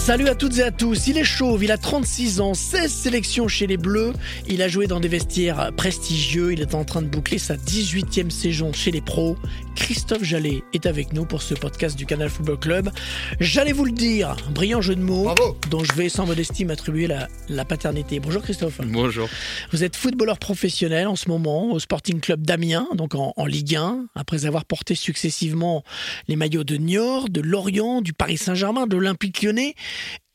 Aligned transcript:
Salut 0.00 0.28
à 0.28 0.34
toutes 0.34 0.58
et 0.58 0.62
à 0.62 0.70
tous, 0.72 1.06
il 1.08 1.18
est 1.18 1.24
chauve, 1.24 1.62
il 1.62 1.70
a 1.70 1.76
36 1.78 2.40
ans, 2.40 2.54
16 2.54 2.90
sélections 2.90 3.48
chez 3.48 3.66
les 3.66 3.76
Bleus, 3.76 4.12
il 4.48 4.60
a 4.62 4.66
joué 4.66 4.86
dans 4.86 4.98
des 4.98 5.06
vestiaires 5.08 5.70
prestigieux, 5.76 6.52
il 6.52 6.62
est 6.62 6.74
en 6.74 6.84
train 6.84 7.02
de 7.02 7.06
boucler 7.06 7.38
sa 7.38 7.54
18e 7.54 8.30
saison 8.30 8.72
chez 8.72 8.90
les 8.90 9.02
pros. 9.02 9.36
Christophe 9.76 10.24
Jallet 10.24 10.62
est 10.74 10.86
avec 10.86 11.12
nous 11.12 11.26
pour 11.26 11.42
ce 11.42 11.54
podcast 11.54 11.96
du 11.96 12.06
Canal 12.06 12.28
Football 12.28 12.58
Club. 12.58 12.90
J'allais 13.38 13.72
vous 13.72 13.84
le 13.84 13.92
dire, 13.92 14.36
brillant 14.52 14.80
jeu 14.80 14.96
de 14.96 15.00
mots, 15.02 15.24
Bravo. 15.24 15.56
dont 15.70 15.84
je 15.84 15.92
vais 15.92 16.08
sans 16.08 16.26
modestie 16.26 16.64
m'attribuer 16.64 17.06
la, 17.06 17.28
la 17.48 17.64
paternité. 17.64 18.20
Bonjour 18.20 18.42
Christophe. 18.42 18.80
Bonjour. 18.84 19.28
Vous 19.70 19.84
êtes 19.84 19.96
footballeur 19.96 20.38
professionnel 20.38 21.06
en 21.06 21.16
ce 21.16 21.28
moment 21.28 21.72
au 21.72 21.78
Sporting 21.78 22.20
Club 22.20 22.42
d'Amiens, 22.44 22.88
donc 22.94 23.14
en, 23.14 23.32
en 23.36 23.46
Ligue 23.46 23.76
1, 23.76 24.06
après 24.16 24.44
avoir 24.46 24.64
porté 24.64 24.94
successivement 24.94 25.84
les 26.26 26.36
maillots 26.36 26.64
de 26.64 26.76
Niort, 26.76 27.28
de 27.28 27.40
Lorient, 27.40 28.00
du 28.00 28.12
Paris 28.12 28.38
Saint-Germain, 28.38 28.86
de 28.86 28.96
l'Olympique 28.96 29.42
lyonnais 29.42 29.74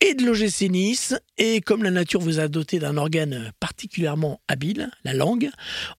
et 0.02 0.14
de 0.14 0.26
l'OGC 0.26 0.70
Nice. 0.70 1.16
Et 1.38 1.62
comme 1.62 1.84
la 1.84 1.92
nature 1.92 2.20
vous 2.20 2.40
a 2.40 2.48
doté 2.48 2.80
d'un 2.80 2.98
organe 2.98 3.52
particulièrement 3.60 4.42
habile, 4.48 4.92
la 5.04 5.14
langue, 5.14 5.50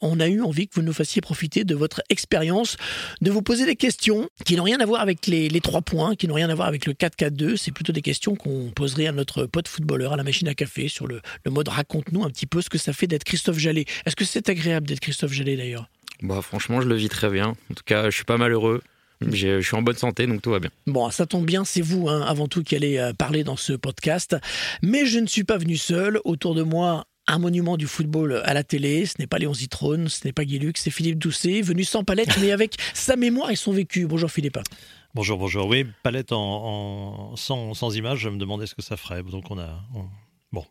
on 0.00 0.20
a 0.20 0.28
eu 0.28 0.40
envie 0.42 0.68
que 0.68 0.74
vous 0.74 0.82
nous 0.82 0.92
fassiez 0.92 1.20
profiter 1.20 1.64
de 1.64 1.74
votre 1.74 2.02
expérience, 2.08 2.76
de 3.20 3.30
vous 3.30 3.42
poser 3.42 3.66
des 3.66 3.76
questions 3.76 4.28
qui 4.44 4.56
n'ont 4.56 4.64
rien 4.64 4.80
à 4.80 4.86
voir 4.86 5.00
avec 5.00 5.26
les, 5.26 5.48
trois 5.60 5.82
points, 5.82 6.14
qui 6.14 6.28
n'ont 6.28 6.34
rien 6.34 6.50
à 6.50 6.54
voir 6.54 6.68
avec 6.68 6.86
le 6.86 6.92
4-4-2. 6.92 7.56
C'est 7.56 7.72
plutôt 7.72 7.92
des 7.92 8.02
questions 8.02 8.36
qu'on 8.36 8.70
poserait 8.74 9.06
à 9.06 9.12
notre 9.12 9.46
pote 9.46 9.68
footballeur 9.68 10.12
à 10.12 10.16
la 10.16 10.24
machine 10.24 10.48
à 10.48 10.54
café 10.54 10.88
sur 10.88 11.06
le, 11.06 11.20
le 11.44 11.50
mode 11.50 11.68
raconte-nous 11.68 12.24
un 12.24 12.30
petit 12.30 12.46
peu 12.46 12.60
ce 12.60 12.70
que 12.70 12.78
ça 12.78 12.92
fait 12.92 13.06
d'être 13.06 13.24
Christophe 13.24 13.58
Jallet. 13.58 13.86
Est-ce 14.04 14.16
que 14.16 14.24
c'est 14.24 14.48
agréable 14.48 14.86
d'être 14.86 15.00
Christophe 15.00 15.32
Jallet 15.32 15.56
d'ailleurs? 15.56 15.88
Bah 16.22 16.40
franchement, 16.42 16.80
je 16.80 16.88
le 16.88 16.94
vis 16.94 17.08
très 17.08 17.28
bien. 17.28 17.48
En 17.70 17.74
tout 17.74 17.84
cas, 17.84 18.08
je 18.08 18.14
suis 18.14 18.24
pas 18.24 18.38
malheureux. 18.38 18.82
Je 19.20 19.60
suis 19.60 19.76
en 19.76 19.82
bonne 19.82 19.96
santé, 19.96 20.26
donc 20.26 20.42
tout 20.42 20.50
va 20.50 20.58
bien. 20.60 20.70
Bon, 20.86 21.08
ça 21.10 21.26
tombe 21.26 21.46
bien, 21.46 21.64
c'est 21.64 21.80
vous 21.80 22.08
hein, 22.08 22.22
avant 22.26 22.48
tout 22.48 22.62
qui 22.62 22.76
allez 22.76 22.98
euh, 22.98 23.12
parler 23.12 23.44
dans 23.44 23.56
ce 23.56 23.72
podcast. 23.72 24.36
Mais 24.82 25.06
je 25.06 25.18
ne 25.18 25.26
suis 25.26 25.44
pas 25.44 25.56
venu 25.58 25.76
seul. 25.76 26.20
Autour 26.24 26.54
de 26.54 26.62
moi, 26.62 27.06
un 27.26 27.38
monument 27.38 27.76
du 27.76 27.86
football 27.86 28.42
à 28.44 28.52
la 28.54 28.62
télé. 28.62 29.06
Ce 29.06 29.14
n'est 29.18 29.26
pas 29.26 29.38
Léon 29.38 29.54
Zitrone, 29.54 30.08
ce 30.08 30.26
n'est 30.26 30.32
pas 30.32 30.44
Guy 30.44 30.58
Lux, 30.58 30.80
c'est 30.82 30.90
Philippe 30.90 31.18
Doucet, 31.18 31.60
venu 31.62 31.82
sans 31.84 32.04
palette, 32.04 32.36
mais 32.40 32.52
avec 32.52 32.76
sa 32.94 33.16
mémoire 33.16 33.50
et 33.50 33.56
son 33.56 33.72
vécu. 33.72 34.06
Bonjour 34.06 34.30
Philippe. 34.30 34.58
Bonjour, 35.14 35.38
bonjour. 35.38 35.66
Oui, 35.66 35.86
palette 36.02 36.32
en, 36.32 36.38
en- 37.32 37.36
sans, 37.36 37.72
sans 37.72 37.96
image, 37.96 38.18
je 38.18 38.28
me 38.28 38.36
demandais 38.36 38.66
ce 38.66 38.74
que 38.74 38.82
ça 38.82 38.96
ferait. 38.98 39.22
Donc 39.22 39.50
on 39.50 39.58
a, 39.58 39.82
on- 39.94 40.04
bon, 40.52 40.64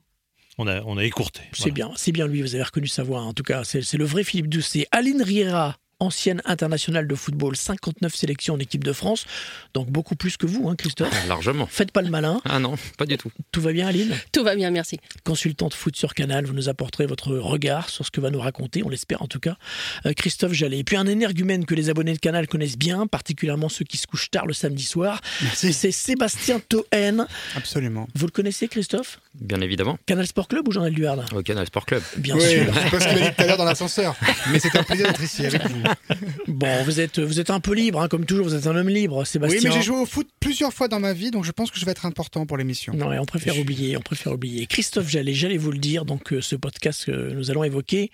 on 0.59 0.67
a, 0.67 0.81
on 0.84 0.97
a 0.97 1.03
écourté. 1.03 1.41
C'est 1.52 1.72
bien, 1.72 1.91
c'est 1.95 2.12
bien 2.12 2.28
lui, 2.28 2.41
vous 2.44 2.53
avez 2.53 2.64
reconnu 2.64 2.88
sa 2.88 3.02
voix. 3.02 3.22
En 3.22 3.34
tout 3.34 3.44
cas, 3.44 3.64
c'est 3.64 3.81
c'est 3.81 3.97
le 3.97 4.06
vrai 4.06 4.23
Philippe 4.23 4.50
Doucet. 4.50 4.88
Aline 4.91 5.23
Riera. 5.23 5.75
Ancienne 6.06 6.42
internationale 6.45 7.08
de 7.08 7.16
football, 7.16 7.56
59 7.56 8.14
sélections 8.16 8.53
en 8.53 8.59
équipe 8.59 8.84
de 8.84 8.94
France, 8.94 9.25
donc 9.73 9.89
beaucoup 9.89 10.16
plus 10.16 10.38
que 10.38 10.45
vous, 10.45 10.70
hein, 10.70 10.75
Christophe. 10.78 11.09
Largement. 11.28 11.66
Faites 11.67 11.92
pas 11.92 12.02
le 12.02 12.09
malin. 12.09 12.42
Ah 12.45 12.59
non, 12.59 12.75
pas 12.97 13.06
du 13.06 13.17
tout. 13.17 13.31
Tout 13.52 13.62
va 13.62 13.73
bien, 13.73 13.88
Aline? 13.88 14.14
Tout 14.31 14.44
va 14.44 14.56
bien, 14.56 14.70
merci. 14.72 15.00
consultante 15.23 15.73
foot 15.73 15.95
sur 15.95 16.14
Canal, 16.14 16.45
vous 16.45 16.53
nous 16.53 16.70
apporterez 16.70 17.06
votre 17.08 17.36
regard 17.36 17.89
sur 17.89 18.06
ce 18.06 18.12
que 18.12 18.22
va 18.22 18.30
nous 18.30 18.39
raconter, 18.39 18.84
on 18.84 18.89
l'espère 18.89 19.22
en 19.22 19.28
tout 19.28 19.39
cas, 19.39 19.58
euh, 20.06 20.14
Christophe 20.14 20.53
Jallet. 20.53 20.80
Et 20.80 20.84
puis 20.84 20.95
un 20.97 21.08
énergumène 21.08 21.66
que 21.66 21.73
les 21.75 21.89
abonnés 21.89 22.14
de 22.14 22.19
Canal 22.19 22.47
connaissent 22.47 22.78
bien, 22.78 23.08
particulièrement 23.08 23.69
ceux 23.69 23.86
qui 23.86 23.97
se 23.97 24.06
couchent 24.08 24.30
tard 24.31 24.45
le 24.45 24.53
samedi 24.53 24.84
soir, 24.84 25.22
c'est 25.53 25.72
Sébastien 25.92 26.59
Toen. 26.69 27.25
Absolument. 27.56 28.08
Vous 28.16 28.25
le 28.28 28.31
connaissez 28.31 28.67
Christophe? 28.67 29.19
Bien 29.34 29.59
évidemment. 29.62 29.97
Canal 30.06 30.28
Sport 30.28 30.47
Club 30.47 30.67
ou 30.67 30.72
Journal 30.72 30.94
du 30.94 31.06
Hard? 31.06 31.25
Au 31.34 31.42
Canal 31.42 31.66
Sport 31.67 31.86
Club. 31.86 32.03
Bien 32.17 32.36
Oui, 32.36 32.42
sûr. 32.42 32.66
c'est 32.73 32.90
pas 32.92 33.00
ce 33.00 33.08
qu'il 33.08 33.17
a 33.23 33.30
dit 33.30 33.36
tout 33.36 33.42
à 33.44 33.45
l'heure 33.47 33.58
dans 33.58 33.66
l'ascenseur. 33.66 34.16
Mais 34.52 34.59
c'est 34.59 34.75
un 34.78 34.84
plaisir 34.84 35.08
d'être 35.08 35.22
ici 35.23 35.45
avec 35.45 35.66
vous. 35.67 35.81
Bon, 36.47 36.83
vous 36.83 36.99
êtes, 36.99 37.19
vous 37.19 37.39
êtes 37.39 37.49
un 37.49 37.59
peu 37.59 37.73
libre, 37.73 38.01
hein, 38.01 38.07
comme 38.07 38.25
toujours, 38.25 38.45
vous 38.45 38.55
êtes 38.55 38.67
un 38.67 38.75
homme 38.75 38.89
libre, 38.89 39.19
Oui, 39.19 39.25
Sébastien. 39.25 39.69
mais 39.69 39.75
j'ai 39.75 39.81
joué 39.81 39.97
au 39.97 40.05
foot 40.05 40.27
plusieurs 40.39 40.73
fois 40.73 40.88
dans 40.88 40.99
ma 40.99 41.13
vie, 41.13 41.31
donc 41.31 41.43
je 41.43 41.51
pense 41.51 41.71
que 41.71 41.79
je 41.79 41.85
vais 41.85 41.91
être 41.91 42.05
important 42.05 42.45
pour 42.45 42.57
l'émission. 42.57 42.93
Non, 42.93 43.11
et 43.11 43.19
on 43.19 43.25
préfère 43.25 43.57
oublier, 43.59 43.97
on 43.97 44.01
préfère 44.01 44.33
oublier. 44.33 44.66
Christophe 44.67 45.09
Jallet, 45.09 45.34
j'allais 45.34 45.57
vous 45.57 45.72
le 45.72 45.79
dire, 45.79 46.05
donc 46.05 46.34
euh, 46.34 46.41
ce 46.41 46.55
podcast 46.55 47.05
que 47.05 47.34
nous 47.34 47.51
allons 47.51 47.63
évoquer, 47.63 48.11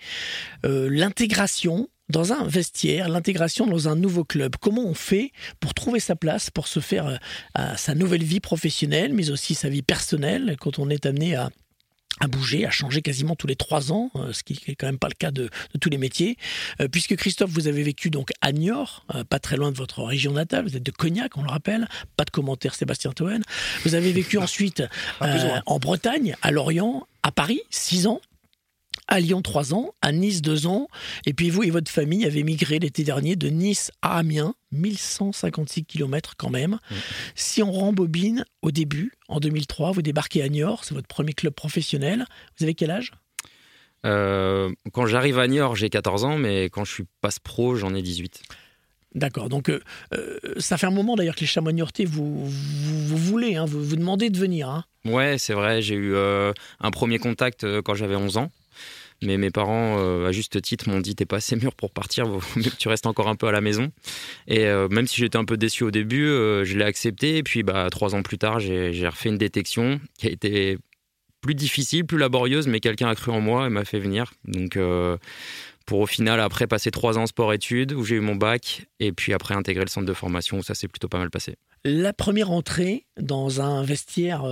euh, 0.64 0.88
l'intégration 0.90 1.88
dans 2.08 2.32
un 2.32 2.46
vestiaire, 2.46 3.08
l'intégration 3.08 3.66
dans 3.66 3.88
un 3.88 3.96
nouveau 3.96 4.24
club. 4.24 4.56
Comment 4.60 4.84
on 4.84 4.94
fait 4.94 5.32
pour 5.60 5.72
trouver 5.72 5.98
sa 6.00 6.14
place, 6.14 6.50
pour 6.50 6.66
se 6.68 6.80
faire 6.80 7.06
euh, 7.06 7.16
à 7.54 7.76
sa 7.76 7.94
nouvelle 7.94 8.24
vie 8.24 8.40
professionnelle, 8.40 9.14
mais 9.14 9.30
aussi 9.30 9.54
sa 9.54 9.68
vie 9.68 9.82
personnelle, 9.82 10.56
quand 10.60 10.78
on 10.78 10.90
est 10.90 11.06
amené 11.06 11.36
à 11.36 11.50
à 12.22 12.28
bouger, 12.28 12.64
à 12.64 12.70
changer 12.70 13.02
quasiment 13.02 13.34
tous 13.34 13.48
les 13.48 13.56
trois 13.56 13.90
ans, 13.90 14.12
euh, 14.14 14.32
ce 14.32 14.44
qui 14.44 14.56
n'est 14.68 14.76
quand 14.76 14.86
même 14.86 14.98
pas 14.98 15.08
le 15.08 15.14
cas 15.14 15.32
de, 15.32 15.50
de 15.74 15.78
tous 15.80 15.90
les 15.90 15.98
métiers. 15.98 16.38
Euh, 16.80 16.86
puisque 16.86 17.16
Christophe, 17.16 17.50
vous 17.50 17.66
avez 17.66 17.82
vécu 17.82 18.10
donc 18.10 18.30
à 18.40 18.52
Niort, 18.52 19.04
euh, 19.16 19.24
pas 19.24 19.40
très 19.40 19.56
loin 19.56 19.72
de 19.72 19.76
votre 19.76 20.04
région 20.04 20.32
natale, 20.32 20.64
vous 20.64 20.76
êtes 20.76 20.84
de 20.84 20.92
Cognac, 20.92 21.36
on 21.36 21.42
le 21.42 21.50
rappelle, 21.50 21.88
pas 22.16 22.24
de 22.24 22.30
commentaire 22.30 22.76
Sébastien 22.76 23.10
Toen. 23.10 23.42
Vous 23.84 23.96
avez 23.96 24.12
vécu 24.12 24.38
ensuite 24.38 24.84
euh, 25.20 25.58
en 25.66 25.80
Bretagne, 25.80 26.36
à 26.42 26.52
Lorient, 26.52 27.08
à 27.24 27.32
Paris, 27.32 27.60
six 27.70 28.06
ans. 28.06 28.20
À 29.12 29.20
Lyon, 29.20 29.42
trois 29.42 29.74
ans. 29.74 29.92
À 30.00 30.10
Nice, 30.10 30.40
deux 30.40 30.66
ans. 30.66 30.88
Et 31.26 31.34
puis 31.34 31.50
vous 31.50 31.62
et 31.64 31.68
votre 31.68 31.90
famille 31.92 32.24
avez 32.24 32.42
migré 32.42 32.78
l'été 32.78 33.04
dernier 33.04 33.36
de 33.36 33.48
Nice 33.48 33.90
à 34.00 34.16
Amiens, 34.16 34.54
1156 34.72 35.84
km 35.84 36.32
quand 36.38 36.48
même. 36.48 36.78
Si 37.34 37.62
on 37.62 37.70
rembobine 37.70 38.46
au 38.62 38.70
début, 38.70 39.12
en 39.28 39.38
2003, 39.38 39.92
vous 39.92 40.00
débarquez 40.00 40.42
à 40.42 40.48
Niort, 40.48 40.86
c'est 40.86 40.94
votre 40.94 41.08
premier 41.08 41.34
club 41.34 41.52
professionnel. 41.52 42.24
Vous 42.56 42.64
avez 42.64 42.72
quel 42.72 42.90
âge? 42.90 43.12
Euh, 44.06 44.72
quand 44.94 45.04
j'arrive 45.04 45.38
à 45.38 45.46
Niort, 45.46 45.76
j'ai 45.76 45.90
14 45.90 46.24
ans, 46.24 46.38
mais 46.38 46.70
quand 46.70 46.86
je 46.86 46.92
suis 46.94 47.04
passe 47.20 47.38
pro, 47.38 47.76
j'en 47.76 47.94
ai 47.94 48.00
18. 48.00 48.42
D'accord, 49.14 49.50
donc 49.50 49.68
euh, 49.68 49.80
euh, 50.14 50.38
ça 50.56 50.78
fait 50.78 50.86
un 50.86 50.90
moment 50.90 51.16
d'ailleurs 51.16 51.34
que 51.34 51.40
les 51.40 51.46
chamois 51.46 51.74
niortais 51.74 52.06
vous, 52.06 52.46
vous, 52.46 53.06
vous 53.08 53.16
voulez, 53.18 53.56
hein, 53.56 53.66
vous, 53.66 53.84
vous 53.84 53.96
demandez 53.96 54.30
de 54.30 54.38
venir. 54.38 54.70
hein. 54.70 54.84
Ouais, 55.04 55.36
c'est 55.36 55.52
vrai, 55.52 55.82
j'ai 55.82 55.96
eu 55.96 56.14
euh, 56.14 56.54
un 56.80 56.90
premier 56.90 57.18
contact 57.18 57.66
quand 57.82 57.94
j'avais 57.94 58.16
11 58.16 58.38
ans. 58.38 58.50
Mais 59.22 59.36
mes 59.36 59.50
parents, 59.50 59.98
euh, 59.98 60.28
à 60.28 60.32
juste 60.32 60.60
titre, 60.60 60.90
m'ont 60.90 61.00
dit 61.00 61.14
T'es 61.14 61.26
pas 61.26 61.36
assez 61.36 61.56
mûr 61.56 61.74
pour 61.74 61.90
partir, 61.90 62.26
tu 62.78 62.88
restes 62.88 63.06
encore 63.06 63.28
un 63.28 63.36
peu 63.36 63.46
à 63.46 63.52
la 63.52 63.60
maison. 63.60 63.90
Et 64.48 64.66
euh, 64.66 64.88
même 64.88 65.06
si 65.06 65.16
j'étais 65.16 65.38
un 65.38 65.44
peu 65.44 65.56
déçu 65.56 65.84
au 65.84 65.90
début, 65.90 66.26
euh, 66.26 66.64
je 66.64 66.76
l'ai 66.76 66.84
accepté. 66.84 67.38
Et 67.38 67.42
puis, 67.42 67.62
bah, 67.62 67.88
trois 67.90 68.14
ans 68.14 68.22
plus 68.22 68.38
tard, 68.38 68.60
j'ai 68.60 69.08
refait 69.08 69.28
une 69.28 69.38
détection 69.38 70.00
qui 70.18 70.26
a 70.26 70.30
été 70.30 70.78
plus 71.40 71.54
difficile, 71.54 72.04
plus 72.04 72.18
laborieuse, 72.18 72.66
mais 72.66 72.80
quelqu'un 72.80 73.08
a 73.08 73.14
cru 73.14 73.32
en 73.32 73.40
moi 73.40 73.66
et 73.66 73.70
m'a 73.70 73.84
fait 73.84 73.98
venir. 73.98 74.32
Donc, 74.44 74.78
pour 75.86 76.00
au 76.00 76.06
final, 76.06 76.38
après, 76.40 76.68
passer 76.68 76.92
trois 76.92 77.18
ans 77.18 77.26
sport-études, 77.26 77.92
où 77.92 78.04
j'ai 78.04 78.16
eu 78.16 78.20
mon 78.20 78.36
bac, 78.36 78.86
et 79.00 79.10
puis 79.10 79.32
après, 79.32 79.54
intégrer 79.54 79.84
le 79.84 79.90
centre 79.90 80.06
de 80.06 80.12
formation, 80.12 80.58
où 80.58 80.62
ça 80.62 80.74
s'est 80.74 80.86
plutôt 80.86 81.08
pas 81.08 81.18
mal 81.18 81.30
passé. 81.30 81.56
La 81.84 82.12
première 82.12 82.52
entrée 82.52 83.06
dans 83.20 83.60
un 83.60 83.82
vestiaire 83.82 84.44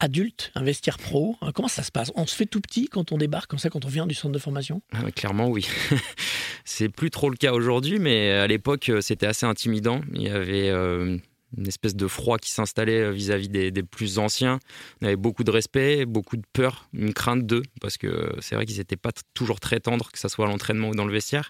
adulte, 0.00 0.52
un 0.54 0.62
vestiaire 0.62 0.98
pro, 0.98 1.36
hein, 1.40 1.52
comment 1.54 1.68
ça 1.68 1.82
se 1.82 1.90
passe? 1.90 2.12
On 2.16 2.26
se 2.26 2.34
fait 2.34 2.46
tout 2.46 2.60
petit 2.60 2.88
quand 2.88 3.12
on 3.12 3.18
débarque, 3.18 3.48
comme 3.50 3.58
ça, 3.58 3.70
quand 3.70 3.84
on 3.84 3.88
vient 3.88 4.06
du 4.06 4.14
centre 4.14 4.32
de 4.32 4.38
formation? 4.38 4.82
Ah, 4.92 5.10
Clairement, 5.10 5.48
oui. 5.48 5.66
c'est 6.64 6.88
plus 6.88 7.10
trop 7.10 7.30
le 7.30 7.36
cas 7.36 7.52
aujourd'hui, 7.52 7.98
mais 7.98 8.30
à 8.32 8.46
l'époque, 8.46 8.88
euh, 8.88 9.00
c'était 9.00 9.26
assez 9.26 9.46
intimidant. 9.46 10.00
Il 10.14 10.22
y 10.22 10.28
avait 10.28 10.68
euh, 10.68 11.16
une 11.56 11.66
espèce 11.66 11.94
de 11.94 12.06
froid 12.06 12.38
qui 12.38 12.50
s'installait 12.50 13.00
euh, 13.00 13.10
vis-à-vis 13.10 13.48
des, 13.48 13.70
des 13.70 13.82
plus 13.82 14.18
anciens. 14.18 14.58
On 15.00 15.06
avait 15.06 15.16
beaucoup 15.16 15.44
de 15.44 15.50
respect, 15.50 16.04
beaucoup 16.06 16.36
de 16.36 16.44
peur, 16.52 16.88
une 16.92 17.12
crainte 17.12 17.46
d'eux, 17.46 17.62
parce 17.80 17.96
que 17.96 18.34
c'est 18.40 18.54
vrai 18.54 18.66
qu'ils 18.66 18.78
n'étaient 18.78 18.96
pas 18.96 19.12
toujours 19.34 19.60
très 19.60 19.80
tendres, 19.80 20.10
que 20.10 20.18
ce 20.18 20.28
soit 20.28 20.46
à 20.46 20.48
l'entraînement 20.48 20.88
ou 20.88 20.94
dans 20.94 21.06
le 21.06 21.12
vestiaire. 21.12 21.48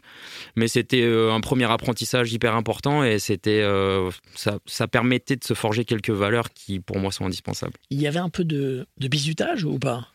Mais 0.54 0.68
c'était 0.68 1.02
euh, 1.02 1.32
un 1.32 1.40
premier 1.40 1.70
apprentissage 1.70 2.32
hyper 2.32 2.54
important 2.54 3.04
et 3.04 3.18
c'était, 3.18 3.62
euh, 3.62 4.10
ça, 4.34 4.58
ça 4.66 4.86
permettait 4.88 5.36
de 5.36 5.44
se 5.44 5.54
forger 5.54 5.84
quelques 5.84 6.10
valeurs 6.10 6.50
qui, 6.50 6.80
pour 6.80 6.98
moi, 6.98 7.12
sont 7.12 7.24
indispensables. 7.24 7.74
Il 7.90 8.00
y 8.00 8.06
avait 8.06 8.18
un 8.18 8.30
peu 8.30 8.44
de, 8.44 8.86
de 8.98 9.08
bizutage 9.08 9.64
ou 9.64 9.78
pas? 9.78 10.08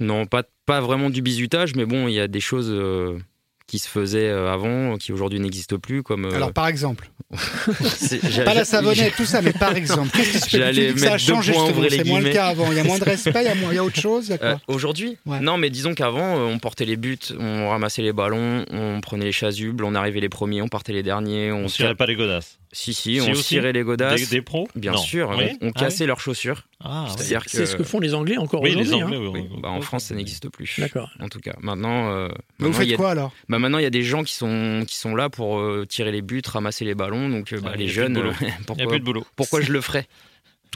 Non, 0.00 0.26
pas, 0.26 0.44
pas 0.66 0.80
vraiment 0.80 1.10
du 1.10 1.22
bizutage, 1.22 1.74
mais 1.74 1.86
bon, 1.86 2.08
il 2.08 2.14
y 2.14 2.20
a 2.20 2.28
des 2.28 2.40
choses 2.40 2.70
euh, 2.70 3.18
qui 3.66 3.78
se 3.78 3.88
faisaient 3.88 4.28
euh, 4.28 4.52
avant, 4.52 4.96
qui 4.98 5.12
aujourd'hui 5.12 5.40
n'existent 5.40 5.78
plus, 5.78 6.02
comme... 6.02 6.26
euh, 6.26 6.34
Alors, 6.36 6.52
par 6.52 6.66
exemple, 6.68 7.10
pas 8.44 8.54
la 8.54 8.64
savonnette, 8.64 9.14
tout 9.16 9.24
ça, 9.24 9.40
mais 9.42 9.52
par 9.52 9.74
exemple, 9.76 10.10
qu'est-ce 10.16 10.32
qui 10.32 10.38
se 10.38 10.48
fait 10.58 10.92
que 10.94 11.00
ça 11.00 11.14
a 11.14 11.18
changé, 11.18 11.52
c'est 11.90 12.04
moins 12.04 12.20
le 12.20 12.30
cas 12.30 12.46
avant. 12.48 12.70
Il 12.70 12.76
y 12.76 12.80
a 12.80 12.84
moins 12.84 12.98
de 12.98 13.04
respect, 13.04 13.32
il 13.42 13.46
y 13.46 13.48
a, 13.48 13.54
moins- 13.54 13.72
il 13.72 13.76
y 13.76 13.78
a 13.78 13.84
autre 13.84 13.98
chose, 14.00 14.30
Euh, 14.42 14.56
Aujourd'hui 14.68 15.16
Ouais. 15.26 15.40
Non, 15.40 15.56
mais 15.56 15.70
disons 15.70 15.94
qu'avant, 15.94 16.36
euh, 16.38 16.44
on 16.52 16.58
portait 16.58 16.84
les 16.84 16.96
buts, 16.96 17.18
on 17.38 17.70
ramassait 17.70 18.02
les 18.02 18.12
ballons, 18.12 18.64
on 18.70 19.00
prenait 19.00 19.24
les 19.24 19.32
chasubles, 19.32 19.84
on 19.84 19.94
arrivait 19.94 20.20
les 20.20 20.28
premiers, 20.28 20.60
on 20.62 20.68
partait 20.68 20.92
les 20.92 21.02
derniers, 21.02 21.50
on, 21.50 21.64
On 21.64 21.68
se- 21.68 21.76
tirait 21.76 21.94
pas 21.94 22.06
les 22.06 22.16
godasses. 22.16 22.58
Si, 22.76 22.92
si, 22.92 23.20
on 23.22 23.30
aussi 23.30 23.42
cirait 23.44 23.72
les 23.72 23.82
godasses. 23.84 24.28
Des, 24.28 24.36
des 24.36 24.42
pros 24.42 24.68
Bien 24.74 24.92
Non. 24.92 24.98
sûr, 24.98 25.32
Oui 25.38 25.56
on, 25.62 25.68
on 25.68 25.72
Ah 25.76 25.80
cassait 25.80 26.06
leurs 26.06 26.20
chaussures. 26.20 26.64
Ah, 26.82 27.06
que. 27.16 27.22
C'est 27.50 27.64
ce 27.66 27.76
que 27.76 27.84
font 27.84 28.00
les 28.00 28.14
Anglais 28.14 28.36
encore 28.36 28.60
Oui, 28.62 28.74
les 28.74 28.82
aujourd'hui. 28.82 29.16
Anglais, 29.16 29.16
hein. 29.28 29.30
oui, 29.32 29.60
bah, 29.62 29.70
en 29.70 29.80
France, 29.80 30.04
ça 30.04 30.14
n'existe 30.14 30.48
plus. 30.50 30.74
D'accord. 30.78 31.08
En 31.20 31.28
tout 31.28 31.38
cas, 31.40 31.54
maintenant. 31.62 32.10
euh, 32.10 32.28
Mais 32.58 32.66
vous 32.66 32.68
maintenant, 32.68 32.80
il 32.80 32.86
y 32.86 32.88
faites 32.90 32.94
a- 32.94 32.96
quoi 32.96 33.10
alors? 33.12 33.32
Bah, 33.48 33.58
maintenant, 33.58 33.78
il 33.78 33.82
y 33.84 33.86
a 33.86 33.90
des 33.90 34.02
gens 34.02 34.22
qui 34.24 34.34
sont, 34.34 34.84
qui 34.86 34.96
sont 34.96 35.14
là 35.14 35.30
pour 35.30 35.58
euh, 35.60 35.86
tirer 35.88 36.12
les 36.12 36.20
buts, 36.20 36.42
ramasser 36.46 36.84
les 36.84 36.94
ballons. 36.94 37.28
Donc, 37.28 37.52
euh, 37.52 37.60
bah, 37.60 37.70
Ah, 37.72 37.76
les 37.76 37.84
plus 37.84 37.86
de 37.86 37.90
jeunes, 37.92 38.16
euh, 38.18 38.32
Il 38.40 38.74
n'y 38.76 38.82
a 38.82 38.86
plus 38.86 38.98
de 39.00 39.04
boulot. 39.04 39.24
pourquoi 39.36 39.60
je 39.60 39.72
le 39.72 39.80
ferais? 39.80 40.06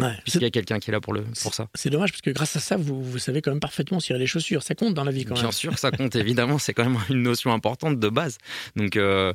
Ouais, 0.01 0.13
puisqu'il 0.23 0.43
y 0.43 0.47
a 0.47 0.51
quelqu'un 0.51 0.79
qui 0.79 0.91
est 0.91 0.93
là 0.93 1.01
pour, 1.01 1.13
le, 1.13 1.25
pour 1.43 1.55
ça. 1.55 1.69
c'est 1.75 1.91
dommage 1.91 2.11
parce 2.13 2.21
que 2.23 2.31
grâce 2.31 2.55
à 2.57 2.61
ça, 2.61 2.77
vous, 2.77 3.03
vous 3.03 3.19
savez 3.19 3.43
quand 3.43 3.51
même 3.51 3.61
parfaitement 3.61 4.01
cirer 4.01 4.19
les 4.19 4.27
chaussures. 4.27 4.63
Ça 4.63 4.75
compte 4.75 4.95
dans 4.95 5.05
la 5.05 5.11
vie 5.13 5.25
quand 5.25 5.35
Bien 5.35 5.45
même. 5.45 5.53
sûr, 5.53 5.79
ça 5.79 5.91
compte 5.91 6.15
évidemment, 6.17 6.59
c'est 6.59 6.75
quand 6.75 6.85
même 6.85 6.99
une 7.11 7.23
notion 7.23 7.53
importante 7.53 7.99
de 7.99 8.09
base. 8.09 8.39
Donc, 8.77 8.97
euh, 8.97 9.33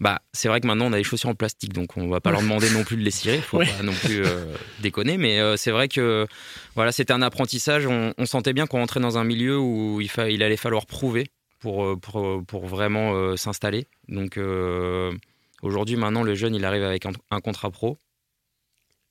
bah, 0.00 0.20
c'est 0.32 0.48
vrai 0.48 0.60
que 0.60 0.66
maintenant 0.66 0.86
on 0.86 0.92
a 0.92 0.96
des 0.98 1.04
chaussures 1.04 1.28
en 1.30 1.34
plastique, 1.34 1.72
donc 1.72 1.96
on 1.96 2.08
va 2.08 2.20
pas 2.20 2.30
leur 2.30 2.42
demander 2.42 2.70
non 2.70 2.84
plus 2.84 2.96
de 2.96 3.02
les 3.02 3.10
cirer, 3.10 3.38
faut 3.38 3.58
Ouais. 3.58 3.66
pas 3.66 3.82
non 3.82 3.92
plus 3.92 4.24
euh, 4.24 4.44
déconner. 4.82 5.16
Mais 5.18 5.40
euh, 5.40 5.56
c'est 5.56 5.70
vrai 5.70 5.88
que 5.88 6.26
voilà, 6.74 6.92
c'était 6.92 7.12
un 7.12 7.22
apprentissage. 7.22 7.86
On, 7.86 8.12
on 8.18 8.26
sentait 8.26 8.52
bien 8.52 8.66
qu'on 8.66 8.78
rentrait 8.78 9.00
dans 9.00 9.18
un 9.18 9.24
milieu 9.24 9.58
où 9.58 10.00
il, 10.00 10.08
fa- 10.10 10.28
il 10.30 10.42
allait 10.42 10.56
falloir 10.56 10.86
prouver 10.86 11.26
pour, 11.60 11.98
pour, 12.00 12.44
pour 12.46 12.66
vraiment 12.66 13.36
s'installer. 13.36 13.86
Donc 14.08 14.38
aujourd'hui, 15.62 15.96
maintenant, 15.96 16.22
le 16.22 16.34
jeune, 16.34 16.54
il 16.54 16.64
arrive 16.64 16.82
avec 16.82 17.06
un, 17.06 17.12
un 17.30 17.40
contrat 17.40 17.70
pro. 17.70 17.98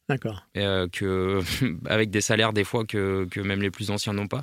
D'accord. 0.10 0.46
euh, 0.58 0.88
que 0.92 1.40
avec 1.86 2.10
des 2.10 2.20
salaires 2.22 2.52
des 2.54 2.64
fois 2.66 2.84
que, 2.86 3.26
que 3.32 3.40
même 3.40 3.62
les 3.62 3.72
plus 3.72 3.90
anciens 3.90 4.14
n'ont 4.14 4.28
pas. 4.28 4.42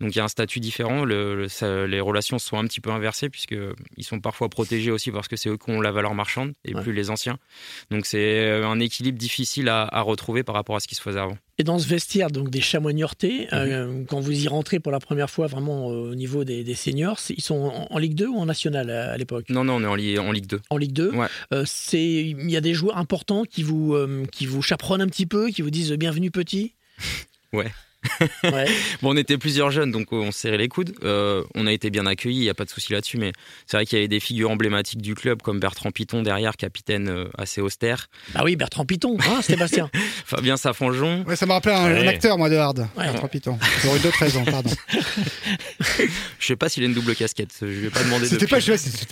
Donc 0.00 0.14
il 0.14 0.18
y 0.18 0.20
a 0.20 0.24
un 0.24 0.28
statut 0.28 0.60
différent. 0.60 1.04
Le, 1.04 1.34
le- 1.34 1.48
ça- 1.48 1.86
les 1.86 2.00
relations 2.00 2.38
sont 2.38 2.58
un 2.58 2.64
petit 2.64 2.80
peu 2.80 2.90
inversées 2.90 3.30
puisque 3.30 3.56
ils 3.96 4.04
sont 4.04 4.20
parfois 4.20 4.48
protégés 4.48 4.90
aussi 4.90 5.10
parce 5.10 5.26
que 5.28 5.36
c'est 5.36 5.48
eux 5.48 5.56
qui 5.56 5.70
ont 5.70 5.80
la 5.80 5.92
valeur 5.92 6.14
marchande 6.14 6.52
et 6.64 6.74
Ouais. 6.74 6.82
plus 6.82 6.92
les 6.92 7.08
anciens. 7.10 7.38
Donc 7.90 8.04
c'est 8.06 8.50
un 8.62 8.78
équilibre 8.80 9.18
difficile 9.18 9.68
à, 9.70 9.82
à 9.90 10.00
retrouver 10.02 10.42
par 10.42 10.54
rapport 10.54 10.76
à 10.76 10.80
ce 10.80 10.88
qui 10.88 10.94
se 10.94 11.02
faisait 11.02 11.20
avant. 11.20 11.38
Et 11.60 11.64
dans 11.64 11.78
ce 11.80 11.88
vestiaire 11.88 12.30
donc 12.30 12.50
des 12.50 12.60
chamois 12.60 12.92
niortais, 12.92 13.48
Mhm. 13.50 13.58
euh, 13.58 14.04
quand 14.08 14.20
vous 14.20 14.44
y 14.44 14.46
rentrez 14.46 14.78
pour 14.78 14.92
la 14.92 15.00
première 15.00 15.28
fois 15.28 15.48
vraiment 15.48 15.90
euh, 15.90 16.12
au 16.12 16.14
niveau 16.14 16.44
des, 16.44 16.62
des 16.62 16.74
seniors, 16.74 17.18
ils 17.30 17.42
sont 17.42 17.56
en, 17.56 17.86
en 17.90 17.98
Ligue 17.98 18.14
2 18.14 18.26
ou 18.28 18.38
en 18.38 18.46
National 18.46 18.88
à, 18.90 19.10
à 19.12 19.16
l'époque? 19.16 19.46
Non 19.50 19.64
non, 19.64 19.74
on 19.74 19.82
est 19.82 19.86
en, 19.86 19.94
Li- 19.96 20.18
en 20.18 20.30
Ligue 20.30 20.46
2. 20.46 20.60
En 20.70 20.76
Ligue 20.76 20.92
2. 20.92 21.10
Ouais. 21.14 21.26
Euh, 21.52 21.64
c'est 21.66 22.00
il 22.04 22.48
y 22.50 22.56
a 22.56 22.60
des 22.60 22.74
joueurs 22.74 22.96
importants 22.96 23.44
qui 23.44 23.62
vous 23.64 23.96
qui 24.30 24.46
vous 24.46 24.62
chaperonnent 24.62 25.02
un 25.02 25.08
petit 25.08 25.26
peu, 25.26 25.48
qui 25.48 25.62
vous 25.62 25.70
disent 25.70 25.92
bienvenue 25.92 26.30
petit. 26.30 26.74
Ouais. 27.52 27.72
ouais. 28.44 28.66
Bon, 29.02 29.12
on 29.12 29.16
était 29.16 29.38
plusieurs 29.38 29.70
jeunes, 29.70 29.90
donc 29.90 30.12
on 30.12 30.30
se 30.32 30.38
serrait 30.38 30.56
les 30.58 30.68
coudes. 30.68 30.94
Euh, 31.04 31.42
on 31.54 31.66
a 31.66 31.72
été 31.72 31.90
bien 31.90 32.06
accueillis, 32.06 32.38
il 32.38 32.42
n'y 32.42 32.48
a 32.48 32.54
pas 32.54 32.64
de 32.64 32.70
souci 32.70 32.92
là-dessus, 32.92 33.18
mais 33.18 33.32
c'est 33.66 33.76
vrai 33.76 33.86
qu'il 33.86 33.98
y 33.98 34.00
avait 34.00 34.08
des 34.08 34.20
figures 34.20 34.50
emblématiques 34.50 35.02
du 35.02 35.14
club, 35.14 35.42
comme 35.42 35.58
Bertrand 35.60 35.90
Piton 35.90 36.22
derrière, 36.22 36.56
capitaine 36.56 37.08
euh, 37.08 37.24
assez 37.36 37.60
austère, 37.60 38.08
Ah 38.34 38.44
oui, 38.44 38.56
Bertrand 38.56 38.84
Piton, 38.86 39.16
hein, 39.20 39.42
Sébastien. 39.42 39.90
Fabien 40.24 40.56
Safangeon, 40.56 41.24
Ouais, 41.26 41.36
ça 41.36 41.46
me 41.46 41.52
rappelait 41.52 41.72
un, 41.74 41.92
Ouais. 41.92 42.04
un 42.04 42.08
acteur, 42.08 42.38
moi, 42.38 42.48
de 42.50 42.56
Hard. 42.56 42.86
Ouais. 42.96 43.04
Bertrand 43.04 43.28
Piton. 43.28 43.58
Pour 43.82 43.96
une 43.96 44.06
autre 44.06 44.18
raison, 44.18 44.44
pardon. 44.44 44.70
je 46.38 46.46
sais 46.46 46.56
pas 46.56 46.68
s'il 46.68 46.82
a 46.84 46.86
une 46.86 46.94
double 46.94 47.14
casquette, 47.14 47.50
je 47.60 47.66
lui 47.66 47.86
ai 47.86 47.90
pas 47.90 48.02
demandé 48.04 48.26
C'était 48.26 48.46
pas, 48.46 48.58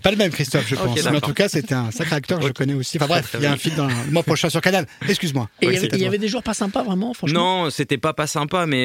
pas 0.02 0.10
le 0.10 0.16
même, 0.16 0.30
Christophe, 0.30 0.66
je 0.68 0.74
pense. 0.76 1.02
Mais 1.04 1.16
en 1.16 1.20
tout 1.20 1.34
cas, 1.34 1.48
c'était 1.48 1.74
un 1.74 1.90
sacré 1.90 2.16
acteur 2.16 2.40
que 2.40 2.46
je 2.46 2.52
connais 2.52 2.74
aussi. 2.74 2.96
Enfin 2.98 3.06
bref, 3.06 3.30
il 3.34 3.42
y 3.42 3.46
a 3.46 3.52
un 3.52 3.56
film 3.56 3.76
dans 3.76 3.86
le 3.86 3.94
mois 4.10 4.22
prochain 4.22 4.48
sur 4.50 4.60
Canal. 4.60 4.86
Excuse-moi. 5.08 5.48
Et 5.60 5.66
il 5.66 5.72
y 5.72 5.76
avait- 5.76 5.88
c'est 5.90 5.96
il 5.96 6.02
y 6.02 6.06
avait 6.06 6.18
des 6.18 6.28
joueurs 6.28 6.42
pas 6.42 6.54
sympas 6.54 6.82
vraiment, 6.82 7.14
franchement. 7.14 7.64
Non, 7.64 7.70
c'était 7.70 7.98
pas 7.98 8.12
pas 8.12 8.26
sympa, 8.26 8.66
mais, 8.66 8.75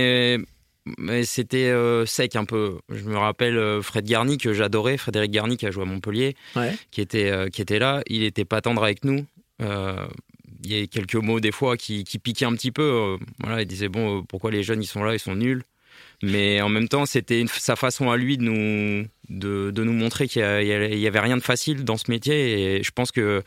mais 0.98 1.24
c'était 1.26 1.70
euh, 1.70 2.06
sec 2.06 2.36
un 2.36 2.46
peu. 2.46 2.80
Je 2.90 3.04
me 3.04 3.18
rappelle 3.18 3.58
euh, 3.58 3.82
Fred 3.82 4.06
Garni 4.06 4.38
que 4.38 4.54
j'adorais, 4.54 4.98
Frédéric 4.98 5.32
Garni 5.32 5.58
qui 5.58 5.66
a 5.68 5.72
joué 5.72 5.84
à 5.84 5.86
Montpellier, 5.86 6.36
Ouais. 6.56 6.74
qui 6.92 7.02
était 7.02 7.30
euh, 7.32 7.50
qui 7.50 7.62
était 7.62 7.80
là. 7.80 8.02
Il 8.08 8.24
était 8.24 8.46
pas 8.46 8.62
tendre 8.62 8.84
avec 8.84 9.04
nous. 9.06 9.26
Il 10.64 10.72
y 10.72 10.80
a 10.82 10.86
quelques 10.88 11.16
mots 11.16 11.40
des 11.40 11.52
fois 11.52 11.76
qui, 11.78 12.04
qui 12.04 12.20
piquaient 12.20 12.46
un 12.46 12.54
petit 12.54 12.72
peu. 12.72 13.18
voilà, 13.40 13.62
il 13.62 13.68
disait 13.68 13.90
bon, 13.90 14.24
pourquoi 14.24 14.52
les 14.52 14.62
jeunes 14.64 14.82
ils 14.84 14.88
sont 14.88 15.04
là, 15.04 15.14
ils 15.14 15.20
sont 15.20 15.36
nuls? 15.36 15.64
Mais 16.24 16.62
en 16.62 16.70
même 16.70 16.88
temps, 16.88 17.08
c'était 17.08 17.44
sa 17.48 17.76
façon 17.76 18.12
à 18.12 18.18
lui 18.18 18.38
de 18.38 18.44
nous 18.44 19.06
de, 19.30 19.72
de 19.72 19.84
nous 19.84 19.94
montrer 19.94 20.28
qu'il 20.28 20.42
y 20.42 20.46
a- 20.46 20.62
il 20.62 20.68
y, 20.68 20.74
avait- 20.74 20.92
il 20.92 21.00
y 21.00 21.08
avait 21.08 21.20
rien 21.20 21.36
de 21.38 21.42
facile 21.42 21.84
dans 21.84 21.98
ce 21.98 22.12
métier. 22.12 22.76
Et 22.78 22.84
je 22.84 22.92
pense 22.92 23.12
que 23.12 23.42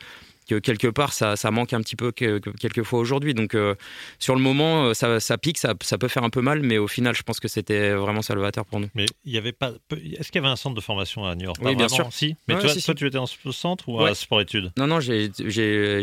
que 0.47 0.59
quelque 0.59 0.87
part 0.87 1.13
ça, 1.13 1.35
ça 1.35 1.51
manque 1.51 1.73
un 1.73 1.81
petit 1.81 1.95
peu 1.95 2.11
que, 2.11 2.39
que- 2.39 2.49
quelquefois 2.51 2.99
aujourd'hui. 2.99 3.33
Donc 3.33 3.55
euh, 3.55 3.75
sur 4.19 4.35
le 4.35 4.41
moment, 4.41 4.85
euh, 4.87 4.93
ça, 4.93 5.19
ça 5.19 5.37
pique, 5.37 5.57
ça, 5.57 5.73
ça 5.81 5.97
peut 5.97 6.07
faire 6.07 6.23
un 6.23 6.29
peu 6.29 6.41
mal, 6.41 6.61
mais 6.61 6.77
au 6.77 6.87
final, 6.87 7.15
je 7.15 7.23
pense 7.23 7.39
que 7.39 7.47
c'était 7.47 7.93
vraiment 7.93 8.21
salvateur 8.21 8.65
pour 8.65 8.79
nous. 8.79 8.87
Mais 8.95 9.05
il 9.23 9.33
y 9.33 9.37
avait 9.37 9.51
pas. 9.51 9.71
Est-ce 9.91 10.31
qu'il 10.31 10.35
y 10.41 10.45
avait 10.45 10.51
un 10.51 10.55
centre 10.55 10.75
de 10.75 10.81
formation 10.81 11.25
à 11.25 11.35
New 11.35 11.45
York? 11.45 11.57
Oui, 11.59 11.71
Pas 11.71 11.77
bien 11.77 11.87
vraiment, 11.87 12.09
sûr. 12.11 12.13
Si. 12.13 12.35
Mais 12.47 12.55
Ouais, 12.55 12.61
toi, 12.61 12.69
si, 12.69 12.83
toi, 12.83 12.93
si. 12.93 12.99
tu 12.99 13.07
étais 13.07 13.17
en 13.17 13.25
ce 13.25 13.51
centre 13.51 13.89
ou 13.89 14.01
Ouais. 14.01 14.09
à 14.11 14.15
sport-études 14.15 14.71
Non, 14.77 14.87
non, 14.87 14.99
j'ai 14.99 15.31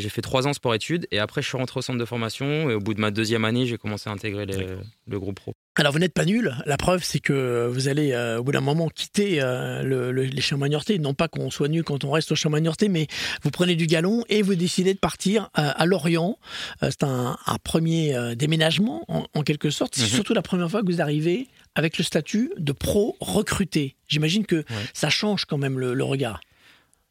fait 0.08 0.22
trois 0.22 0.46
ans 0.46 0.52
sport-études 0.52 1.06
et 1.10 1.18
après 1.18 1.42
je 1.42 1.48
suis 1.48 1.56
rentré 1.58 1.78
au 1.78 1.82
centre 1.82 1.98
de 1.98 2.04
formation 2.04 2.70
et 2.70 2.74
au 2.74 2.80
bout 2.80 2.94
de 2.94 3.00
ma 3.00 3.10
deuxième 3.10 3.44
année, 3.44 3.66
j'ai 3.66 3.78
commencé 3.78 4.08
à 4.10 4.12
intégrer 4.12 4.46
les- 4.46 4.66
le 5.06 5.20
groupe 5.20 5.36
pro. 5.36 5.54
Alors 5.76 5.92
vous 5.92 5.98
n'êtes 5.98 6.12
pas 6.12 6.26
nul. 6.26 6.54
La 6.66 6.76
preuve, 6.76 7.02
c'est 7.02 7.18
que 7.18 7.66
vous 7.72 7.88
allez 7.88 8.12
euh, 8.12 8.38
au 8.38 8.42
bout 8.44 8.52
d'un 8.52 8.60
moment 8.60 8.88
quitter 8.90 9.40
euh, 9.40 9.82
le- 9.82 10.12
le- 10.12 10.24
les 10.24 10.42
niortais. 10.68 10.98
Non 10.98 11.14
pas 11.14 11.28
qu'on 11.28 11.50
soit 11.50 11.68
nul 11.68 11.82
quand 11.82 12.04
on 12.04 12.10
reste 12.10 12.30
au 12.32 12.34
chamois 12.34 12.60
niortais, 12.60 12.88
mais 12.88 13.06
vous 13.42 13.50
prenez 13.50 13.74
du 13.74 13.86
galon 13.86 14.22
et 14.28 14.42
vous 14.42 14.54
décidez 14.54 14.92
de 14.92 14.98
partir 14.98 15.44
euh, 15.58 15.70
à 15.74 15.86
Lorient. 15.86 16.38
Euh, 16.82 16.88
c'est 16.90 17.04
un, 17.04 17.38
un 17.46 17.56
premier 17.64 18.14
euh, 18.14 18.34
déménagement 18.34 19.02
en, 19.08 19.24
en 19.34 19.42
quelque 19.42 19.70
sorte. 19.70 19.94
C'est 19.94 20.02
Mhm. 20.02 20.08
surtout 20.08 20.34
la 20.34 20.42
première 20.42 20.70
fois 20.70 20.82
que 20.82 20.86
vous 20.86 21.00
arrivez 21.00 21.48
avec 21.74 21.96
le 21.96 22.04
statut 22.04 22.52
de 22.58 22.72
pro 22.72 23.16
recruté. 23.20 23.96
J'imagine 24.08 24.44
que 24.44 24.64
ça 24.92 25.08
change 25.08 25.46
quand 25.46 25.56
même 25.58 25.78
le, 25.78 25.94
le 25.94 26.04
regard. 26.04 26.40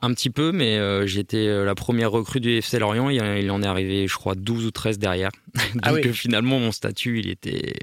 Un 0.04 0.14
petit 0.14 0.30
peu, 0.30 0.52
mais 0.52 0.78
euh, 0.78 1.08
j'étais 1.08 1.48
euh, 1.48 1.66
la 1.66 1.74
première 1.74 2.12
recrue 2.12 2.40
du 2.40 2.52
FC 2.58 2.78
Lorient. 2.78 3.10
Il, 3.10 3.24
il 3.42 3.50
en 3.50 3.64
est 3.64 3.68
arrivé, 3.68 4.08
je 4.08 4.16
crois, 4.16 4.36
12 4.36 4.66
ou 4.68 4.72
13 4.72 5.00
derrière. 5.00 5.32
Donc 5.74 5.82
Ah 5.82 5.94
oui. 5.94 6.14
finalement, 6.14 6.60
mon 6.60 6.72
statut, 6.72 7.20
il 7.20 7.30
était 7.30 7.74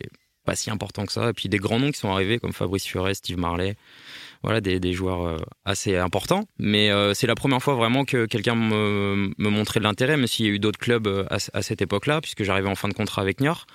pas 0.48 0.56
si 0.56 0.70
important 0.70 1.04
que 1.04 1.12
ça. 1.12 1.28
Et 1.28 1.32
puis 1.34 1.50
des 1.50 1.58
grands 1.58 1.78
noms 1.78 1.90
qui 1.90 1.98
sont 1.98 2.10
arrivés, 2.10 2.38
comme 2.38 2.54
Fabrice 2.54 2.86
Furet, 2.86 3.12
Steve 3.14 3.36
Marley. 3.38 3.76
Voilà, 4.42 4.60
des, 4.60 4.78
des 4.78 4.92
joueurs 4.92 5.26
euh, 5.26 5.36
assez 5.64 5.96
importants. 5.96 6.44
Mais 6.58 6.90
euh, 6.90 7.12
c'est 7.12 7.26
la 7.26 7.34
première 7.34 7.60
fois 7.60 7.74
vraiment 7.74 8.04
que 8.04 8.24
quelqu'un 8.24 8.54
me, 8.54 9.30
me 9.36 9.50
montrait 9.50 9.80
de 9.80 9.84
l'intérêt, 9.84 10.16
même 10.16 10.28
s'il 10.28 10.46
y 10.46 10.48
a 10.48 10.52
eu 10.52 10.60
d'autres 10.60 10.78
clubs 10.78 11.08
euh, 11.08 11.24
à, 11.28 11.38
à 11.52 11.62
cette 11.62 11.82
époque-là, 11.82 12.20
puisque 12.20 12.44
j'arrivais 12.44 12.68
en 12.68 12.76
fin 12.76 12.88
de 12.88 12.94
contrat 12.94 13.20
avec 13.20 13.40
Niort. 13.40 13.66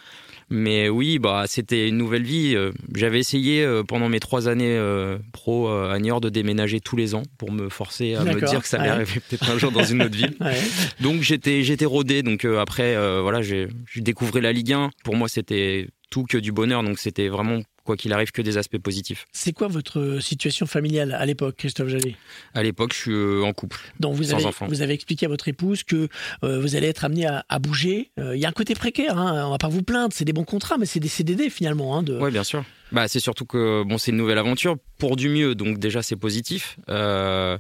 Mais 0.50 0.90
oui, 0.90 1.20
bah, 1.20 1.46
c'était 1.48 1.88
une 1.88 1.98
nouvelle 1.98 2.24
vie. 2.24 2.56
J'avais 2.94 3.20
essayé 3.20 3.64
euh, 3.64 3.84
pendant 3.84 4.10
mes 4.10 4.20
trois 4.20 4.48
années 4.48 4.78
euh, 4.78 5.18
pro 5.32 5.68
euh, 5.68 5.92
à 5.92 6.00
Niort 6.00 6.22
de 6.22 6.30
déménager 6.30 6.80
tous 6.80 6.96
les 6.96 7.16
ans 7.16 7.24
pour 7.38 7.52
me 7.52 7.70
forcer 7.70 8.16
à 8.16 8.24
me 8.24 8.40
dire 8.40 8.62
que 8.62 8.68
ça 8.68 8.78
allait 8.78 8.90
ouais. 8.90 8.96
arriver 8.96 9.20
peut-être 9.28 9.50
un 9.50 9.58
jour 9.58 9.72
dans 9.72 9.84
une 9.84 10.04
autre 10.04 10.16
ville. 10.16 10.34
Ouais. 10.44 10.60
Donc 11.00 11.22
j'étais 11.22 11.64
j'étais 11.64 11.86
rodé. 11.86 12.22
Donc 12.22 12.44
après 12.44 12.96
voilà, 13.22 13.42
j'ai 13.42 13.70
découvert 13.96 14.42
la 14.42 14.52
Ligue 14.52 14.74
1. 14.74 14.90
Pour 15.04 15.16
moi, 15.16 15.30
c'était 15.30 15.88
tout 16.14 16.26
que 16.26 16.38
du 16.38 16.52
bonheur. 16.52 16.84
Donc 16.84 17.00
c'était 17.00 17.28
vraiment 17.28 17.62
quoi 17.84 17.98
qu'il 17.98 18.14
arrive 18.14 18.32
que 18.32 18.44
des 18.44 18.58
aspects 18.58 18.78
positifs. 18.78 19.26
C'est 19.32 19.52
quoi 19.52 19.68
votre 19.68 20.20
situation 20.22 20.68
familiale 20.68 21.12
à 21.12 21.26
l'époque, 21.26 21.56
Christophe 21.58 21.90
Jallet? 21.90 22.16
À 22.54 22.62
l'époque, 22.62 22.94
je 22.94 23.00
suis 23.00 23.12
euh, 23.12 23.42
en 23.44 23.52
couple. 23.52 23.80
Donc 24.00 24.14
vous 24.14 24.26
Sans 24.26 24.36
avez, 24.36 24.46
enfant. 24.46 24.68
vous 24.68 24.82
avez 24.84 24.94
expliqué 24.94 25.26
à 25.26 25.30
votre 25.30 25.48
épouse 25.48 25.84
que 25.84 26.08
euh, 26.44 26.60
vous 26.62 26.76
allez 26.76 26.88
être 26.88 27.04
amené 27.04 27.26
à, 27.26 27.44
à 27.50 27.58
bouger. 27.58 28.12
Euh, 28.20 28.36
Il 28.36 28.40
y 28.42 28.46
a 28.46 28.50
un 28.50 28.54
côté 28.54 28.76
précaire, 28.76 29.18
hein, 29.18 29.48
on 29.48 29.50
va 29.50 29.58
pas 29.58 29.70
vous 29.70 29.82
plaindre, 29.84 30.14
c'est 30.14 30.24
des 30.24 30.34
bons 30.34 30.44
contrats, 30.46 30.78
mais 30.78 30.86
c'est 30.86 31.00
des 31.00 31.08
CDD 31.08 31.50
finalement. 31.50 31.98
Hein, 31.98 32.04
de... 32.04 32.16
Ouais, 32.20 32.30
bien 32.32 32.44
sûr. 32.44 32.64
Bah, 32.92 33.08
c'est 33.08 33.20
surtout 33.20 33.46
que 33.46 33.84
bon, 33.84 33.98
c'est 33.98 34.12
une 34.12 34.18
nouvelle 34.18 34.38
aventure 34.38 34.78
pour 35.00 35.16
du 35.16 35.30
mieux, 35.30 35.56
donc 35.56 35.80
déjà 35.80 36.04
c'est 36.04 36.16
positif. 36.16 36.78
Euh, 36.90 37.58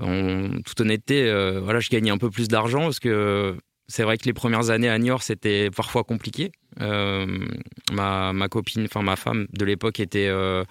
en 0.00 0.48
toute 0.64 0.80
honnêteté, 0.80 1.24
euh, 1.28 1.60
voilà, 1.62 1.78
je 1.80 1.90
gagnais 1.90 2.10
un 2.10 2.16
peu 2.18 2.30
plus 2.30 2.48
d'argent 2.48 2.80
parce 2.84 2.98
que 3.00 3.54
c'est 3.92 4.02
vrai 4.04 4.16
que 4.16 4.24
les 4.24 4.32
premières 4.32 4.70
années 4.70 4.88
à 4.88 4.98
Niort 4.98 5.22
c'était 5.22 5.70
parfois 5.70 6.02
compliqué. 6.04 6.50
Euh, 6.80 7.26
ma, 7.92 8.32
ma 8.32 8.48
copine, 8.48 8.84
enfin 8.86 9.02
ma 9.02 9.16
femme 9.16 9.46
de 9.52 9.64
l'époque 9.66 10.00
était 10.00 10.28
euh, 10.28 10.64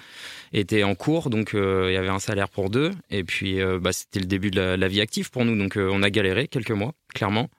était 0.51 0.81
en 0.83 0.95
cours, 0.95 1.29
donc 1.29 1.53
euh, 1.53 1.85
il 1.89 1.93
y 1.93 1.97
avait 1.97 2.09
un 2.09 2.17
salaire 2.17 2.49
pour 2.49 2.71
deux, 2.71 2.89
et 3.11 3.23
puis 3.23 3.59
bah, 3.79 3.93
c'était 3.93 4.19
le 4.19 4.25
début 4.25 4.49
de 4.49 4.59
la, 4.59 4.87
vie 4.87 4.99
active 4.99 5.29
pour 5.29 5.45
nous, 5.45 5.55
donc 5.55 5.77
on 5.77 6.01
a 6.01 6.09
galéré 6.09 6.47
quelques 6.47 6.71
mois, 6.71 6.93
clairement. 7.13 7.49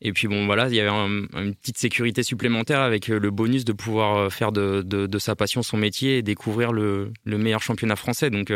Et 0.00 0.12
puis 0.12 0.26
bon, 0.26 0.46
voilà, 0.46 0.68
il 0.68 0.74
y 0.74 0.80
avait 0.80 0.90
un- 0.90 1.26
une 1.40 1.54
petite 1.54 1.78
sécurité 1.78 2.24
supplémentaire 2.24 2.80
avec 2.80 3.06
le 3.06 3.30
bonus 3.30 3.64
de 3.64 3.72
pouvoir 3.72 4.32
faire 4.32 4.50
de, 4.50 4.82
de- 4.82 5.18
sa 5.20 5.36
passion 5.36 5.62
son 5.62 5.76
métier 5.76 6.18
et 6.18 6.22
découvrir 6.22 6.72
le, 6.72 7.12
le 7.24 7.38
meilleur 7.38 7.62
championnat 7.62 7.94
français. 7.96 8.30
Donc, 8.30 8.50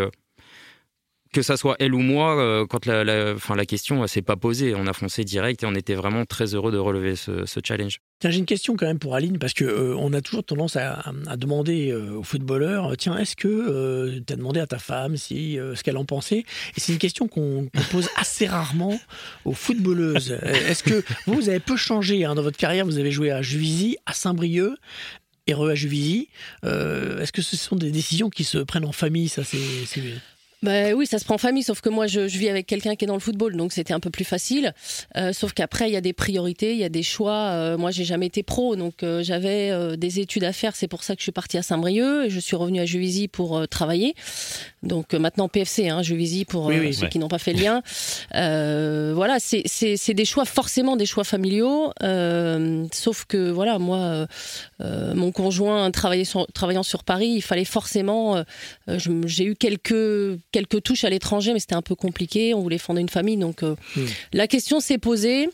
que 1.36 1.42
ça 1.42 1.58
soit 1.58 1.76
elle 1.80 1.94
ou 1.94 1.98
moi, 1.98 2.40
euh, 2.40 2.64
quand 2.66 2.86
la, 2.86 3.04
la, 3.04 3.34
enfin, 3.34 3.54
la 3.56 3.66
question 3.66 4.00
ne 4.00 4.06
s'est 4.06 4.22
pas 4.22 4.36
posée, 4.36 4.74
on 4.74 4.86
a 4.86 4.94
foncé 4.94 5.22
direct 5.22 5.62
et 5.62 5.66
on 5.66 5.74
était 5.74 5.94
vraiment 5.94 6.24
très 6.24 6.54
heureux 6.54 6.72
de 6.72 6.78
relever 6.78 7.14
ce, 7.14 7.44
challenge. 7.62 8.00
Tiens, 8.20 8.30
j'ai 8.30 8.38
une 8.38 8.46
question 8.46 8.74
quand 8.74 8.86
même 8.86 8.98
pour 8.98 9.14
Aline, 9.14 9.38
parce 9.38 9.52
que 9.52 9.64
euh, 9.64 10.16
a 10.16 10.20
toujours 10.22 10.44
tendance 10.44 10.76
à, 10.76 11.12
demander 11.36 11.90
euh, 11.90 12.12
aux 12.16 12.22
footballeurs, 12.22 12.92
euh, 12.92 12.94
tiens, 12.96 13.18
est-ce 13.18 13.36
que 13.36 14.18
tu 14.26 14.32
as 14.32 14.36
demandé 14.36 14.60
à 14.60 14.66
ta 14.66 14.78
femme 14.78 15.18
si 15.18 15.56
ce 15.56 15.82
qu'elle 15.82 15.98
en 15.98 16.06
pensait? 16.06 16.38
Et 16.38 16.80
c'est 16.80 16.92
une 16.92 16.98
question 16.98 17.28
qu'on 17.28 17.66
qu'on 17.66 17.82
pose 17.90 18.08
assez 18.16 18.46
rarement 18.46 18.98
aux 19.44 19.52
footballeuses. 19.52 20.38
Est-ce 20.42 20.82
que 20.82 21.04
vous, 21.26 21.34
vous 21.34 21.48
avez 21.50 21.60
peu 21.60 21.76
changé 21.76 22.24
hein, 22.24 22.34
dans 22.34 22.42
votre 22.42 22.56
carrière? 22.56 22.86
Vous 22.86 22.98
avez 22.98 23.10
joué 23.10 23.30
à 23.30 23.42
Juvisy, 23.42 23.98
à 24.06 24.14
Saint-Brieuc. 24.14 24.74
RE 25.48 25.68
à 25.68 25.74
Juvisy, 25.76 26.28
est-ce 26.64 27.30
que 27.30 27.42
ce 27.42 27.56
sont 27.56 27.76
des 27.76 27.92
décisions 27.92 28.30
qui 28.30 28.42
se 28.42 28.58
prennent 28.58 28.86
en 28.86 28.92
famille? 28.92 29.28
Ça, 29.28 29.44
c'est- 29.44 29.58
Bah 30.62 30.92
oui, 30.94 31.06
ça 31.06 31.18
se 31.18 31.24
prend 31.24 31.34
en 31.34 31.38
famille, 31.38 31.62
sauf 31.62 31.82
que 31.82 31.90
moi, 31.90 32.06
je, 32.06 32.28
je 32.28 32.38
vis 32.38 32.48
avec 32.48 32.66
quelqu'un 32.66 32.96
qui 32.96 33.04
est 33.04 33.08
dans 33.08 33.14
le 33.14 33.20
football, 33.20 33.56
donc 33.56 33.72
c'était 33.72 33.92
un 33.92 34.00
peu 34.00 34.08
plus 34.10 34.24
facile. 34.24 34.72
Euh, 35.16 35.32
sauf 35.34 35.52
qu'après, 35.52 35.90
il 35.90 35.92
y 35.92 35.96
a 35.96 36.00
des 36.00 36.14
priorités, 36.14 36.72
il 36.72 36.78
y 36.78 36.84
a 36.84 36.88
des 36.88 37.02
choix. 37.02 37.50
Euh, 37.50 37.76
moi, 37.76 37.90
j'ai 37.90 38.04
jamais 38.04 38.26
été 38.26 38.42
pro, 38.42 38.74
donc 38.74 39.02
euh, 39.02 39.22
j'avais 39.22 39.70
euh, 39.70 39.96
des 39.96 40.18
études 40.18 40.44
à 40.44 40.52
faire. 40.52 40.74
C'est 40.74 40.88
pour 40.88 41.04
ça 41.04 41.14
que 41.14 41.20
je 41.20 41.24
suis 41.24 41.32
partie 41.32 41.58
à 41.58 41.62
Saint-Brieuc 41.62 42.24
et 42.24 42.30
je 42.30 42.40
suis 42.40 42.56
revenue 42.56 42.80
à 42.80 42.86
Juvisy 42.86 43.28
pour 43.28 43.58
euh, 43.58 43.66
travailler. 43.66 44.14
Donc 44.86 45.14
euh, 45.14 45.18
maintenant 45.18 45.48
PFC, 45.48 45.88
hein, 45.88 46.02
Juvisy 46.02 46.44
pour 46.44 46.66
Oui, 46.66 46.76
euh, 46.76 46.80
oui. 46.80 46.94
ceux 46.94 47.02
Ouais. 47.02 47.08
qui 47.08 47.18
n'ont 47.18 47.28
pas 47.28 47.38
fait 47.38 47.52
le 47.52 47.60
lien. 47.62 47.82
Euh, 48.34 49.12
voilà, 49.14 49.38
c'est- 49.38 49.62
des 50.14 50.24
choix 50.24 50.44
forcément 50.44 50.96
des 50.96 51.06
choix 51.06 51.24
familiaux. 51.24 51.92
euh, 52.02 52.84
sauf 52.92 53.24
que 53.26 53.50
voilà, 53.50 53.78
moi, 53.78 54.26
euh, 54.80 55.14
mon 55.14 55.32
conjoint 55.32 55.90
sur- 56.24 56.46
travaillant 56.52 56.82
sur 56.82 57.04
Paris, 57.04 57.28
il 57.36 57.42
fallait 57.42 57.64
forcément. 57.64 58.42
J'ai 58.88 59.44
eu 59.44 59.54
quelques 59.56 60.38
quelques 60.52 60.82
touches 60.82 61.04
à 61.04 61.10
l'étranger, 61.10 61.52
mais 61.52 61.58
c'était 61.60 61.74
un 61.74 61.82
peu 61.82 61.94
compliqué. 61.94 62.54
On 62.54 62.60
voulait 62.60 62.78
fonder 62.78 63.00
une 63.00 63.08
famille, 63.08 63.36
donc 63.36 63.62
Hmm. 63.62 63.74
la 64.32 64.46
question 64.46 64.80
s'est 64.80 64.98
posée. 64.98 65.48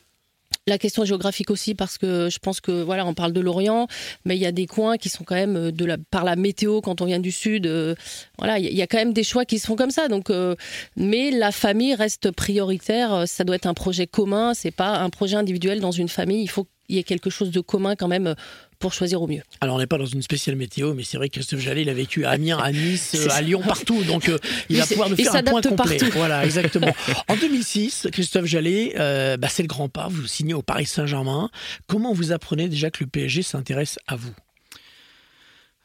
La 0.69 0.79
question 0.79 1.05
géographique 1.05 1.51
aussi, 1.51 1.75
parce 1.75 1.99
que 1.99 2.29
je 2.31 2.39
pense 2.39 2.61
que 2.61 2.83
voilà, 2.83 3.05
on 3.07 3.15
parle 3.15 3.33
de 3.33 3.41
l'Orient, 3.41 3.89
mais 4.25 4.37
il 4.37 4.41
y 4.41 4.47
a 4.47 4.53
des 4.53 4.67
coins 4.67 4.97
qui 4.97 5.09
sont 5.09 5.25
quand 5.25 5.35
même 5.35 5.57
euh, 5.57 5.73
de 5.73 5.85
la, 5.85 5.97
par 5.99 6.25
la 6.25 6.37
météo 6.37 6.81
quand 6.81 7.01
on 7.01 7.07
vient 7.07 7.19
du 7.19 7.33
sud. 7.33 7.67
euh, 7.67 7.95
voilà, 8.39 8.59
il 8.59 8.73
y, 8.73 8.83
a- 8.83 8.87
quand 8.87 8.99
même 8.99 9.13
des 9.13 9.25
choix 9.25 9.45
qui 9.45 9.59
se 9.59 9.67
font 9.67 9.77
comme 9.77 9.91
ça. 9.91 10.09
Donc, 10.09 10.31
euh, 10.31 10.55
mais 10.97 11.31
la 11.31 11.51
famille 11.53 11.95
reste 11.95 12.31
prioritaire. 12.31 13.25
Ça 13.27 13.45
doit 13.45 13.57
être 13.57 13.67
un 13.67 13.75
projet 13.75 14.07
commun. 14.07 14.55
C'est 14.55 14.71
pas 14.71 14.99
un 14.99 15.11
projet 15.11 15.37
individuel 15.37 15.81
dans 15.81 15.91
une 15.91 16.09
famille. 16.09 16.43
Il 16.43 16.49
faut 16.49 16.67
qu'il 16.93 16.99
y 16.99 17.01
ait 17.01 17.05
quelque 17.05 17.31
chose 17.31 17.51
de 17.51 17.61
commun 17.61 17.97
quand 17.97 18.09
même 18.09 18.27
euh, 18.27 18.35
pour 18.79 18.93
choisir 18.93 19.23
au 19.23 19.27
mieux. 19.27 19.41
Alors, 19.63 19.77
on 19.77 19.79
n'est 19.79 19.87
pas 19.87 19.97
dans 19.97 20.05
une 20.07 20.21
spéciale 20.23 20.57
météo, 20.57 20.93
mais 20.93 21.05
c'est 21.05 21.17
vrai 21.17 21.29
que 21.29 21.35
Christophe 21.35 21.61
Jallet, 21.61 21.83
il 21.83 21.89
a 21.89 21.95
vécu 21.95 22.25
à 22.27 22.31
Amiens, 22.31 22.59
à 22.59 22.71
Nice, 22.73 23.15
euh, 23.15 23.29
à 23.31 23.41
Lyon, 23.41 23.63
partout. 23.67 24.03
Donc, 24.05 24.29
euh, 24.29 24.39
il 24.69 24.77
Il 24.77 24.81
va 24.81 24.87
pouvoir 24.87 25.09
nous 25.09 25.17
il 25.19 25.25
faire 25.25 25.37
un 25.37 25.43
point 25.43 25.63
complet. 25.63 25.97
partout. 25.99 26.13
Voilà, 26.19 26.45
exactement. 26.45 26.95
en 27.29 27.37
2006, 27.37 28.09
Christophe 28.13 28.45
Jallet, 28.47 28.95
euh, 28.99 29.37
bah, 29.39 29.49
c'est 29.49 29.63
le 29.63 29.69
grand 29.69 29.89
pas. 29.89 30.09
Vous 30.11 30.27
signez 30.27 30.53
au 30.55 30.63
Paris 30.63 30.87
Saint-Germain. 30.87 31.49
Comment 31.87 32.13
vous 32.13 32.33
apprenez 32.33 32.69
déjà 32.69 32.91
que 32.91 33.03
le 33.05 33.09
PSG 33.09 33.43
s'intéresse 33.43 33.99
à 34.07 34.17
vous? 34.17 34.35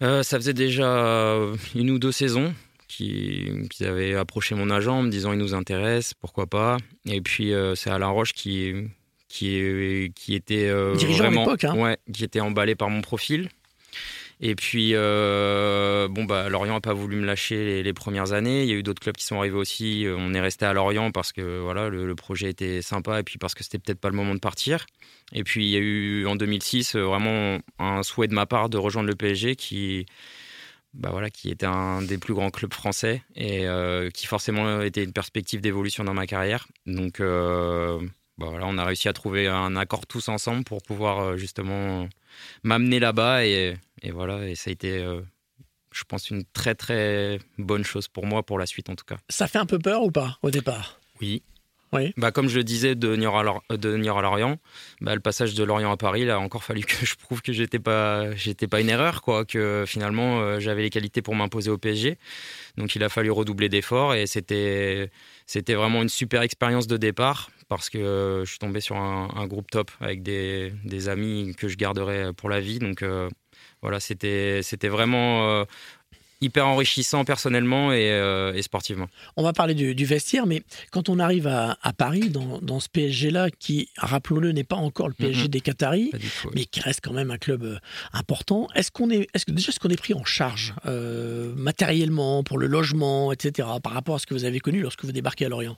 Euh, 0.04 0.22
ça 0.24 0.38
faisait 0.38 0.54
déjà 0.54 1.38
une 1.76 1.90
ou 1.92 1.98
deux 2.00 2.12
saisons 2.12 2.54
qui- 2.88 3.48
qu'ils 3.72 3.86
avaient 3.88 4.16
approché 4.16 4.54
mon 4.56 4.70
agent 4.70 4.98
en 5.00 5.02
me 5.04 5.10
disant 5.10 5.34
il 5.34 5.40
nous 5.40 5.54
intéresse, 5.54 6.14
pourquoi 6.14 6.48
pas? 6.48 6.78
Et 7.06 7.20
puis 7.22 7.52
euh, 7.54 7.76
c'est 7.76 7.90
Alain 7.90 8.08
Roche 8.08 8.34
qui, 8.34 8.74
qui, 9.30 10.12
qui 10.16 10.36
était 10.36 10.68
euh, 10.68 10.96
Dirigeant 10.96 11.26
à 11.26 11.28
vraiment, 11.28 11.42
l'époque, 11.46 11.64
hein. 11.66 11.76
ouais, 11.76 11.98
qui 12.12 12.24
était 12.24 12.40
emballé 12.40 12.76
par 12.76 12.90
mon 12.90 13.02
profil. 13.02 13.50
Et 14.40 14.54
puis, 14.54 14.92
euh, 14.94 16.08
bon, 16.08 16.26
bah, 16.26 16.48
Lorient 16.48 16.76
n'a 16.76 16.80
pas 16.82 16.94
voulu 16.94 17.16
me 17.16 17.26
lâcher 17.26 17.66
les, 17.66 17.84
les 17.84 17.94
premières 17.94 18.34
années. 18.34 18.62
Il 18.64 18.70
y 18.70 18.72
a 18.72 18.76
eu 18.76 18.84
d'autres 18.84 19.02
clubs 19.02 19.16
qui 19.18 19.26
sont 19.26 19.40
arrivés 19.40 19.58
aussi. 19.58 20.06
Euh, 20.06 20.16
On 20.18 20.34
est 20.36 20.40
resté 20.40 20.66
à 20.66 20.74
Lorient 20.74 21.12
parce 21.12 21.32
que 21.32 21.60
voilà, 21.60 21.90
le, 21.90 22.06
le 22.06 22.16
projet 22.16 22.50
était 22.52 22.84
sympa 22.84 23.20
et 23.20 23.24
puis 23.24 23.40
parce 23.40 23.56
que 23.56 23.64
c'était 23.64 23.80
peut-être 23.80 24.00
pas 24.00 24.10
le 24.10 24.16
moment 24.16 24.36
de 24.36 24.40
partir. 24.40 24.86
Et 25.34 25.44
puis, 25.44 25.66
il 25.66 25.70
y 25.72 25.76
a 25.76 25.80
eu 25.80 26.28
en 26.28 26.36
2006 26.36 26.96
euh, 26.96 27.02
vraiment 27.02 27.58
un 27.80 28.04
souhait 28.04 28.28
de 28.28 28.34
ma 28.36 28.46
part 28.46 28.70
de 28.70 28.78
rejoindre 28.78 29.10
le 29.10 29.16
PSG 29.16 29.56
qui, 29.56 30.06
bah 30.94 31.10
voilà, 31.12 31.32
qui 31.32 31.50
était 31.50 31.66
un 31.66 32.04
des 32.04 32.20
plus 32.20 32.36
grands 32.36 32.52
clubs 32.52 32.74
français 32.74 33.24
et 33.36 33.68
euh, 33.68 34.12
qui 34.12 34.28
forcément 34.28 34.82
était 34.82 35.04
une 35.04 35.14
perspective 35.14 35.62
d'évolution 35.62 36.04
dans 36.04 36.14
ma 36.14 36.28
carrière. 36.28 36.68
Donc, 36.86 37.20
euh, 37.22 38.00
bah 38.38 38.48
voilà, 38.50 38.66
on 38.68 38.78
a 38.78 38.86
réussi 38.86 39.08
à 39.08 39.14
trouver 39.14 39.48
un 39.48 39.76
accord 39.76 40.06
tous 40.06 40.30
ensemble 40.30 40.64
pour 40.64 40.82
pouvoir 40.84 41.20
euh, 41.20 41.38
justement 41.38 42.08
m'amener 42.64 43.00
là-bas 43.00 43.46
et, 43.46 43.76
et 44.04 44.12
voilà, 44.12 44.48
et 44.48 44.56
ça 44.56 44.70
a 44.70 44.74
été, 44.74 44.98
euh, 45.00 45.22
je 45.92 46.04
pense, 46.04 46.30
une 46.30 46.44
très 46.46 46.76
très 46.76 47.40
bonne 47.58 47.84
chose 47.84 48.08
pour 48.08 48.26
moi 48.26 48.44
pour 48.44 48.60
la 48.60 48.66
suite 48.66 48.90
en 48.90 48.96
tout 48.96 49.06
cas. 49.06 49.18
Ça 49.30 49.48
fait 49.48 49.58
un 49.60 49.66
peu 49.66 49.80
peur 49.80 50.04
ou 50.04 50.12
pas 50.12 50.38
au 50.44 50.52
départ? 50.52 51.00
Oui. 51.22 51.42
Oui. 51.94 52.14
Bah, 52.18 52.32
comme 52.34 52.50
je 52.50 52.58
le 52.58 52.66
disais 52.66 52.96
de 52.96 53.16
Niort 53.16 53.40
à, 53.40 53.44
Lor- 53.44 53.64
euh, 53.72 53.78
de 53.78 53.96
Niort 53.96 54.20
à 54.20 54.22
Lorient, 54.22 54.58
bah, 55.00 55.16
le 55.16 55.22
passage 55.22 55.54
de 55.54 55.64
Lorient 55.64 55.90
à 55.90 55.96
Paris, 55.96 56.24
il 56.24 56.30
a 56.30 56.38
encore 56.38 56.66
fallu 56.66 56.82
que 56.86 57.06
je 57.06 57.16
prouve 57.16 57.42
que 57.42 57.54
j'étais 57.54 57.80
pas, 57.80 58.36
j'étais 58.36 58.68
pas 58.68 58.82
une 58.82 58.90
erreur, 58.90 59.22
quoi, 59.22 59.46
que 59.46 59.86
finalement 59.88 60.42
euh, 60.42 60.60
j'avais 60.60 60.82
les 60.82 60.90
qualités 60.90 61.22
pour 61.22 61.34
m'imposer 61.34 61.72
au 61.72 61.78
PSG. 61.78 62.18
Donc 62.76 62.94
il 62.96 63.04
a 63.06 63.10
fallu 63.10 63.32
redoubler 63.32 63.70
d'efforts 63.70 64.16
et 64.16 64.28
c'était, 64.28 65.10
c'était 65.46 65.76
vraiment 65.76 66.02
une 66.02 66.10
super 66.10 66.42
expérience 66.42 66.88
de 66.88 66.98
départ 66.98 67.50
parce 67.70 67.90
que 67.90 67.98
euh, 67.98 68.46
je 68.46 68.50
suis 68.50 68.60
tombé 68.60 68.80
sur 68.82 68.96
un, 68.96 69.30
un 69.36 69.48
groupe 69.48 69.70
top 69.70 69.92
avec 70.00 70.24
des, 70.24 70.72
des 70.86 71.10
amis 71.10 71.54
que 71.58 71.68
je 71.68 71.76
garderai 71.78 72.34
pour 72.34 72.50
la 72.50 72.60
vie. 72.60 72.80
Donc 72.80 73.02
euh, 73.04 73.30
voilà, 73.82 74.00
c'était, 74.00 74.62
vraiment 74.84 75.50
euh, 75.50 75.66
hyper 76.40 76.68
enrichissant 76.68 77.26
personnellement 77.26 77.92
et, 77.92 78.12
euh, 78.12 78.54
et 78.54 78.62
sportivement. 78.62 79.08
On 79.38 79.44
va 79.44 79.54
parler 79.54 79.74
du, 79.74 79.96
du 79.96 80.06
vestiaire, 80.06 80.46
mais 80.46 80.62
quand 80.92 81.10
on 81.10 81.18
arrive 81.20 81.48
à, 81.48 81.78
à 81.82 81.94
Paris, 81.94 82.30
dans, 82.30 82.60
dans 82.62 82.80
ce 82.80 82.90
PSG-là, 82.90 83.50
qui, 83.50 83.90
rappelons-le, 83.98 84.52
n'est 84.52 84.64
pas 84.64 84.76
encore 84.76 85.08
le 85.08 85.14
PSG 85.16 85.44
Mhm. 85.44 85.48
des 85.48 85.62
Qataris, 85.62 86.12
tout, 86.12 86.18
ouais. 86.48 86.54
mais 86.56 86.66
qui 86.66 86.80
reste 86.80 87.02
quand 87.04 87.14
même 87.14 87.32
un 87.32 87.38
club 87.40 87.80
important. 88.14 88.68
Est-ce 88.76 88.92
qu'on 88.92 89.10
est, 89.10 89.26
que 89.46 89.52
déjà 89.52 89.70
est-ce 89.70 89.80
qu'on 89.80 89.90
est 89.90 90.00
pris 90.00 90.14
en 90.14 90.26
charge 90.26 90.74
euh, 90.86 91.54
matériellement 91.56 92.44
pour 92.44 92.58
le 92.60 92.68
logement, 92.68 93.32
etc. 93.32 93.68
Par 93.84 93.94
rapport 93.94 94.16
à 94.16 94.20
ce 94.20 94.26
que 94.28 94.34
vous 94.36 94.46
avez 94.46 94.60
connu 94.60 94.80
lorsque 94.82 95.04
vous 95.06 95.12
débarquez 95.12 95.46
à 95.46 95.50
Lorient? 95.50 95.78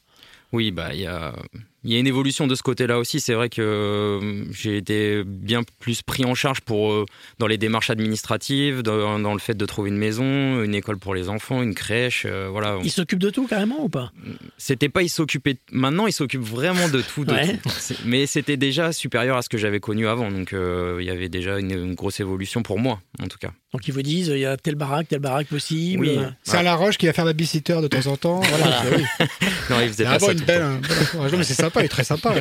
Oui, 0.52 0.72
bah 0.72 0.90
il 0.94 1.02
y 1.02 1.06
a, 1.06 1.36
il 1.84 1.92
y 1.94 1.96
a 1.96 2.00
une 2.00 2.08
évolution 2.08 2.48
de 2.48 2.56
ce 2.56 2.64
côté-là 2.64 3.00
aussi. 3.00 3.20
C'est 3.20 3.34
vrai 3.34 3.50
que 3.50 3.62
euh, 3.62 4.44
j'ai 4.52 4.78
été 4.78 5.24
bien 5.26 5.62
plus 5.80 6.02
pris 6.02 6.26
en 6.26 6.36
charge 6.36 6.62
pour 6.62 6.92
euh, 6.92 7.06
dans 7.40 7.48
les 7.48 7.58
démarches 7.58 7.90
administratives, 7.90 8.82
dans, 8.82 9.20
dans 9.20 9.34
le 9.34 9.40
fait 9.40 9.56
de 9.56 9.66
trouver 9.66 9.90
une 9.90 9.98
maison, 9.98 10.62
une 10.64 10.76
école 10.76 10.98
pour 10.98 11.16
les 11.16 11.30
enfants, 11.30 11.62
une 11.62 11.74
crèche. 11.76 12.24
euh, 12.26 12.50
voilà, 12.52 12.78
Il 12.84 12.92
s'occupe 12.92 13.20
de 13.20 13.30
tout 13.30 13.48
carrément 13.48 13.84
ou 13.84 13.90
pas? 13.90 14.12
C'était 14.58 14.90
pas 14.90 15.04
il 15.04 15.10
s'occupait. 15.10 15.58
Maintenant, 15.72 16.08
il 16.08 16.14
s'occupe 16.14 16.42
vraiment 16.42 16.90
de 16.90 17.02
tout, 17.02 17.26
de 17.26 17.32
Ouais. 17.34 17.58
tout. 17.58 17.70
C'est- 17.70 18.04
Mais 18.06 18.26
c'était 18.26 18.58
déjà 18.58 18.92
supérieur 18.92 19.38
à 19.38 19.42
ce 19.42 19.50
que 19.50 19.58
j'avais 19.58 19.80
connu 19.80 20.08
avant. 20.08 20.32
Donc 20.32 20.54
euh, 20.54 20.98
il 21.00 21.06
y 21.06 21.10
avait 21.12 21.30
déjà 21.30 21.60
une, 21.60 21.72
une 21.72 21.96
grosse 21.96 22.20
évolution 22.20 22.62
pour 22.64 22.80
moi, 22.80 23.00
en 23.22 23.28
tout 23.28 23.38
cas. 23.38 23.52
Donc 23.72 23.88
ils 23.88 23.94
vous 23.94 24.02
disent 24.02 24.28
il 24.34 24.40
y 24.40 24.46
a 24.46 24.58
telle 24.58 24.76
baraque, 24.76 25.08
telle 25.10 25.20
baraque 25.20 25.48
possible. 25.48 26.06
Oui. 26.08 26.18
Euh, 26.18 26.30
C'est 26.44 26.58
Alain 26.58 26.74
Roche 26.74 26.98
qui 26.98 27.06
va 27.06 27.14
faire 27.14 27.26
babysitter 27.26 27.80
de 27.82 27.88
temps 27.88 28.08
en 28.08 28.18
temps. 28.18 28.40
Voilà, 28.40 28.82
c'est- 28.84 28.96
oui. 28.98 29.28
Non, 29.70 29.76
il 29.82 29.88
faisait 29.90 30.04
Il 30.06 30.10
pas 30.10 30.20
ça. 30.20 30.32
une 30.32 30.40
belle, 30.42 30.62
un 30.64 30.76
bel 30.80 30.98
encouragement, 31.04 31.38
mais 31.38 31.44
c'est 31.44 31.54
sympa, 31.54 31.82
il 31.82 31.86
est 31.86 31.90
très 31.90 32.04
sympa. 32.04 32.34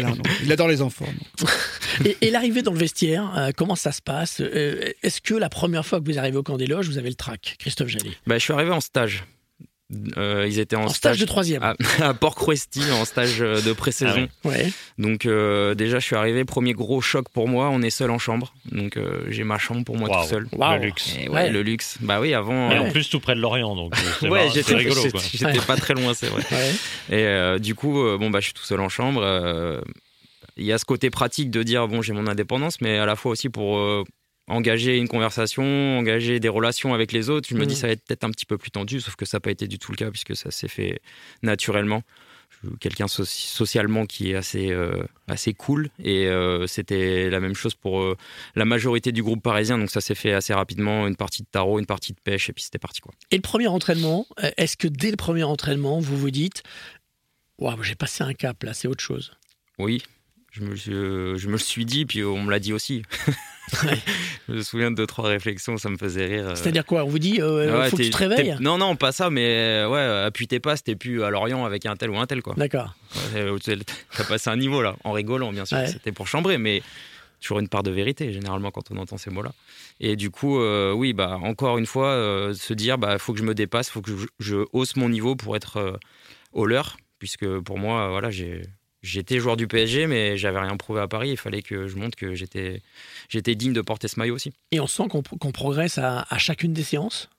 Il 0.43 0.51
adore 0.53 0.69
les 0.69 0.81
enfants. 0.81 1.07
donc. 1.39 1.51
Et, 2.05 2.17
et 2.21 2.31
l'arrivée 2.31 2.63
dans 2.63 2.73
le 2.73 2.79
vestiaire, 2.79 3.33
euh, 3.37 3.51
comment 3.57 3.75
ça 3.75 3.91
se 3.91 4.01
passe? 4.01 4.41
Euh, 4.41 4.93
Est-ce 5.03 5.21
que 5.21 5.35
la 5.35 5.49
première 5.49 5.85
fois 5.85 6.01
que 6.01 6.05
vous 6.05 6.17
arrivez 6.19 6.37
au 6.37 6.45
camp 6.45 6.57
des 6.57 6.67
loges, 6.69 6.87
vous 6.89 6.97
avez 6.99 7.09
le 7.09 7.17
trac, 7.17 7.57
Christophe 7.59 7.89
Jallet? 7.89 8.13
Bah, 8.27 8.37
je 8.39 8.45
suis 8.45 8.53
arrivé 8.53 8.71
en 8.71 8.81
stage. 8.81 9.25
Euh, 10.19 10.45
ils 10.47 10.59
étaient 10.59 10.77
en, 10.77 10.85
En 10.85 10.89
stage 10.91 11.19
de 11.19 11.25
troisième. 11.25 11.63
à, 11.63 11.75
à 12.01 12.13
Port-Cruesty 12.13 12.83
en 12.93 13.07
stage 13.07 13.41
euh, 13.41 13.63
de 13.63 13.73
pré-saison. 13.73 14.29
Ah. 14.45 14.49
Ouais. 14.49 14.71
Donc 14.99 15.25
euh, 15.25 15.75
déjà, 15.75 15.99
je 15.99 16.05
suis 16.05 16.15
arrivé, 16.17 16.45
premier 16.45 16.75
gros 16.75 17.01
choc 17.01 17.29
pour 17.31 17.49
moi, 17.49 17.71
on 17.73 17.81
est 17.81 17.89
seul 17.91 18.11
en 18.11 18.19
chambre. 18.19 18.53
Donc 18.71 18.97
euh, 18.99 19.25
j'ai 19.29 19.45
ma 19.45 19.57
chambre 19.57 19.85
pour 19.85 19.97
moi 19.97 20.09
tout 20.11 20.29
seul. 20.29 20.47
Le 20.53 20.79
luxe. 20.79 21.15
Et 21.19 21.29
ouais, 21.29 21.35
Ouais. 21.35 21.51
le 21.51 21.63
luxe. 21.63 21.97
Bah 22.01 22.21
oui, 22.21 22.35
avant... 22.35 22.71
Et 22.71 22.77
euh, 22.77 22.83
en 22.83 22.91
plus, 22.91 23.09
tout 23.09 23.21
près 23.21 23.35
de 23.35 23.41
Lorient, 23.41 23.75
donc 23.77 23.95
c'est 24.21 24.29
ouais, 24.29 24.49
j'étais 24.53 24.75
rigolo. 24.75 25.01
j'étais- 25.33 25.59
pas 25.67 25.77
très 25.77 25.95
loin, 25.95 26.13
c'est 26.13 26.27
vrai. 26.29 26.43
Ouais. 26.51 26.71
Et 27.09 27.25
euh, 27.25 27.59
du 27.59 27.75
coup, 27.75 28.03
euh, 28.03 28.19
bon 28.19 28.29
bah, 28.29 28.41
je 28.41 28.45
suis 28.47 28.55
tout 28.55 28.65
seul 28.65 28.81
en 28.81 28.91
chambre. 28.91 29.23
euh, 29.23 29.81
Il 30.59 30.65
y 30.67 30.73
a 30.73 30.77
ce 30.79 30.85
côté 30.85 31.09
pratique 31.09 31.51
de 31.51 31.63
dire 31.63 31.89
bon, 31.89 32.03
j'ai 32.03 32.13
mon 32.13 32.27
indépendance, 32.27 32.81
mais 32.83 32.99
à 32.99 33.07
la 33.07 33.17
fois 33.17 33.33
aussi 33.33 33.49
pour 33.49 33.79
euh, 33.79 34.05
engager 34.49 34.97
une 34.97 35.09
conversation, 35.09 35.65
engager 35.99 36.41
des 36.41 36.49
relations 36.49 36.95
avec 36.95 37.13
les 37.13 37.31
autres. 37.31 37.49
Je 37.49 37.55
me 37.55 37.67
dis 37.67 37.77
ça 37.77 37.87
va 37.87 37.93
être 37.93 38.05
peut-être 38.05 38.25
un 38.25 38.31
petit 38.31 38.47
peu 38.47 38.59
plus 38.59 38.71
tendu, 38.71 39.01
sauf 39.01 39.15
que 39.17 39.25
ça 39.25 39.37
n'a 39.37 39.41
pas 39.41 39.51
été 39.51 39.67
du 39.69 39.79
tout 39.79 39.93
le 39.93 39.97
cas 39.97 40.11
puisque 40.11 40.35
ça 40.37 40.51
s'est 40.51 40.69
fait 40.69 41.01
naturellement. 41.43 42.03
Quelqu'un 42.81 43.07
soci- 43.07 43.47
socialement 43.47 44.05
qui 44.07 44.33
est 44.33 44.35
assez 44.35 44.71
euh, 44.73 45.05
assez 45.29 45.53
cool 45.55 45.91
et 46.03 46.27
euh, 46.27 46.67
c'était 46.67 47.31
la 47.31 47.39
même 47.39 47.55
chose 47.55 47.75
pour 47.75 48.01
euh, 48.01 48.17
la 48.57 48.65
majorité 48.65 49.13
du 49.13 49.23
groupe 49.23 49.43
parisien 49.43 49.79
donc 49.79 49.91
ça 49.91 50.01
s'est 50.01 50.17
fait 50.17 50.33
assez 50.33 50.53
rapidement 50.55 51.07
une 51.07 51.15
partie 51.15 51.43
de 51.43 51.47
tarot 51.49 51.79
une 51.79 51.87
partie 51.87 52.15
de 52.15 52.19
pêche 52.19 52.49
et 52.49 52.53
puis 52.53 52.65
c'était 52.65 52.79
parti 52.81 53.01
quoi 53.01 53.13
Et 53.31 53.37
le 53.37 53.43
premier 53.43 53.69
entraînement, 53.69 54.27
est-ce 54.57 54.77
que 54.77 54.89
dès 54.89 55.11
le 55.11 55.17
premier 55.17 55.45
entraînement, 55.45 56.01
vous 56.01 56.17
vous 56.17 56.31
dites 56.33 56.63
Waouh, 57.59 57.83
j'ai 57.85 57.95
passé 57.95 58.25
un 58.25 58.33
cap 58.35 58.61
là, 58.65 58.73
c'est 58.75 58.89
autre 58.89 59.05
chose 59.05 59.37
Oui, 59.79 60.03
je 60.53 60.63
me, 60.63 60.71
le 60.71 60.77
suis- 60.77 60.91
je 60.93 61.47
me 61.47 61.53
le 61.53 61.59
suis 61.59 61.85
dit, 61.85 62.07
puis 62.07 62.25
on 62.25 62.43
me 62.43 62.51
l'a 62.51 62.59
dit 62.59 62.73
aussi. 62.73 63.03
Ouais. 63.85 63.99
je 64.49 64.55
me 64.55 64.63
souviens 64.63 64.91
de 64.91 64.97
deux, 64.97 65.07
trois 65.07 65.29
réflexions, 65.29 65.77
ça 65.77 65.91
me 65.91 65.99
faisait 65.99 66.25
rire. 66.25 66.49
euh. 66.49 66.55
C'est-à-dire 66.55 66.87
quoi 66.87 67.05
On 67.05 67.09
vous 67.09 67.19
dit 67.19 67.43
euh, 67.43 67.79
Ouais, 67.81 67.91
faut 67.91 67.99
que 67.99 68.03
t'es- 68.03 68.09
tu 68.09 68.11
te 68.13 68.17
réveilles? 68.17 68.57
t'es- 68.57 68.63
Non, 68.65 68.79
non, 68.79 68.97
pas 68.97 69.13
ça, 69.13 69.29
mais 69.29 69.45
euh, 69.85 69.89
ouais, 69.91 70.25
appuie 70.27 70.49
tes 70.49 70.59
pas, 70.59 70.75
c'était 70.75 70.97
plus 70.97 71.23
à 71.23 71.29
Lorient 71.29 71.67
avec 71.67 71.85
un 71.85 71.95
tel 71.95 72.09
ou 72.09 72.17
un 72.19 72.25
tel, 72.27 72.41
quoi. 72.41 72.55
D'accord. 72.57 72.95
Ouais, 73.35 73.41
euh, 73.43 73.59
t'es- 73.59 73.77
T'as 74.17 74.25
passé 74.25 74.49
un 74.49 74.57
niveau, 74.57 74.81
là, 74.81 74.97
en 75.05 75.13
rigolant, 75.13 75.53
bien 75.53 75.67
sûr. 75.67 75.77
C'était 75.87 76.13
pour 76.13 76.27
chambrer, 76.29 76.57
mais 76.57 76.83
toujours 77.43 77.59
une 77.59 77.69
part 77.69 77.83
de 77.83 77.91
vérité, 77.91 78.33
généralement, 78.33 78.71
quand 78.71 78.91
on 78.91 78.97
entend 78.97 79.19
ces 79.19 79.29
mots-là. 79.29 79.53
Et 80.01 80.17
du 80.17 80.31
coup, 80.31 80.59
euh, 80.61 80.93
oui, 80.95 81.13
bah, 81.13 81.39
encore 81.43 81.77
une 81.77 81.85
fois, 81.85 82.09
euh, 82.09 82.55
se 82.55 82.73
dire, 82.73 82.97
bah, 82.97 83.19
faut 83.19 83.35
que 83.35 83.39
je 83.39 83.45
me 83.45 83.55
dépasse, 83.55 83.91
faut 83.91 84.01
que 84.01 84.13
je, 84.17 84.27
je 84.39 84.57
hausse 84.73 84.97
mon 84.97 85.11
niveau 85.11 85.37
pour 85.37 85.57
être 85.57 85.99
au 86.55 86.65
leur, 86.65 86.97
puisque 87.19 87.47
pour 87.61 87.79
moi, 87.79 88.09
voilà, 88.09 88.31
j'ai. 88.31 88.63
J'étais 89.03 89.39
joueur 89.39 89.57
du 89.57 89.69
PSG, 89.69 90.07
mais 90.07 90.37
j'avais 90.37 90.59
rien 90.59 90.77
prouvé 90.77 91.01
à 91.01 91.09
Paris. 91.09 91.31
Il 91.31 91.37
fallait 91.37 91.63
que 91.63 91.87
je 91.87 91.97
montre 91.97 92.17
que 92.17 92.35
j'étais, 92.35 92.83
j'étais 93.29 93.55
digne 93.55 93.73
de 93.73 93.81
porter 93.81 94.09
ce 94.09 94.19
maillot 94.19 94.35
aussi. 94.35 94.53
Et 94.73 94.81
on 94.81 94.87
sent 94.87 95.05
qu'on 95.09 95.23
qu'on 95.23 95.53
progresse 95.53 95.99
à, 95.99 96.27
à 96.29 96.39
chacune 96.39 96.73
des 96.73 96.83
séances? 96.83 97.31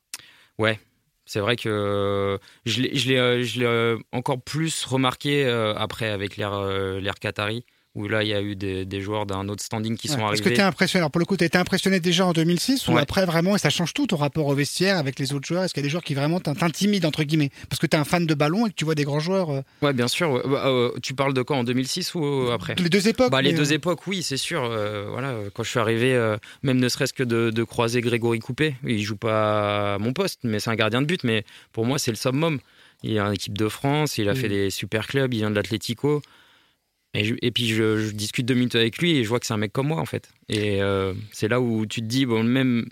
C'est 1.30 1.42
vrai 1.42 1.58
que 1.58 2.40
je 2.66 2.82
l'ai, 2.82 2.96
je 2.96 3.08
l'ai, 3.08 3.18
euh, 3.18 3.44
je 3.44 3.60
l'ai, 3.60 3.66
euh, 3.68 4.00
encore 4.12 4.42
plus 4.42 4.84
remarqué 4.84 5.46
euh, 5.46 5.76
après 5.76 6.10
avec 6.10 6.38
l'ère, 6.38 6.60
l'ère 6.64 7.20
Qatari, 7.20 7.66
où 7.96 8.08
là, 8.08 8.22
il 8.24 8.30
y 8.30 8.34
a 8.34 8.42
eu 8.42 8.56
des, 8.56 8.86
des 8.86 9.02
joueurs 9.02 9.26
d'un 9.26 9.50
autre 9.50 9.64
standing 9.64 9.98
qui 9.98 10.08
Ouais. 10.10 10.14
sont 10.14 10.20
Est-ce 10.20 10.28
arrivés. 10.28 10.44
que 10.44 10.50
tu 10.50 10.56
es 10.62 10.64
impressionné? 10.64 11.02
Alors 11.02 11.12
pour 11.12 11.20
le 11.20 11.26
coup, 11.26 11.36
tu 11.38 11.44
été 11.44 11.58
impressionné 11.58 12.00
déjà 12.00 12.26
en 12.26 12.34
2006 12.34 12.88
ou 12.88 12.94
Ouais. 12.94 13.02
après 13.02 13.26
vraiment, 13.26 13.56
et 13.56 13.60
ça 13.60 13.70
change 13.72 13.94
tout 13.94 14.06
ton 14.08 14.16
rapport 14.16 14.46
au 14.48 14.54
vestiaire 14.54 14.98
avec 14.98 15.18
les 15.20 15.34
autres 15.34 15.48
joueurs? 15.48 15.64
Est-ce 15.64 15.74
qu'il 15.74 15.82
y 15.82 15.86
a 15.86 15.88
des 15.88 15.90
joueurs 15.90 16.04
qui 16.04 16.14
vraiment 16.14 16.40
t'in- 16.40 16.54
t'intimident, 16.54 17.08
entre 17.08 17.24
guillemets? 17.24 17.50
Parce 17.68 17.80
que 17.80 17.88
tu 17.88 17.98
es 17.98 18.00
un 18.00 18.04
fan 18.06 18.26
de 18.28 18.34
ballon 18.36 18.68
et 18.68 18.70
que 18.70 18.76
tu 18.76 18.86
vois 18.86 18.96
des 18.96 19.04
grands 19.06 19.20
joueurs 19.20 19.50
euh, 19.50 19.62
Ouais, 19.82 19.94
bien 19.94 20.08
sûr. 20.08 20.30
ouais. 20.32 20.42
Bah, 20.46 20.68
euh, 20.68 20.92
tu 21.02 21.16
parles 21.16 21.34
de 21.34 21.42
quoi 21.42 21.58
en 21.58 21.64
2006 21.64 22.14
ou 22.16 22.24
euh, 22.24 22.52
après? 22.54 22.76
Les 22.76 22.90
deux 22.90 23.08
époques 23.08 23.32
Bah, 23.32 23.42
les 23.42 23.54
deux 23.54 23.72
euh, 23.72 23.76
époques, 23.76 24.06
oui, 24.08 24.22
c'est 24.24 24.38
sûr. 24.38 24.70
Voilà, 25.10 25.34
quand 25.54 25.64
je 25.64 25.70
suis 25.70 25.80
arrivé, 25.80 26.36
même 26.64 26.78
ne 26.78 26.90
serait-ce 26.90 27.14
que 27.14 27.24
de, 27.24 27.50
de 27.50 27.64
croiser 27.64 28.02
Grégory 28.02 28.40
Coupé, 28.40 28.76
il 28.86 29.02
joue 29.02 29.18
pas 29.18 29.96
à 29.96 29.98
mon 29.98 30.14
poste, 30.14 30.42
mais 30.44 30.60
c'est 30.60 30.70
un 30.70 30.76
gardien 30.76 31.02
de 31.02 31.08
but. 31.08 31.24
Mais 31.24 31.44
pour 31.74 31.86
moi, 31.86 31.98
c'est 32.00 32.12
le 32.12 32.18
summum. 32.18 32.60
Il 33.02 33.16
est 33.16 33.22
en 33.22 33.32
équipe 33.32 33.58
de 33.58 33.68
France, 33.70 34.18
il 34.18 34.28
a 34.30 34.34
Mm. 34.34 34.36
fait 34.36 34.50
des 34.50 34.70
super 34.70 35.08
clubs, 35.08 35.34
il 35.34 35.38
vient 35.38 35.50
de 35.50 35.56
l'Atlético. 35.56 36.22
Et, 37.16 37.52
puis 37.52 37.68
je, 37.68 38.12
discute 38.12 38.46
deux 38.46 38.54
minutes 38.54 38.76
avec 38.76 39.00
lui 39.00 39.18
et 39.18 39.24
je 39.24 39.30
vois 39.30 39.40
que 39.40 39.46
c'est 39.46 39.54
un 39.54 39.58
mec 39.58 39.74
comme 39.74 39.88
moi 39.88 40.00
en 40.00 40.06
fait. 40.06 40.30
Et 40.48 40.82
euh, 40.82 41.14
c'est 41.32 41.48
là 41.48 41.60
où 41.60 41.86
tu 41.86 42.02
te 42.02 42.06
dis, 42.06 42.26
bon, 42.26 42.44
même 42.44 42.88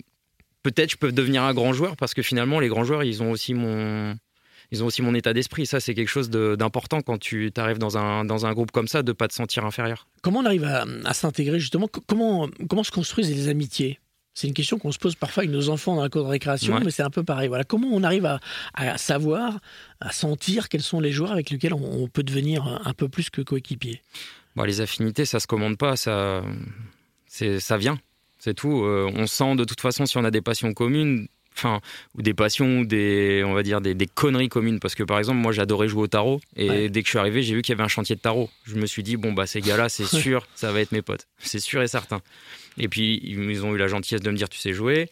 peut-être 0.62 0.90
je 0.90 0.96
peux 0.96 1.12
devenir 1.12 1.42
un 1.44 1.54
grand 1.54 1.72
joueur 1.72 1.96
parce 1.96 2.14
que 2.14 2.22
finalement, 2.22 2.58
les 2.58 2.68
grands 2.68 2.84
joueurs, 2.84 3.04
ils 3.04 3.22
ont 3.22 3.30
aussi 3.30 3.54
mon, 3.54 4.16
ils 4.72 4.82
ont 4.82 4.86
aussi 4.86 5.02
mon 5.02 5.14
état 5.14 5.32
d'esprit. 5.32 5.66
Ça, 5.66 5.78
c'est 5.78 5.94
quelque 5.94 6.08
chose 6.08 6.30
d'important 6.30 7.00
quand 7.00 7.18
tu 7.18 7.52
arrives 7.56 7.78
dans 7.78 7.96
un, 7.96 8.24
dans 8.24 8.44
un 8.44 8.52
groupe 8.52 8.72
comme 8.72 8.88
ça, 8.88 9.02
de 9.02 9.12
pas 9.12 9.28
te 9.28 9.34
sentir 9.34 9.64
inférieur. 9.64 10.08
Comment 10.22 10.40
on 10.40 10.46
arrive 10.46 10.64
à, 10.64 10.84
à 11.04 11.14
s'intégrer 11.14 11.60
justement? 11.60 11.86
Co- 11.86 12.02
comment, 12.06 12.48
comment 12.68 12.82
se 12.82 12.90
construisent 12.90 13.30
les 13.30 13.48
amitiés? 13.48 14.00
C'est 14.40 14.46
une 14.46 14.54
question 14.54 14.78
qu'on 14.78 14.92
se 14.92 14.98
pose 15.00 15.16
parfois 15.16 15.42
avec 15.42 15.50
nos 15.50 15.68
enfants 15.68 15.96
dans 15.96 16.02
la 16.02 16.08
cour 16.08 16.22
de 16.22 16.28
récréation, 16.28 16.74
Ouais. 16.76 16.80
mais 16.84 16.92
c'est 16.92 17.02
un 17.02 17.10
peu 17.10 17.24
pareil. 17.24 17.48
Voilà. 17.48 17.64
Comment 17.64 17.88
on 17.90 18.04
arrive 18.04 18.24
à, 18.24 18.38
à 18.74 18.96
savoir, 18.96 19.58
à 20.00 20.12
sentir 20.12 20.68
quels 20.68 20.80
sont 20.82 21.00
les 21.00 21.10
joueurs 21.10 21.32
avec 21.32 21.50
lesquels 21.50 21.74
on, 21.74 22.02
on 22.04 22.06
peut 22.06 22.22
devenir 22.22 22.80
un, 22.84 22.92
peu 22.94 23.08
plus 23.08 23.30
que 23.30 23.40
coéquipier? 23.42 24.00
Bon, 24.54 24.62
les 24.62 24.80
affinités, 24.80 25.24
ça 25.24 25.40
se 25.40 25.48
commande 25.48 25.76
pas, 25.76 25.96
ça, 25.96 26.44
c'est, 27.26 27.58
ça 27.58 27.76
vient, 27.78 27.98
c'est 28.38 28.54
tout. 28.54 28.84
Euh, 28.84 29.10
on 29.12 29.26
sent 29.26 29.56
de 29.56 29.64
toute 29.64 29.80
façon 29.80 30.06
si 30.06 30.16
on 30.18 30.24
a 30.24 30.30
des 30.30 30.40
passions 30.40 30.72
communes, 30.72 31.26
enfin, 31.56 31.80
ou 32.14 32.22
des 32.22 32.32
passions, 32.34 32.78
ou 32.80 32.86
des, 32.86 33.42
on 33.44 33.54
va 33.54 33.64
dire 33.64 33.80
des, 33.80 33.94
des 33.94 34.06
conneries 34.06 34.48
communes. 34.48 34.78
Parce 34.78 34.94
que 34.94 35.02
par 35.02 35.18
exemple, 35.18 35.38
moi, 35.38 35.50
j'adorais 35.50 35.88
jouer 35.88 36.02
au 36.02 36.06
tarot, 36.06 36.40
et 36.54 36.68
Ouais. 36.70 36.88
dès 36.88 37.02
que 37.02 37.06
je 37.06 37.10
suis 37.10 37.18
arrivé, 37.18 37.42
j'ai 37.42 37.54
vu 37.56 37.62
qu'il 37.62 37.72
y 37.72 37.74
avait 37.76 37.82
un 37.82 37.88
chantier 37.88 38.14
de 38.14 38.20
tarot. 38.20 38.50
Je 38.66 38.76
me 38.76 38.86
suis 38.86 39.02
dit, 39.02 39.16
bon 39.16 39.32
bah 39.32 39.46
ces 39.48 39.60
gars-là, 39.60 39.88
c'est 39.88 40.04
sûr, 40.06 40.46
ça 40.54 40.70
va 40.70 40.80
être 40.80 40.92
mes 40.92 41.02
potes, 41.02 41.26
c'est 41.40 41.58
sûr 41.60 41.82
et 41.82 41.88
certain. 41.88 42.20
Et 42.78 42.88
puis 42.88 43.20
ils 43.24 43.64
ont 43.64 43.74
eu 43.74 43.78
la 43.78 43.88
gentillesse 43.88 44.22
de 44.22 44.30
me 44.30 44.36
dire, 44.36 44.48
tu 44.48 44.58
sais 44.58 44.72
jouer, 44.72 45.08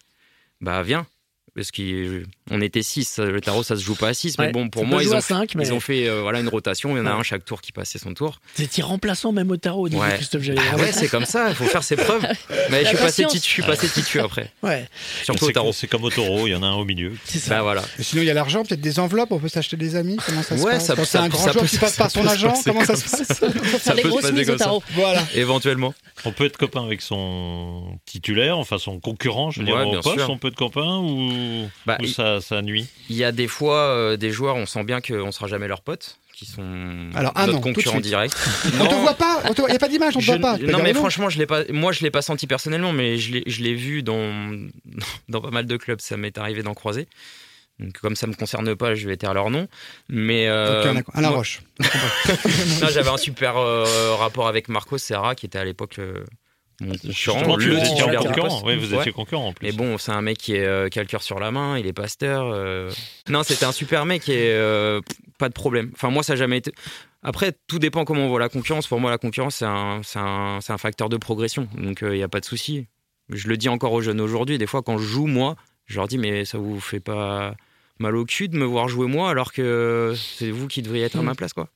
bah 0.61 0.83
viens. 0.83 1.07
Parce 1.55 1.71
qu'on 1.71 2.61
était 2.61 2.83
6, 2.83 3.19
le 3.19 3.41
tarot 3.41 3.63
ça 3.63 3.77
se 3.77 3.83
joue 3.83 3.95
pas 3.95 4.09
à 4.09 4.13
6, 4.15 4.37
mais 4.39 4.53
bon, 4.53 4.69
pour 4.69 4.83
ça 4.83 4.89
moi, 4.89 5.03
ils 5.03 5.15
ont, 5.15 5.23
cinq, 5.23 5.55
mais 5.55 5.67
ils 5.67 5.73
ont 5.73 5.81
fait 5.81 6.07
euh, 6.07 6.21
voilà, 6.21 6.41
une 6.41 6.49
rotation, 6.51 6.91
il 6.95 6.99
y 6.99 7.01
en 7.01 7.07
a 7.07 7.15
Ouais. 7.15 7.21
un 7.21 7.23
chaque 7.23 7.47
tour 7.47 7.63
qui 7.63 7.73
passait 7.73 7.99
son 7.99 8.13
tour. 8.13 8.41
Vous 8.57 8.63
étiez 8.65 8.83
remplaçant 8.83 9.33
même 9.33 9.51
au 9.51 9.57
tarot 9.57 9.89
Ouais. 9.89 10.15
Christophe 10.17 10.43
Jallet. 10.43 10.61
Ah 10.71 10.77
ouais, 10.77 10.93
c'est 10.93 11.09
comme 11.09 11.25
ça, 11.25 11.49
il 11.49 11.55
faut 11.55 11.65
faire 11.65 11.83
ses 11.83 11.97
preuves. 11.97 12.27
Mais 12.71 12.83
je 12.85 12.89
suis, 12.89 12.99
passé 12.99 13.25
titu, 13.25 13.47
je 13.47 13.51
suis 13.53 13.63
passé 13.63 13.89
titu 13.89 14.21
après, 14.21 14.53
Ouais, 14.63 14.87
surtout 15.25 15.45
au 15.45 15.47
C'est 15.47 15.53
tarot. 15.55 15.73
c'est 15.73 15.87
comme 15.87 16.05
au 16.05 16.11
taureau, 16.11 16.47
il 16.47 16.51
y 16.51 16.55
en 16.55 16.63
a 16.63 16.67
un 16.67 16.75
au 16.75 16.85
milieu. 16.85 17.15
c'est 17.25 17.39
ça. 17.39 17.55
Bah 17.55 17.63
voilà. 17.63 17.83
Et 17.99 18.03
sinon, 18.03 18.21
il 18.21 18.27
y 18.27 18.31
a 18.31 18.35
l'argent, 18.35 18.63
peut-être 18.63 18.83
des 18.83 18.99
enveloppes, 18.99 19.33
on 19.33 19.39
peut 19.39 19.49
s'acheter 19.49 19.79
des 19.79 19.97
amis 19.97 20.19
Comment 20.27 20.43
ça 20.43 20.59
se 20.59 20.63
Ouais, 20.63 20.73
passe 20.73 20.85
ça 20.89 20.95
Quand 20.95 21.05
c'est 21.07 21.17
un 21.17 21.23
ça- 21.23 21.29
grand 21.31 21.39
ça 21.47 21.53
joueur 21.53 21.65
peut- 21.65 21.71
qui 21.71 21.79
passe 21.79 21.95
ça 21.95 22.03
par 22.05 22.11
son 22.11 22.27
agent, 22.27 22.53
comment 22.67 22.85
ça 22.85 22.97
se 22.97 23.03
passe 23.09 23.39
faire 23.39 23.97
se 23.97 24.07
grosses 24.07 24.21
passer 24.21 24.35
mises 24.35 24.49
au 24.51 24.53
comme 24.53 24.59
ça. 24.59 24.65
tarot. 24.67 24.83
Voilà. 24.93 25.25
Éventuellement. 25.35 25.95
On 26.25 26.33
peut 26.33 26.45
être 26.47 26.57
copain 26.57 26.85
avec 26.85 27.03
son 27.03 27.99
titulaire, 28.07 28.59
enfin 28.59 28.79
son 28.79 28.99
concurrent, 29.01 29.51
je 29.51 29.61
veux 29.61 29.67
dire, 29.67 29.77
Ouais, 29.77 29.85
au 29.85 29.91
bien 29.91 30.01
poste, 30.01 30.19
sûr. 30.19 30.31
on 30.31 30.39
peut 30.39 30.49
être 30.49 30.57
copain 30.57 30.99
ou, 30.99 31.69
Bah, 31.85 31.99
ou 32.03 32.07
ça, 32.07 32.41
ça 32.41 32.63
nuit? 32.63 32.87
Il 33.11 33.17
y 33.17 33.25
a 33.25 33.33
des 33.33 33.49
fois 33.49 33.79
euh, 33.79 34.17
des 34.17 34.31
joueurs, 34.31 34.57
on 34.57 34.67
sent 34.67 34.85
bien 34.85 35.01
qu'on 35.01 35.31
sera 35.33 35.47
jamais 35.47 35.69
leurs 35.69 35.83
potes, 35.83 36.19
qui 36.33 36.47
sont 36.47 37.11
Alors, 37.15 37.33
ah 37.35 37.47
notre 37.47 37.59
non, 37.59 37.63
concurrent 37.63 38.01
direct. 38.01 38.35
On 38.81 38.87
te 38.87 38.95
voit 38.95 39.15
pas, 39.15 39.43
il 39.59 39.65
n'y 39.71 39.73
a 39.77 39.79
pas 39.79 39.89
d'image, 39.89 40.17
on 40.17 40.21
te 40.21 40.25
Je- 40.25 40.33
voit 40.33 40.41
pas. 40.41 40.59
Non 40.59 40.67
dire 40.67 40.79
mais 40.83 40.95
franchement, 40.95 41.29
je 41.31 41.39
l'ai 41.39 41.47
pas. 41.47 41.63
Moi, 41.71 41.93
je 41.93 42.03
l'ai 42.03 42.11
pas 42.11 42.23
senti 42.23 42.47
personnellement, 42.47 42.93
mais 42.93 43.17
je 43.19 43.33
l'ai, 43.33 43.43
je 43.47 43.63
l'ai 43.63 43.75
vu 43.75 44.03
dans 44.03 44.53
dans 45.29 45.41
pas 45.41 45.51
mal 45.51 45.67
de 45.67 45.77
clubs. 45.77 46.01
Ça 46.01 46.17
m'est 46.17 46.37
arrivé 46.39 46.63
d'en 46.63 46.75
croiser. 46.75 47.09
Donc, 47.79 47.93
comme 47.99 48.17
ça 48.17 48.27
me 48.27 48.33
concerne 48.35 48.75
pas, 48.75 48.95
je 48.95 49.07
vais 49.09 49.17
taire 49.17 49.35
leur 49.35 49.51
nom. 49.51 49.69
Mais 50.09 50.49
euh, 50.49 50.95
d'accord. 50.95 51.15
Alain 51.17 51.29
moi- 51.29 51.37
Roche. 51.39 51.61
non, 52.81 52.89
j'avais 52.91 53.09
un 53.11 53.17
super 53.17 53.57
euh, 53.59 54.15
rapport 54.15 54.49
avec 54.49 54.69
Marco 54.69 54.99
Serra, 54.99 55.35
qui 55.35 55.47
était 55.47 55.59
à 55.59 55.65
l'époque 55.65 55.99
euh, 55.99 56.25
mon 56.81 56.93
concurrent, 56.93 57.11
Justement, 57.39 57.57
tu 57.59 57.69
le 57.69 57.75
vous 57.75 57.81
étiez 57.81 57.95
titulaire 57.97 58.21
du 58.23 58.29
concurrent. 58.29 58.49
poste. 58.49 58.63
Oui, 58.67 58.77
vous 58.77 58.93
Ouais. 58.95 59.01
étiez 59.01 59.13
concurrent 59.13 59.49
en 59.49 59.53
plus. 59.53 59.67
Mais 59.67 59.73
bon, 59.73 59.99
c'est 59.99 60.13
un 60.13 60.23
mec 60.23 60.39
qui, 60.39 60.55
est, 60.55 60.65
euh, 60.65 60.89
qui 60.89 60.99
a 60.99 61.03
le 61.03 61.09
cœur 61.09 61.23
sur 61.23 61.39
la 61.39 61.51
main, 61.51 61.79
il 61.79 61.87
est 61.87 61.93
pasteur. 61.93 62.47
euh. 62.53 62.91
Non, 63.29 63.43
c'était 63.43 63.65
un 63.65 63.73
super 63.73 64.05
mec 64.07 64.29
et 64.29 64.53
euh, 64.53 65.01
pas 65.39 65.49
de 65.49 65.55
problème. 65.55 65.91
Enfin, 65.95 66.11
moi, 66.11 66.23
ça 66.23 66.33
n'a 66.35 66.39
jamais 66.39 66.59
été. 66.59 66.73
Après, 67.23 67.53
tout 67.67 67.79
dépend 67.79 68.05
comment 68.05 68.23
on 68.27 68.29
voit 68.29 68.41
la 68.41 68.49
concurrence. 68.49 68.87
Pour 68.87 69.01
moi, 69.01 69.11
la 69.11 69.19
concurrence, 69.19 69.57
c'est 69.57 69.65
un, 69.65 70.01
c'est 70.03 70.19
un, 70.19 70.61
c'est 70.61 70.73
un 70.73 70.79
facteur 70.79 71.09
de 71.09 71.17
progression. 71.17 71.67
Donc, 71.77 71.99
il 72.03 72.11
n'y 72.11 72.23
a 72.23 72.29
pas 72.29 72.41
de 72.41 72.45
souci. 72.45 72.87
Je 73.31 73.49
le 73.49 73.57
dis 73.57 73.69
encore 73.69 73.93
aux 73.93 74.01
jeunes 74.03 74.21
aujourd'hui. 74.21 74.57
Des 74.59 74.67
fois, 74.67 74.83
quand 74.83 74.97
je 74.99 75.05
joue, 75.07 75.27
moi, 75.27 75.57
je 75.87 75.97
leur 75.97 76.07
dis, 76.09 76.19
mais 76.19 76.45
ça 76.45 76.59
vous 76.59 76.79
fait 76.79 77.01
pas 77.01 77.55
mal 77.99 78.17
au 78.17 78.25
cul 78.25 78.49
de 78.49 78.57
me 78.57 78.65
voir 78.65 78.89
jouer 78.89 79.07
moi 79.07 79.31
alors 79.31 79.53
que 79.53 80.15
c'est 80.17 80.51
vous 80.51 80.69
qui 80.69 80.83
devriez 80.83 81.05
être 81.05 81.19
à 81.19 81.23
ma 81.23 81.35
place, 81.35 81.53
quoi. 81.53 81.69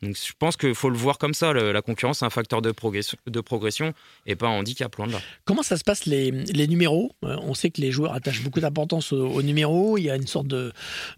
Donc, 0.00 0.14
je 0.16 0.32
pense 0.38 0.56
qu'il 0.56 0.76
faut 0.76 0.90
le 0.90 0.96
voir 0.96 1.18
comme 1.18 1.34
ça. 1.34 1.52
la 1.52 1.82
concurrence, 1.82 2.20
c'est 2.20 2.24
un 2.24 2.30
facteur 2.30 2.62
de 2.62 2.70
progression, 2.70 3.18
de 3.26 3.40
progression 3.40 3.94
et 4.26 4.36
pas 4.36 4.46
un 4.46 4.52
handicap, 4.52 4.94
loin 4.94 5.08
de 5.08 5.12
là. 5.12 5.20
Comment 5.44 5.64
ça 5.64 5.76
se 5.76 5.82
passe 5.82 6.06
les, 6.06 6.30
les 6.30 6.68
numéros? 6.68 7.10
Euh, 7.24 7.36
On 7.42 7.52
sait 7.54 7.70
que 7.70 7.80
les 7.80 7.90
joueurs 7.90 8.12
attachent 8.12 8.44
beaucoup 8.44 8.60
d'importance 8.60 9.12
aux, 9.12 9.26
aux 9.26 9.42
numéros. 9.42 9.98
Il 9.98 10.04
y 10.04 10.10
a 10.10 10.14
une 10.14 10.28
sorte 10.28 10.46
de, 10.46 10.72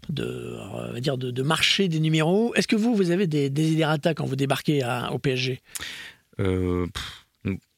de, 0.09 0.57
on 0.71 0.93
va 0.93 0.99
dire 0.99 1.19
de, 1.19 1.29
de 1.29 1.43
marché 1.43 1.89
des 1.89 1.99
numéros. 1.99 2.55
Est-ce 2.55 2.67
que 2.67 2.75
vous, 2.75 2.95
vous 2.95 3.11
avez 3.11 3.27
des 3.27 3.51
desiderata 3.51 4.15
quand 4.15 4.25
vous 4.25 4.35
débarquez 4.35 4.81
à- 4.81 5.11
au 5.13 5.19
PSG 5.19 5.61
Euh, 6.39 6.87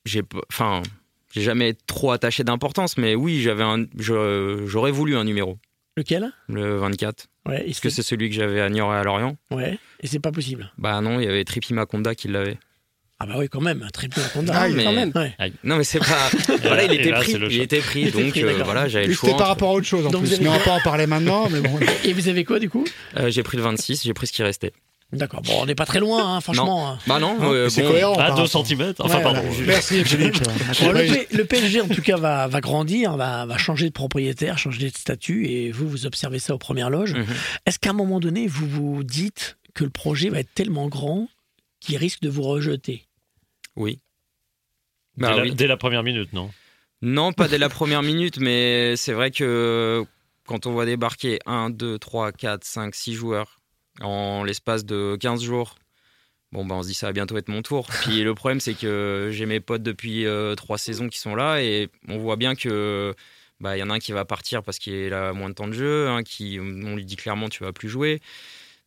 j'ai 0.05 0.21
enfin 0.49 0.83
jamais 1.35 1.73
trop 1.87 2.11
attaché 2.11 2.43
d'importance 2.43 2.97
mais 2.97 3.15
oui 3.15 3.41
j'avais 3.41 3.63
j'aurais 3.97 4.91
voulu 4.91 5.15
un 5.17 5.23
numéro 5.23 5.57
Lequel? 5.95 6.31
Le 6.49 6.77
24 6.77 7.27
Ouais, 7.45 7.69
est-ce 7.69 7.81
que 7.81 7.89
c'est 7.89 8.03
celui 8.03 8.29
que 8.29 8.35
j'avais 8.35 8.61
à 8.61 8.69
Niort 8.69 8.93
et 8.93 8.97
à 8.97 9.03
Lorient 9.03 9.35
ouais, 9.51 9.77
et 9.99 10.07
c'est 10.07 10.19
pas 10.19 10.31
possible. 10.31 10.71
bah 10.77 11.01
non 11.01 11.19
il 11.19 11.25
y 11.25 11.27
avait 11.27 11.43
Tripi 11.43 11.73
Makonda 11.73 12.15
qui 12.15 12.29
l'avait 12.29 12.57
Ah 13.19 13.25
bah 13.25 13.33
oui, 13.37 13.49
quand 13.49 13.59
même, 13.61 13.85
triple 13.93 14.19
Honda. 14.35 14.53
Ah, 14.55 14.69
mais- 14.69 14.83
Quand 14.85 14.93
même. 14.93 15.11
Ouais. 15.13 15.33
non 15.65 15.75
mais 15.77 15.83
c'est 15.83 15.99
pas 15.99 16.29
voilà 16.63 16.83
il 16.85 16.93
était 16.93 17.11
là, 17.11 17.19
pris 17.19 17.33
il 17.33 17.61
était 17.61 17.79
pris 17.79 18.01
Il 18.03 18.07
était 18.07 18.21
donc 18.23 18.31
pris, 18.31 18.43
euh, 18.43 18.47
d'accord. 18.47 18.65
voilà 18.65 18.87
j'avais 18.87 19.07
le 19.07 19.13
C'était 19.13 19.27
choix 19.27 19.37
par 19.37 19.41
entre- 19.41 19.49
rapport 19.49 19.69
à 19.71 19.73
autre 19.73 19.85
chose 19.87 20.07
en 20.07 20.09
Donc 20.09 20.23
plus. 20.23 20.33
avez 20.35 20.43
Mais 20.43 20.49
on 20.49 20.53
va 20.53 20.59
pas 20.59 20.71
en 20.71 20.79
parler 20.79 21.05
maintenant. 21.05 21.49
Mais 21.49 21.59
bon. 21.59 21.77
Et 22.05 22.13
vous 22.13 22.27
avez 22.29 22.43
quoi 22.45 22.59
du 22.59 22.69
coup? 22.69 22.85
Euh, 23.17 23.29
j'ai 23.29 23.43
pris 23.43 23.57
le 23.57 23.63
26 23.63 24.03
j'ai 24.03 24.13
pris 24.13 24.27
ce 24.27 24.31
qui 24.33 24.41
restait 24.41 24.71
D'accord, 25.13 25.41
bon, 25.43 25.61
on 25.61 25.65
n'est 25.65 25.75
pas 25.75 25.85
très 25.85 25.99
loin, 25.99 26.35
hein, 26.35 26.41
franchement. 26.41 26.97
bah 27.07 27.19
non 27.19 27.37
euh, 27.43 27.69
c'est 27.69 27.83
bon, 27.83 27.89
cohérent. 27.91 28.13
À 28.13 28.27
par 28.27 28.35
2 28.35 28.41
rapport. 28.43 28.65
cm 28.67 28.93
Enfin, 28.99 29.17
Ouais, 29.17 29.23
pardon. 29.23 29.41
je- 29.51 29.63
Merci 29.63 30.03
Philippe. 30.03 30.35
Bon, 30.81 30.91
le, 30.91 31.01
P- 31.01 31.27
le 31.35 31.45
PSG, 31.45 31.81
en 31.81 31.87
tout 31.87 32.01
cas, 32.01 32.17
va, 32.17 32.47
va 32.47 32.61
grandir, 32.61 33.15
va, 33.15 33.45
va 33.45 33.57
changer 33.57 33.87
de 33.87 33.93
propriétaire, 33.93 34.57
changer 34.57 34.89
de 34.89 34.97
statut, 34.97 35.45
et 35.47 35.71
vous, 35.71 35.87
vous 35.87 36.05
observez 36.05 36.39
ça 36.39 36.55
aux 36.55 36.57
premières 36.57 36.89
loges. 36.89 37.13
Mhm. 37.13 37.25
Est-ce 37.65 37.77
qu'à 37.79 37.91
un 37.91 37.93
moment 37.93 38.19
donné, 38.19 38.47
vous 38.47 38.67
vous 38.67 39.03
dites 39.03 39.57
que 39.75 39.83
le 39.83 39.89
projet 39.91 40.29
va 40.29 40.39
être 40.39 40.53
tellement 40.53 40.87
grand 40.87 41.27
qu'il 41.79 41.97
risque 41.97 42.21
de 42.21 42.29
vous 42.29 42.43
rejeter? 42.43 43.05
Oui 43.75 43.99
Dès, 45.17 45.27
bah 45.27 45.35
la, 45.35 45.43
oui 45.43 45.53
dès 45.53 45.67
la 45.67 45.77
première 45.77 46.01
minute, 46.03 46.33
non? 46.33 46.49
Non, 47.03 47.33
pas 47.33 47.47
dès 47.47 47.57
la 47.57 47.69
première 47.69 48.01
minute, 48.01 48.37
mais 48.39 48.95
c'est 48.95 49.13
vrai 49.13 49.29
que 49.29 50.03
quand 50.47 50.65
on 50.65 50.71
voit 50.71 50.85
débarquer 50.85 51.37
1, 51.45 51.69
2, 51.69 51.99
3, 51.99 52.31
4, 52.31 52.63
5, 52.63 52.95
6 52.95 53.13
joueurs 53.13 53.59
en 54.03 54.43
l'espace 54.43 54.85
de 54.85 55.17
15 55.19 55.41
jours, 55.41 55.75
bon, 56.51 56.65
bah, 56.65 56.75
on 56.75 56.83
se 56.83 56.87
dit 56.89 56.93
ça 56.93 57.07
va 57.07 57.13
bientôt 57.13 57.37
être 57.37 57.49
mon 57.49 57.61
tour. 57.61 57.87
Puis 58.03 58.23
le 58.23 58.35
problème, 58.35 58.59
c'est 58.59 58.73
que 58.75 59.29
j'ai 59.31 59.45
mes 59.45 59.59
potes 59.59 59.83
depuis 59.83 60.25
3 60.57 60.77
saisons 60.77 61.09
qui 61.09 61.19
sont 61.19 61.35
là 61.35 61.61
et 61.61 61.89
on 62.07 62.17
voit 62.17 62.35
bien 62.35 62.53
que. 62.55 63.13
bah, 63.59 63.75
Il 63.77 63.79
y 63.79 63.83
en 63.83 63.89
a 63.89 63.93
un 63.95 63.99
qui 63.99 64.11
va 64.11 64.25
partir 64.25 64.61
parce 64.63 64.77
qu'il 64.79 65.13
a 65.13 65.33
moins 65.33 65.49
de 65.49 65.55
temps 65.55 65.67
de 65.67 65.73
jeu, 65.73 66.09
qui, 66.25 66.59
on 66.61 66.95
lui 66.95 67.05
dit 67.05 67.15
clairement 67.15 67.49
tu 67.49 67.63
vas 67.63 67.71
plus 67.73 67.89
jouer. 67.89 68.21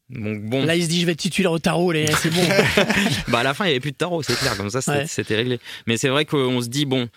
Donc 0.09 0.41
bon, 0.43 0.65
Là, 0.65 0.77
il 0.77 0.85
se 0.85 0.89
dit, 0.89 1.01
je 1.01 1.07
vais 1.07 1.13
être 1.13 1.19
titulaire 1.19 1.51
au 1.51 1.59
tarot, 1.59 1.91
les... 1.91 2.07
c'est 2.07 2.31
bon. 2.31 2.47
bah 3.29 3.41
à 3.41 3.43
la 3.43 3.55
fin, 3.55 3.65
il 3.65 3.69
n'y 3.69 3.73
avait 3.73 3.81
plus 3.81 3.91
de 3.91 3.97
tarot, 3.97 4.23
c'est 4.23 4.37
clair, 4.39 4.57
comme 4.57 4.71
ça, 4.71 4.81
c'était 4.81 5.35
Ouais. 5.35 5.37
réglé. 5.37 5.61
Mais 5.89 5.97
c'est 5.97 6.09
vrai 6.09 6.25
qu'on 6.25 6.61
se 6.63 6.69
dit, 6.69 6.85
bon, 6.87 7.09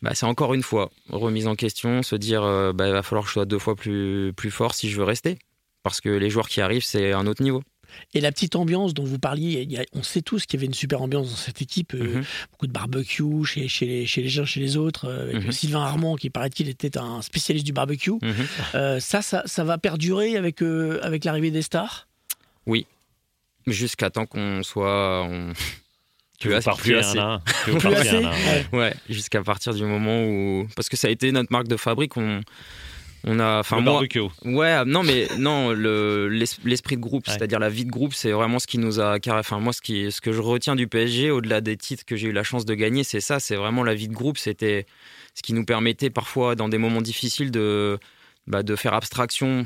bah, 0.00 0.10
c'est 0.16 0.26
encore 0.26 0.52
une 0.52 0.64
fois 0.64 0.90
remise 1.08 1.46
en 1.46 1.54
question, 1.54 2.02
se 2.02 2.16
dire, 2.16 2.42
euh, 2.42 2.72
bah, 2.72 2.88
il 2.88 2.92
va 2.92 3.04
falloir 3.04 3.22
que 3.22 3.28
je 3.28 3.34
sois 3.34 3.44
deux 3.44 3.60
fois 3.60 3.76
plus, 3.76 4.32
plus 4.36 4.50
fort 4.50 4.74
si 4.74 4.90
je 4.90 4.96
veux 4.96 5.04
rester. 5.04 5.38
Parce 5.82 6.00
que 6.00 6.08
les 6.08 6.30
joueurs 6.30 6.48
qui 6.48 6.60
arrivent, 6.60 6.84
c'est 6.84 7.12
un 7.12 7.26
autre 7.26 7.42
niveau. 7.42 7.62
Et 8.14 8.20
la 8.22 8.32
petite 8.32 8.56
ambiance 8.56 8.94
dont 8.94 9.04
vous 9.04 9.18
parliez, 9.18 9.60
il 9.62 9.70
y 9.72 9.76
a- 9.76 9.84
on 9.92 10.02
sait 10.02 10.22
tous 10.22 10.46
qu'il 10.46 10.58
y 10.58 10.60
avait 10.60 10.66
une 10.66 10.72
super 10.74 11.02
ambiance 11.02 11.28
dans 11.30 11.36
cette 11.36 11.60
équipe. 11.60 11.92
euh, 11.94 12.16
Mhm. 12.18 12.24
beaucoup 12.52 12.66
de 12.66 12.72
barbecue 12.72 13.44
chez, 13.44 13.68
chez, 13.68 13.84
les, 13.84 14.06
chez 14.06 14.22
les 14.22 14.38
uns, 14.38 14.46
chez 14.46 14.60
les 14.60 14.78
autres. 14.78 15.06
euh, 15.08 15.30
avec 15.30 15.44
Mhm. 15.44 15.52
Sylvain 15.52 15.82
Armand, 15.82 16.16
qui 16.16 16.30
paraît-il 16.30 16.68
était 16.70 16.96
un 16.96 17.20
spécialiste 17.20 17.66
du 17.66 17.72
barbecue. 17.74 18.12
Mhm. 18.12 18.32
Euh, 18.76 18.98
ça, 19.00 19.20
ça, 19.20 19.42
ça 19.44 19.62
va 19.64 19.76
perdurer 19.76 20.36
avec, 20.38 20.62
euh, 20.62 21.00
avec 21.02 21.24
l'arrivée 21.24 21.50
des 21.50 21.62
stars? 21.62 22.08
Jusqu'à 23.66 24.10
temps 24.10 24.26
qu'on 24.26 24.62
soit. 24.62 25.22
on- 25.30 25.52
Tu 26.40 26.52
assez- 26.52 26.64
partir 26.64 26.82
plus 26.82 26.96
assez. 26.96 27.18
Plus 27.78 27.94
assez 27.94 28.16
un. 28.16 28.30
Ouais. 28.32 28.66
Ouais, 28.72 28.94
jusqu'à 29.08 29.42
partir 29.44 29.72
du 29.74 29.84
moment 29.84 30.24
où. 30.24 30.66
Parce 30.74 30.88
que 30.88 30.96
ça 30.96 31.06
a 31.06 31.10
été 31.12 31.30
notre 31.30 31.52
marque 31.52 31.68
de 31.68 31.76
fabrique. 31.76 32.16
On, 32.16 32.40
On 33.24 33.38
a, 33.38 33.60
enfin 33.60 33.80
moi, 33.80 33.92
barbecue. 33.92 34.20
ouais, 34.44 34.84
non 34.84 35.02
mais 35.04 35.28
non, 35.38 35.70
le 35.72 36.28
l'es- 36.28 36.58
l'esprit 36.64 36.96
de 36.96 37.00
groupe, 37.00 37.26
Ouais. 37.28 37.34
c'est-à-dire 37.34 37.60
la 37.60 37.68
vie 37.68 37.84
de 37.84 37.90
groupe, 37.90 38.14
c'est 38.14 38.32
vraiment 38.32 38.58
ce 38.58 38.66
qui 38.66 38.78
nous 38.78 38.98
a, 39.00 39.16
enfin 39.28 39.60
moi, 39.60 39.72
ce 39.72 39.80
qui, 39.80 40.10
ce 40.10 40.20
que 40.20 40.32
je 40.32 40.40
retiens 40.40 40.74
du 40.74 40.88
PSG, 40.88 41.30
au-delà 41.30 41.60
des 41.60 41.76
titres 41.76 42.04
que 42.04 42.16
j'ai 42.16 42.28
eu 42.28 42.32
la 42.32 42.42
chance 42.42 42.64
de 42.64 42.74
gagner, 42.74 43.04
c'est 43.04 43.20
ça, 43.20 43.38
c'est 43.38 43.54
vraiment 43.56 43.84
la 43.84 43.94
vie 43.94 44.08
de 44.08 44.14
groupe. 44.14 44.38
C'était 44.38 44.86
ce 45.34 45.42
qui 45.42 45.52
nous 45.52 45.64
permettait 45.64 46.10
parfois, 46.10 46.56
dans 46.56 46.68
des 46.68 46.78
moments 46.78 47.00
difficiles, 47.02 47.50
de 47.52 47.98
bah, 48.48 48.64
de 48.64 48.74
faire 48.74 48.94
abstraction, 48.94 49.64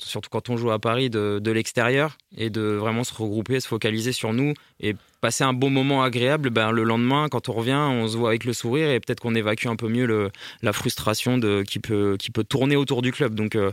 surtout 0.00 0.28
quand 0.28 0.50
on 0.50 0.58
joue 0.58 0.70
à 0.70 0.78
Paris, 0.78 1.08
de, 1.08 1.50
l'extérieur 1.50 2.18
et 2.36 2.50
de 2.50 2.60
vraiment 2.60 3.02
se 3.02 3.14
regrouper, 3.14 3.58
se 3.58 3.68
focaliser 3.68 4.12
sur 4.12 4.34
nous 4.34 4.52
et 4.80 4.94
passer 5.22 5.44
un 5.44 5.54
bon 5.54 5.70
moment 5.70 6.02
agréable. 6.02 6.50
Ben, 6.50 6.70
le 6.70 6.84
lendemain, 6.84 7.28
quand 7.30 7.48
on 7.48 7.54
revient, 7.54 7.72
on 7.90 8.06
se 8.06 8.16
voit 8.18 8.28
avec 8.28 8.44
le 8.44 8.52
sourire 8.52 8.90
et 8.90 9.00
peut-être 9.00 9.20
qu'on 9.20 9.34
évacue 9.34 9.66
un 9.66 9.76
peu 9.76 9.88
mieux 9.88 10.30
la 10.62 10.72
frustration 10.74 11.40
qui, 11.64 11.78
peut, 11.78 12.18
tourner 12.48 12.76
autour 12.76 13.00
du 13.00 13.12
club. 13.12 13.34
Donc 13.34 13.56
euh, 13.56 13.72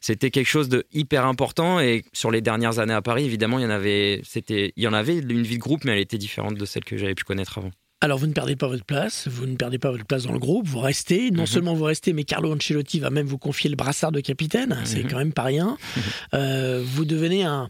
c'était 0.00 0.30
quelque 0.30 0.48
chose 0.48 0.70
de 0.70 0.86
hyper 0.92 1.26
important 1.26 1.78
et 1.78 2.04
sur 2.14 2.30
les 2.30 2.40
dernières 2.40 2.78
années 2.78 2.94
à 2.94 3.02
Paris, 3.02 3.24
évidemment, 3.26 3.58
il 3.58 3.64
y 3.64 3.66
en 3.66 4.92
avait 4.94 5.18
une 5.18 5.42
vie 5.42 5.56
de 5.58 5.62
groupe, 5.62 5.84
mais 5.84 5.92
elle 5.92 5.98
était 5.98 6.18
différente 6.18 6.54
de 6.54 6.64
celle 6.64 6.84
que 6.84 6.96
j'avais 6.96 7.14
pu 7.14 7.24
connaître 7.24 7.58
avant. 7.58 7.70
Alors, 8.02 8.18
vous 8.18 8.26
ne 8.26 8.32
perdez 8.32 8.56
pas 8.56 8.66
votre 8.66 8.84
place, 8.84 9.28
vous 9.28 9.44
ne 9.46 9.56
perdez 9.56 9.78
pas 9.78 9.90
votre 9.90 10.06
place 10.06 10.22
dans 10.24 10.32
le 10.32 10.38
groupe, 10.38 10.66
vous 10.66 10.78
restez. 10.78 11.30
Non 11.30 11.42
Mhm. 11.42 11.46
seulement 11.46 11.74
vous 11.74 11.84
restez, 11.84 12.14
mais 12.14 12.24
Carlo 12.24 12.50
Ancelotti 12.54 12.98
va 12.98 13.10
même 13.10 13.26
vous 13.26 13.36
confier 13.36 13.68
le 13.68 13.76
brassard 13.76 14.10
de 14.10 14.20
capitaine. 14.20 14.78
C'est 14.84 15.02
Mhm. 15.04 15.10
quand 15.10 15.18
même 15.18 15.32
pas 15.34 15.42
rien. 15.42 15.76
Euh, 16.34 16.82
vous 16.84 17.04
devenez 17.04 17.44
un, 17.44 17.68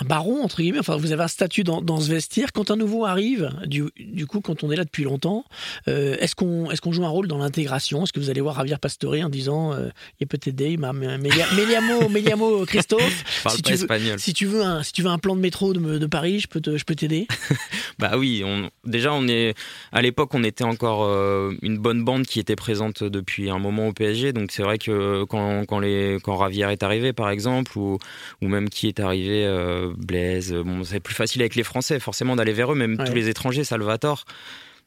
un 0.00 0.04
baron, 0.04 0.42
entre 0.42 0.60
guillemets. 0.60 0.78
Enfin, 0.80 0.96
vous 0.96 1.12
avez 1.12 1.22
un 1.22 1.28
statut 1.28 1.62
dans, 1.64 1.80
dans 1.80 2.00
ce 2.00 2.10
vestiaire. 2.10 2.52
Quand 2.52 2.70
un 2.70 2.76
nouveau 2.76 3.04
arrive, 3.04 3.50
du, 3.66 3.84
du 3.98 4.26
coup, 4.26 4.40
quand 4.40 4.64
on 4.64 4.70
est 4.70 4.76
là 4.76 4.84
depuis 4.84 5.04
longtemps, 5.04 5.44
euh, 5.88 6.16
est-ce 6.18 6.34
qu'on 6.34 6.70
est 6.70 6.80
qu'on 6.80 6.92
joue 6.92 7.04
un 7.04 7.08
rôle 7.08 7.28
dans 7.28 7.38
l'intégration? 7.38 8.02
Est-ce 8.04 8.12
que 8.12 8.20
vous 8.20 8.30
allez 8.30 8.40
voir 8.40 8.56
Javier 8.56 8.76
Pastore 8.80 9.14
en 9.22 9.28
disant 9.28 9.72
euh, 9.72 9.88
il 10.20 10.26
peut 10.26 10.38
t'aider, 10.38 10.76
ma- 10.76 10.92
ma- 10.92 11.16
Melia- 11.18 11.46
Meliamo, 11.54 12.08
Meliamo, 12.10 12.64
Christophe 12.66 13.24
si 13.56 13.62
tu, 13.62 13.72
veux, 13.82 13.86
si, 14.18 14.32
tu 14.34 14.46
veux 14.46 14.62
un, 14.62 14.82
si 14.82 14.92
tu 14.92 15.02
veux 15.02 15.10
un 15.10 15.18
plan 15.18 15.36
de 15.36 15.40
métro 15.40 15.72
de, 15.72 15.98
de 15.98 16.06
Paris, 16.06 16.40
je 16.40 16.48
peux 16.48 16.60
te- 16.60 16.76
je 16.76 16.84
peux 16.84 16.94
t'aider 16.94 17.26
Bah 17.98 18.12
oui, 18.18 18.42
on, 18.44 18.68
déjà 18.88 19.12
on 19.12 19.28
est 19.28 19.54
à 19.92 20.02
l'époque 20.02 20.30
on 20.34 20.42
était 20.42 20.64
encore 20.64 21.04
euh, 21.04 21.52
une 21.62 21.78
bonne 21.78 22.04
bande 22.04 22.26
qui 22.26 22.40
était 22.40 22.56
présente 22.56 23.04
depuis 23.04 23.50
un 23.50 23.58
moment 23.60 23.88
au 23.88 23.92
PSG, 23.92 24.32
donc 24.32 24.50
c'est 24.50 24.62
vrai 24.64 24.78
que 24.78 25.24
quand, 25.24 25.64
quand 25.66 25.78
les 25.78 26.18
quand 26.22 26.36
Ravière 26.36 26.70
est 26.70 26.82
arrivé 26.82 27.12
par 27.12 27.30
exemple 27.30 27.78
ou 27.78 27.98
ou 28.42 28.48
même 28.48 28.68
qui 28.68 28.88
est 28.88 28.98
arrivé 29.00 29.44
euh, 29.46 29.83
Blaise, 29.96 30.52
bon 30.52 30.84
c'est 30.84 31.00
plus 31.00 31.14
facile 31.14 31.42
avec 31.42 31.54
les 31.54 31.62
Français 31.64 31.98
forcément 32.00 32.36
d'aller 32.36 32.52
vers 32.52 32.72
eux, 32.72 32.76
même 32.76 32.96
Ouais. 32.98 33.04
tous 33.04 33.14
les 33.14 33.28
étrangers, 33.28 33.64
Salvatore, 33.64 34.24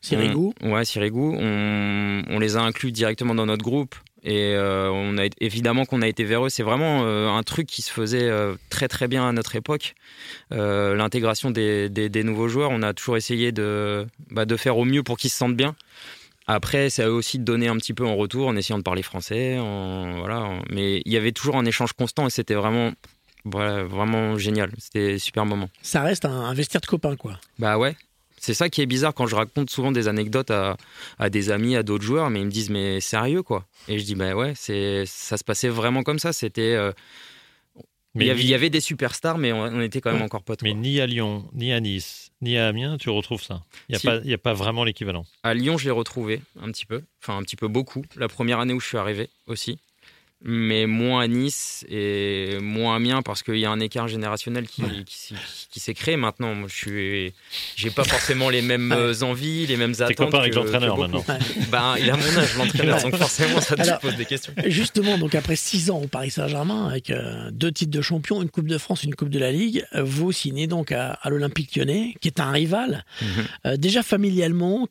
Sirigu 0.02 0.52
on- 0.62 0.74
Ouais, 0.74 0.86
Sirigu. 0.86 1.20
On, 1.20 2.24
on 2.28 2.40
les 2.40 2.56
a 2.58 2.62
inclus 2.62 2.92
directement 2.92 3.36
dans 3.36 3.46
notre 3.46 3.64
groupe. 3.64 3.96
Et 4.24 4.54
euh, 4.56 4.90
on 4.92 5.18
a 5.18 5.26
évidemment 5.40 5.86
qu'on 5.86 6.02
a 6.02 6.08
été 6.08 6.24
vers 6.26 6.46
eux. 6.46 6.50
C'est 6.50 6.64
vraiment 6.64 7.04
euh, 7.06 7.30
un 7.30 7.44
truc 7.44 7.66
qui 7.68 7.82
se 7.82 7.92
faisait 7.92 8.24
euh, 8.28 8.56
très 8.70 8.88
très 8.90 9.08
bien 9.08 9.28
à 9.28 9.32
notre 9.32 9.56
époque. 9.56 9.96
Euh, 10.52 10.96
L'intégration 10.96 11.50
des, 11.50 11.88
des- 11.90 12.10
des 12.10 12.24
nouveaux 12.24 12.48
joueurs, 12.50 12.72
on 12.72 12.82
a 12.82 12.94
toujours 12.94 13.16
essayé 13.16 13.52
de, 13.52 14.06
bah, 14.32 14.46
de 14.46 14.58
faire 14.58 14.78
au 14.78 14.86
mieux 14.86 15.02
pour 15.04 15.18
qu'ils 15.18 15.30
se 15.30 15.38
sentent 15.38 15.56
bien. 15.56 15.76
Après, 16.46 16.90
c'est 16.90 17.04
à 17.04 17.08
eux 17.08 17.14
aussi 17.14 17.40
de 17.40 17.44
donner 17.44 17.68
un 17.68 17.78
petit 17.78 17.94
peu 17.94 18.06
en 18.06 18.16
retour 18.16 18.48
en 18.48 18.56
essayant 18.56 18.78
de 18.78 18.84
parler 18.84 19.02
français. 19.04 19.58
en- 19.60 20.20
voilà. 20.20 20.50
Mais 20.72 21.02
il 21.06 21.12
y 21.14 21.18
avait 21.18 21.32
toujours 21.32 21.58
un 21.58 21.66
échange 21.66 21.94
constant 21.94 22.28
et 22.28 22.30
c'était 22.30 22.56
vraiment, 22.56 22.92
voilà, 23.52 23.84
vraiment 23.84 24.38
génial. 24.38 24.72
C'était 24.78 25.14
un 25.16 25.18
super 25.20 25.46
moment. 25.46 25.70
Ça 25.82 26.02
reste 26.02 26.26
un, 26.26 26.32
un 26.32 26.54
vestiaire 26.54 26.82
de 26.82 26.86
copains, 26.88 27.16
quoi. 27.16 27.40
Bah 27.60 27.78
ouais. 27.78 27.96
C'est 28.40 28.54
ça 28.54 28.70
qui 28.70 28.82
est 28.82 28.86
bizarre 28.86 29.16
quand 29.16 29.26
je 29.26 29.36
raconte 29.36 29.72
souvent 29.72 29.92
des 29.92 30.08
anecdotes 30.08 30.52
à, 30.52 30.78
à 31.18 31.30
des 31.32 31.50
amis, 31.50 31.76
à 31.76 31.82
d'autres 31.82 32.04
joueurs, 32.04 32.30
mais 32.30 32.40
ils 32.42 32.46
me 32.46 32.52
disent 32.52 32.70
mais 32.70 33.02
sérieux 33.02 33.42
quoi. 33.42 33.66
Et 33.88 33.98
je 33.98 34.06
dis 34.06 34.14
bah 34.14 34.36
ouais, 34.36 34.54
c'est 34.56 35.06
ça 35.08 35.38
se 35.38 35.44
passait 35.44 35.70
vraiment 35.70 36.04
comme 36.04 36.20
ça. 36.20 36.32
C'était 36.34 36.74
euh, 36.76 36.92
il, 38.16 38.24
y 38.26 38.30
avait, 38.30 38.40
ni- 38.40 38.46
il 38.46 38.50
y 38.50 38.54
avait 38.54 38.70
des 38.70 38.80
superstars, 38.80 39.38
mais 39.40 39.52
on, 39.52 39.62
on 39.62 39.82
était 39.82 40.02
quand 40.02 40.12
même 40.14 40.22
encore 40.22 40.44
potes. 40.44 40.62
Mais 40.62 40.72
quoi. 40.72 40.80
ni 40.82 41.00
à 41.02 41.08
Lyon, 41.08 41.50
ni 41.54 41.74
à 41.74 41.80
Nice, 41.80 42.32
ni 42.42 42.58
à 42.58 42.68
Amiens, 42.68 42.98
tu 42.98 43.10
retrouves 43.10 43.42
ça. 43.44 43.64
Il 43.90 43.94
n'y 43.94 43.96
a, 43.96 44.00
Si. 44.00 44.06
pas- 44.08 44.18
il 44.24 44.30
y 44.30 44.34
a 44.34 44.38
pas 44.40 44.54
vraiment 44.54 44.84
l'équivalent. 44.84 45.26
À 45.44 45.54
Lyon, 45.56 45.78
je 45.80 45.86
l'ai 45.86 45.92
retrouvé 45.92 46.42
un 46.62 46.72
petit 46.72 46.86
peu, 46.86 47.02
enfin 47.24 47.38
un 47.38 47.42
petit 47.42 47.56
peu 47.56 47.68
beaucoup. 47.68 48.04
La 48.18 48.28
première 48.28 48.60
année 48.60 48.74
où 48.74 48.80
je 48.80 48.88
suis 48.88 48.98
arrivé 48.98 49.30
aussi, 49.48 49.80
mais 50.44 50.86
moins 50.86 51.22
à 51.22 51.28
Nice 51.28 51.84
et 51.90 52.58
moins 52.62 52.94
à 52.94 52.98
Amiens 52.98 53.22
parce 53.24 53.42
qu'il 53.42 53.58
y 53.58 53.66
a 53.66 53.72
un 53.72 53.80
écart 53.80 54.08
générationnel 54.08 54.68
qui, 54.68 54.84
qui, 55.06 55.18
s'y- 55.18 55.34
qui 55.72 55.80
s'est 55.80 55.96
créé. 55.96 56.16
Maintenant, 56.16 56.54
moi, 56.54 56.70
je 56.72 56.76
suis, 56.76 57.34
j'ai 57.76 57.90
pas 57.90 58.04
forcément 58.04 58.50
les 58.50 58.62
mêmes 58.62 58.92
euh, 58.92 59.14
envies, 59.24 59.66
les 59.66 59.78
mêmes 59.78 59.96
attentes. 60.00 60.16
copain 60.16 60.40
avec 60.40 60.52
que- 60.54 60.60
l'entraîneur 60.60 60.98
maintenant. 60.98 61.26
Ben, 61.72 61.96
il 62.00 62.10
a 62.12 62.16
mon 62.18 62.38
âge, 62.38 62.56
l'entraîneur, 62.56 63.02
donc 63.02 63.16
forcément, 63.16 63.60
ça 63.62 63.76
te 63.76 64.00
pose 64.02 64.16
des 64.16 64.26
questions. 64.26 64.54
Justement, 64.68 65.18
donc 65.18 65.34
après 65.34 65.56
six 65.56 65.90
ans 65.90 66.02
au 66.04 66.08
Paris 66.08 66.30
Saint-Germain, 66.32 66.88
avec 66.88 67.10
euh, 67.10 67.50
deux 67.52 67.72
titres 67.72 67.92
de 67.92 68.02
champion, 68.02 68.42
une 68.44 68.50
Coupe 68.50 68.68
de 68.68 68.78
France, 68.78 69.04
une 69.04 69.16
Coupe 69.16 69.30
de 69.30 69.40
la 69.40 69.52
Ligue, 69.52 69.86
vous 69.96 70.32
signez 70.32 70.68
donc 70.68 70.92
à, 70.92 71.14
à 71.14 71.30
l'Olympique 71.32 71.76
lyonnais, 71.76 72.14
qui 72.22 72.28
est 72.28 72.40
un 72.40 72.52
rival. 72.52 73.06
Mhm. 73.22 73.28
Euh, 73.66 73.78
déjà 73.78 74.04
familialement, 74.04 74.88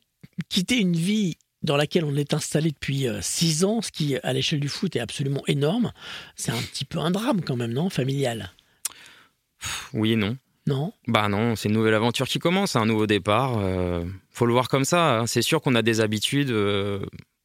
quitter 0.49 0.79
une 0.79 0.97
vie 0.97 1.37
dans 1.66 1.76
laquelle 1.76 2.05
on 2.05 2.16
est 2.16 2.33
installé 2.33 2.70
depuis 2.70 3.07
euh, 3.09 3.18
six 3.20 3.64
ans, 3.64 3.83
ce 3.83 3.90
qui 3.90 4.16
à 4.16 4.33
l'échelle 4.33 4.61
du 4.61 4.68
foot 4.68 4.96
est 4.96 5.00
absolument 5.00 5.42
énorme, 5.46 5.92
c'est 6.37 6.52
un 6.52 6.62
petit 6.62 6.85
peu 6.87 6.98
un 6.98 7.11
drame 7.11 7.42
quand 7.42 7.57
même, 7.57 7.72
non 7.72 7.90
Familial? 7.90 8.52
Oui 9.92 10.12
et 10.12 10.16
non. 10.16 10.37
Non? 10.66 10.92
Bah 11.07 11.29
non, 11.29 11.55
c'est 11.55 11.68
une 11.68 11.74
nouvelle 11.74 11.94
aventure 11.94 12.26
qui 12.26 12.38
commence, 12.38 12.74
un 12.76 12.87
nouveau 12.87 13.07
départ. 13.07 13.59
euh, 13.59 14.05
faut 14.31 14.46
le 14.46 14.52
voir 14.52 14.68
comme 14.68 14.85
ça. 14.85 15.20
hein. 15.20 15.26
C'est 15.26 15.42
sûr 15.42 15.61
qu'on 15.62 15.74
a 15.76 15.83
des 15.83 16.00
habitudes 16.00 16.50
euh, 16.50 16.98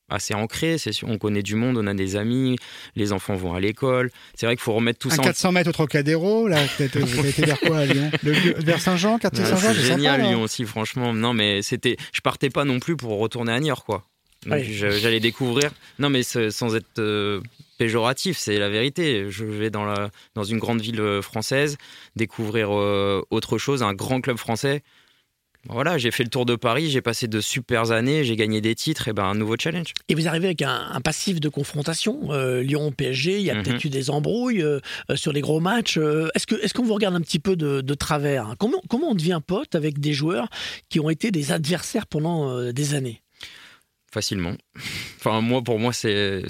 assez 0.10 0.34
ancrées. 0.34 0.80
C'est 0.80 0.92
sûr, 0.92 1.08
on 1.08 1.20
connaît 1.20 1.44
du 1.44 1.54
monde, 1.56 1.78
on 1.78 1.86
a 1.86 1.94
des 1.94 2.16
amis, 2.16 2.58
les 2.96 3.14
enfants 3.14 3.36
vont 3.36 3.54
à 3.54 3.60
l'école. 3.60 4.10
C'est 4.34 4.48
vrai 4.48 4.56
qu'il 4.56 4.64
faut 4.64 4.74
remettre 4.74 4.98
tout 4.98 5.10
Un 5.10 5.16
ça. 5.18 5.22
en- 5.22 5.26
400 5.26 5.52
mètres 5.52 5.70
au 5.70 5.74
Trocadéro, 5.74 6.48
là, 6.48 6.58
peut-être, 6.78 6.98
vous 7.00 7.20
avez 7.20 7.30
été 7.30 7.46
vers 7.46 7.60
quoi 7.60 7.78
à 7.80 7.86
Lyon? 7.86 8.10
Le 8.24 8.32
Vers 8.64 8.82
Saint-Jean, 8.82 9.20
quartier 9.20 9.44
Ouais, 9.44 9.50
Saint-Jean, 9.52 9.68
c'est 9.76 9.82
sympa, 9.84 9.96
génial 9.98 10.22
là. 10.22 10.28
Lyon 10.30 10.42
aussi, 10.42 10.66
franchement. 10.66 11.14
Non, 11.14 11.34
mais 11.36 11.62
c'était, 11.62 11.98
je 12.14 12.22
partais 12.22 12.50
pas 12.50 12.66
non 12.66 12.80
plus 12.80 12.98
pour 12.98 13.20
retourner 13.20 13.52
à 13.54 13.60
Niort, 13.60 13.86
quoi. 13.86 14.08
Donc 14.48 14.64
j'allais 14.64 15.20
découvrir. 15.20 15.72
Non, 16.00 16.10
mais 16.10 16.24
sans 16.24 16.76
être 16.76 16.98
euh, 17.00 17.42
péjoratif, 17.78 18.38
c'est 18.38 18.58
la 18.58 18.70
vérité. 18.70 19.26
Je 19.30 19.46
vais 19.46 19.70
dans 19.70 19.86
la 19.86 20.10
dans 20.36 20.44
une 20.44 20.58
grande 20.58 20.82
ville 20.82 21.00
euh, 21.00 21.22
française 21.22 21.78
découvrir 22.16 22.70
euh, 22.76 23.22
autre 23.30 23.58
chose, 23.58 23.84
un 23.84 23.94
grand 23.94 24.20
club 24.22 24.38
français. 24.38 24.82
Voilà, 25.70 26.00
j'ai 26.00 26.10
fait 26.10 26.24
le 26.24 26.30
tour 26.32 26.48
de 26.48 26.56
Paris, 26.56 26.90
j'ai 26.90 27.04
passé 27.04 27.28
de 27.28 27.40
super 27.40 27.92
années, 27.92 28.24
j'ai 28.24 28.36
gagné 28.36 28.62
des 28.62 28.74
titres, 28.74 29.08
et 29.10 29.14
ben 29.14 29.26
un 29.26 29.36
nouveau 29.36 29.58
challenge. 29.60 29.94
Et 30.10 30.16
vous 30.16 30.28
arrivez 30.28 30.48
avec 30.48 30.64
un, 30.64 30.88
un 30.92 31.02
passif 31.02 31.40
de 31.40 31.50
confrontation, 31.50 32.32
euh, 32.34 32.64
Lyon-PSG, 32.64 33.38
il 33.38 33.44
y 33.46 33.52
a 33.52 33.54
Mhm. 33.54 33.64
peut-être 33.64 33.84
eu 33.86 33.90
des 33.90 34.10
embrouilles 34.10 34.64
euh, 34.64 34.80
sur 35.14 35.32
les 35.34 35.42
gros 35.42 35.60
matchs. 35.60 36.00
euh, 36.00 36.30
est-ce, 36.34 36.48
que, 36.48 36.56
est-ce 36.56 36.74
qu'on 36.74 36.82
vous 36.84 36.96
regarde 36.96 37.14
un 37.14 37.22
petit 37.22 37.38
peu 37.38 37.56
de, 37.56 37.82
de 37.82 37.94
travers 37.94 38.48
hein? 38.48 38.56
Comment, 38.58 38.82
comment 38.90 39.12
on 39.12 39.14
devient 39.16 39.40
pote 39.46 39.76
avec 39.76 40.00
des 40.00 40.14
joueurs 40.14 40.48
qui 40.90 41.00
ont 41.00 41.12
été 41.12 41.30
des 41.30 41.52
adversaires 41.52 42.08
pendant 42.08 42.72
des 42.72 42.96
années? 42.96 43.22
Facilement. 44.12 44.56
Enfin, 45.24 45.40
moi, 45.42 45.62
pour 45.62 45.78
moi, 45.78 45.94
c'est 45.94 46.42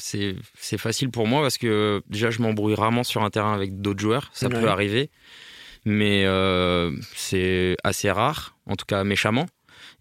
facile 0.77 1.09
pour 1.11 1.27
moi 1.27 1.41
parce 1.41 1.57
que 1.57 2.01
déjà, 2.07 2.29
je 2.31 2.41
m'embrouille 2.41 2.73
rarement 2.75 3.03
sur 3.03 3.21
un 3.23 3.29
terrain 3.29 3.53
avec 3.53 3.81
d'autres 3.81 3.99
joueurs. 3.99 4.29
Ça 4.33 4.47
Ouais. 4.47 4.61
peut 4.61 4.69
arriver, 4.69 5.09
mais 5.83 6.23
euh, 6.25 6.95
c'est 7.15 7.75
assez 7.83 8.09
rare, 8.09 8.55
en 8.65 8.75
tout 8.77 8.85
cas 8.85 9.03
méchamment. 9.03 9.45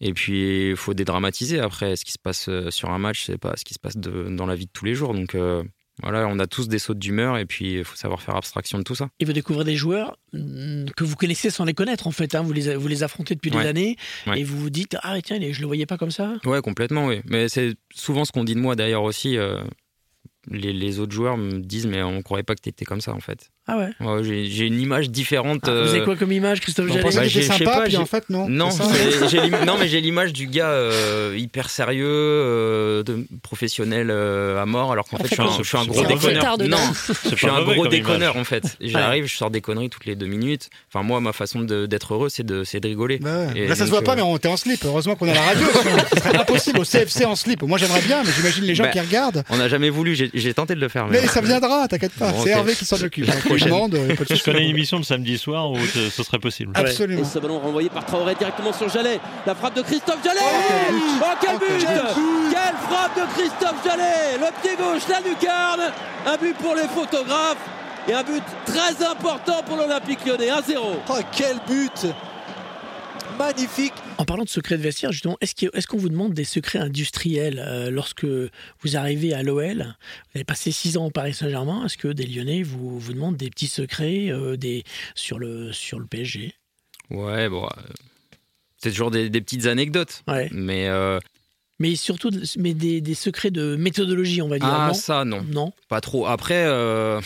Et 0.01 0.12
puis, 0.14 0.70
il 0.70 0.77
faut 0.77 0.94
dédramatiser 0.94 1.59
après. 1.59 1.96
Ce 1.96 2.05
qui 2.05 2.12
se 2.12 2.18
passe 2.18 2.49
euh, 2.49 2.70
sur 2.70 2.90
un 2.90 2.99
match, 2.99 3.25
c'est 3.27 3.38
pas 3.38 3.55
ce 3.57 3.64
qui 3.64 3.75
se 3.75 3.79
passe 3.81 3.96
de- 3.96 4.29
dans 4.31 4.46
la 4.46 4.55
vie 4.55 4.66
de 4.66 4.70
tous 4.73 4.85
les 4.85 4.94
jours. 4.94 5.12
Donc, 5.12 5.35
euh, 5.35 5.62
voilà, 6.03 6.27
on 6.29 6.39
a 6.39 6.47
tous 6.47 6.69
des 6.69 6.79
sautes 6.79 6.99
d'humeur 6.99 7.37
et 7.39 7.47
puis 7.47 7.75
il 7.79 7.85
faut 7.85 7.97
savoir 7.97 8.23
faire 8.23 8.37
abstraction 8.37 8.79
de 8.79 8.83
tout 8.85 8.95
ça. 8.95 9.09
Et 9.21 9.25
vous 9.25 9.33
découvrez 9.33 9.65
des 9.65 9.77
joueurs 9.77 10.17
mm, 10.33 10.87
que 10.97 11.05
vous 11.05 11.17
connaissez 11.17 11.51
sans 11.51 11.65
les 11.65 11.75
connaître 11.75 12.07
en 12.07 12.11
fait. 12.13 12.35
hein. 12.35 12.43
Vous, 12.43 12.53
les, 12.53 12.75
vous 12.77 12.89
les 12.89 13.03
affrontez 13.03 13.35
depuis 13.35 13.51
des 13.51 13.59
années 13.59 13.97
Ouais. 14.27 14.41
et 14.41 14.45
vous 14.45 14.59
vous 14.59 14.71
dites 14.71 14.97
Ah 15.03 15.21
tiens, 15.23 15.39
je 15.41 15.61
le 15.61 15.67
voyais 15.67 15.87
pas 15.87 15.97
comme 15.99 16.11
ça. 16.11 16.35
Ouais, 16.45 16.61
complètement, 16.63 17.07
oui. 17.07 17.21
Mais 17.27 17.49
c'est 17.49 17.75
souvent 17.95 18.25
ce 18.25 18.33
qu'on 18.33 18.45
dit 18.45 18.55
de 18.55 18.61
moi 18.61 18.77
d'ailleurs 18.77 19.03
aussi. 19.03 19.37
euh, 19.37 19.63
les, 20.51 20.73
les 20.73 20.99
autres 21.01 21.13
joueurs 21.13 21.37
me 21.37 21.59
disent, 21.61 21.87
mais 21.87 22.03
on 22.03 22.23
croyait 22.23 22.43
pas 22.43 22.55
que 22.55 22.63
t'étais 22.63 22.87
comme 22.87 23.03
ça 23.03 23.13
en 23.13 23.21
fait. 23.21 23.51
Ah 23.72 23.76
ouais. 23.78 23.90
Ouais, 24.04 24.22
j'ai 24.24 24.66
une 24.66 24.80
image 24.80 25.11
différente. 25.11 25.61
Ah, 25.64 25.70
Vous 25.70 25.90
avez 25.90 26.00
euh, 26.00 26.04
quoi 26.04 26.16
comme 26.16 26.33
image, 26.33 26.61
Christophe 26.61 26.88
Jallet 26.88 27.02
bah, 27.14 27.26
j'ai- 27.28 27.42
sympa, 27.42 27.64
pas, 27.64 27.80
puis 27.83 27.96
en 27.96 28.06
fait, 28.06 28.28
non. 28.30 28.48
Non, 28.48 28.68
mais 29.78 29.87
j'ai 29.88 30.00
l'image 30.00 30.33
du 30.33 30.46
gars 30.48 30.70
euh, 30.70 31.35
hyper 31.38 31.70
sérieux, 31.70 32.06
euh, 32.09 33.02
de 33.04 33.26
professionnel 33.42 34.09
euh, 34.11 34.61
à 34.61 34.66
mort, 34.66 34.90
alors 34.92 35.06
qu'en 35.06 35.18
En 35.18 35.20
fait, 35.20 35.28
fait, 35.28 35.37
je 35.37 35.42
suis 35.42 35.42
un, 35.42 35.50
c'est- 35.52 35.62
je 35.62 35.68
suis 35.68 35.76
un 35.76 35.83
c'est 35.83 35.88
gros 35.88 36.04
déconneur. 36.04 36.59
Non, 36.59 36.76
je 37.30 37.37
suis 37.37 37.48
un 37.48 37.62
gros 37.62 37.87
déconneur 37.87 38.35
image. 38.35 38.40
en 38.40 38.44
fait. 38.44 38.76
J'arrive, 38.80 39.26
je 39.26 39.37
sors 39.37 39.50
des 39.50 39.61
conneries 39.61 39.88
toutes 39.90 40.06
les 40.06 40.16
deux 40.16 40.26
minutes. 40.26 40.68
Enfin, 40.92 41.04
moi, 41.04 41.20
ma 41.20 41.33
façon 41.33 41.61
d'être 41.61 42.14
heureux, 42.14 42.28
c'est 42.28 42.44
de, 42.44 42.64
rigoler. 42.83 43.18
Bah 43.18 43.46
ouais. 43.46 43.61
Et 43.61 43.68
Là, 43.68 43.74
ça 43.76 43.85
se 43.85 43.90
voit 43.90 44.02
pas, 44.02 44.16
mais 44.16 44.22
on 44.22 44.37
était 44.37 44.48
en 44.48 44.56
slip. 44.56 44.80
Heureusement 44.85 45.14
qu'on 45.14 45.28
a 45.28 45.35
la 45.35 45.42
radio. 45.42 45.66
Ce 46.12 46.16
serait 46.20 46.37
impossible 46.37 46.80
au 46.80 46.85
CFC 46.85 47.24
en 47.24 47.37
slip. 47.37 47.62
Moi, 47.62 47.78
j'aimerais 47.78 48.00
bien, 48.02 48.22
mais 48.24 48.30
j'imagine 48.35 48.64
les 48.64 48.74
gens 48.74 48.85
Bah, 48.85 48.90
qui 48.90 49.00
regardent. 49.00 49.44
On 49.50 49.59
n'a 49.59 49.68
jamais 49.68 49.90
voulu, 49.90 50.16
j'ai 50.35 50.54
tenté 50.54 50.74
de 50.74 50.80
le 50.80 50.88
faire. 50.88 51.06
Mais 51.06 51.26
ça 51.26 51.40
viendra, 51.40 51.87
t'inquiète 51.88 52.12
pas. 52.12 52.33
C'est. 52.42 52.50
Hervé 52.50 52.74
qui 52.74 52.85
s'en 52.85 53.00
occupe. 53.02 53.30
Demande, 53.64 53.96
Je 54.31 54.42
connais 54.44 54.64
une 54.64 54.70
émission 54.70 54.99
le 54.99 55.03
samedi 55.05 55.38
soir 55.38 55.70
où 55.70 55.79
ce 55.79 56.23
serait 56.23 56.38
possible. 56.38 56.73
Et 56.77 56.81
Absolument. 56.81 57.25
ce 57.25 57.38
ballon 57.38 57.59
renvoyé 57.59 57.88
par 57.88 58.05
Traoré 58.07 58.35
directement 58.35 58.73
sur 58.73 58.88
Jallet. 58.88 59.20
La 59.46 59.55
frappe 59.55 59.75
de 59.77 59.83
Christophe 59.83 60.23
Jallet 60.25 60.40
quel 60.40 60.94
but. 60.94 61.03
Oh 61.20 61.25
quel 61.40 61.51
Oh, 61.55 61.59
but 61.59 61.79
but. 61.79 62.53
Quelle 62.53 62.77
frappe 62.88 63.16
de 63.16 63.33
Christophe 63.35 63.85
Jallet 63.85 64.38
Le 64.38 64.62
pied 64.62 64.77
gauche, 64.77 65.03
la 65.09 65.20
lucarne 65.20 65.92
Un 66.27 66.37
but 66.37 66.57
pour 66.57 66.75
les 66.75 66.88
photographes 66.88 67.59
et 68.09 68.14
un 68.14 68.23
but 68.23 68.42
très 68.66 69.05
important 69.07 69.62
pour 69.66 69.77
l'Olympique 69.77 70.25
lyonnais, 70.25 70.49
1-0. 70.49 70.77
Oh, 71.09 71.12
quel 71.33 71.57
but 71.68 72.07
Magnifique 73.40 73.94
En 74.18 74.26
parlant 74.26 74.44
de 74.44 74.50
secrets 74.50 74.76
de 74.76 74.83
vestiaire, 74.83 75.12
justement, 75.12 75.38
est-ce 75.40 75.87
qu'on 75.87 75.96
vous 75.96 76.11
demande 76.11 76.35
des 76.35 76.44
secrets 76.44 76.79
industriels 76.79 77.59
euh, 77.66 77.90
lorsque 77.90 78.24
vous 78.26 78.96
arrivez 78.98 79.33
à 79.33 79.42
l'OL 79.42 79.79
Vous 79.79 80.31
avez 80.35 80.44
passé 80.44 80.70
six 80.72 80.98
ans 80.98 81.07
au 81.07 81.11
Paris 81.11 81.33
Saint-Germain. 81.33 81.87
Est-ce 81.87 81.96
que 81.96 82.09
des 82.09 82.26
Lyonnais 82.26 82.62
vous, 82.62 82.98
vous 82.98 83.12
demandent 83.14 83.38
des 83.38 83.48
petits 83.48 83.66
secrets 83.66 84.29
euh, 84.31 84.59
des, 84.59 84.85
sur, 85.14 85.38
le, 85.38 85.72
sur 85.72 85.98
le 85.98 86.05
PSG 86.05 86.53
Ouais, 87.09 87.48
bon. 87.48 87.64
euh, 87.64 87.68
C'est 88.76 88.90
toujours 88.90 89.11
des, 89.11 89.31
des 89.31 89.40
petites 89.40 89.64
anecdotes. 89.64 90.22
ouais. 90.29 90.50
Mais 90.53 90.88
euh, 90.88 91.18
Mais 91.79 91.96
surtout 91.96 92.31
mais 92.59 92.74
des, 92.74 93.00
des 93.00 93.14
secrets 93.14 93.50
de 93.50 93.74
méthodologie, 93.74 94.42
on 94.42 94.48
va 94.48 94.59
dire. 94.59 94.68
ah, 94.70 94.88
non? 94.88 94.94
ça, 94.94 95.24
non. 95.24 95.42
non? 95.44 95.72
Pas 95.88 96.03
trop. 96.03 96.26
Après, 96.26 96.66
euh, 96.66 97.22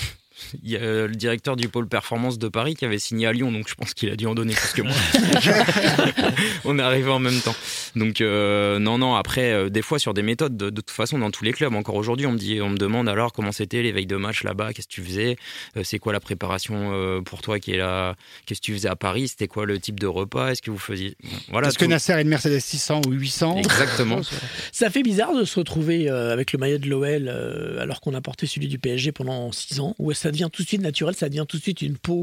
il 0.62 0.70
y 0.70 0.77
a 0.77 0.81
euh, 0.81 1.09
le 1.09 1.14
directeur 1.14 1.57
du 1.57 1.68
pôle 1.68 1.88
performance 1.88 2.38
de 2.38 2.49
Paris 2.49 2.75
qui 2.75 2.85
avait 2.85 2.99
signé 2.99 3.27
à 3.27 3.33
Lyon, 3.33 3.53
donc 3.53 3.68
je 3.68 3.75
pense 3.75 3.94
qu'il 3.94 4.11
a 4.11 4.16
dû 4.16 4.27
en 4.27 4.35
donner 4.35 4.55
plus 4.55 4.73
que 4.73 4.83
moi. 4.83 4.94
On 6.64 6.79
est 6.79 6.83
arrivé 6.83 7.11
en 7.11 7.18
même 7.18 7.40
temps. 7.40 7.55
Donc 7.97 8.20
euh, 8.20 8.79
non, 8.79 8.99
non. 8.99 9.14
Après, 9.14 9.53
euh, 9.53 9.68
des 9.68 9.83
fois 9.83 9.99
sur 9.99 10.14
des 10.14 10.23
méthodes, 10.23 10.57
de, 10.57 10.70
de 10.70 10.81
toute 10.81 10.90
façon, 10.90 11.18
dans 11.18 11.31
tous 11.31 11.44
les 11.44 11.53
clubs, 11.53 11.75
encore 11.75 11.94
aujourd'hui, 11.97 12.27
on 12.27 12.33
me 12.33 12.38
dit, 12.38 12.61
on 12.61 12.70
me 12.70 12.77
demande 12.77 13.09
alors 13.09 13.33
comment 13.33 13.53
c'était 13.53 13.83
les 13.83 13.92
veilles 13.92 14.07
de 14.07 14.16
match 14.16 14.42
là-bas, 14.44 14.73
qu'est-ce 14.73 14.88
que 14.88 14.92
tu 14.92 15.03
faisais, 15.03 15.37
Euh, 15.77 15.83
c'est 15.85 15.99
quoi 15.99 16.12
la 16.12 16.20
préparation 16.20 16.90
euh, 16.92 17.20
pour 17.20 17.42
toi 17.42 17.59
qui 17.59 17.73
est 17.73 17.77
là, 17.77 18.14
qu'est-ce 18.47 18.61
que 18.61 18.66
tu 18.66 18.73
faisais 18.73 18.88
à 18.88 18.97
Paris, 18.97 19.29
c'était 19.29 19.49
quoi 19.49 19.66
le 19.66 19.79
type 19.79 20.01
de 20.01 20.07
repas, 20.07 20.51
est-ce 20.51 20.62
que 20.62 20.70
vous 20.70 20.79
faisiez, 20.79 21.16
Bon, 21.23 21.31
voilà. 21.51 21.68
Est-ce 21.68 21.79
que. 21.79 21.85
Nasser 21.85 22.12
a 22.12 22.20
une 22.20 22.29
Mercedes 22.29 22.59
600 22.61 23.03
ou 23.07 23.12
800 23.12 23.59
Exactement. 23.59 24.20
Ça 24.73 24.90
fait 24.90 25.03
bizarre 25.03 25.35
de 25.35 25.44
se 25.44 25.59
retrouver 25.59 26.11
euh, 26.11 26.33
avec 26.33 26.53
le 26.53 26.59
maillot 26.59 26.79
de 26.79 26.88
l'OL 26.88 27.29
euh, 27.29 27.81
alors 27.81 28.01
qu'on 28.01 28.14
a 28.14 28.20
porté 28.20 28.47
celui 28.47 28.68
du 28.68 28.79
PSG 28.79 29.12
pendant 29.12 29.53
six 29.53 29.81
ans, 29.81 29.94
où 29.99 30.11
ça 30.25 30.31
devient 30.31 30.49
tout 30.51 30.63
de 30.63 30.67
suite 30.69 30.81
naturel, 30.81 31.15
ça 31.15 31.29
devient 31.29 31.45
tout 31.47 31.59
de 31.59 31.63
suite 31.63 31.83
une 31.83 31.99
peau, 31.99 32.23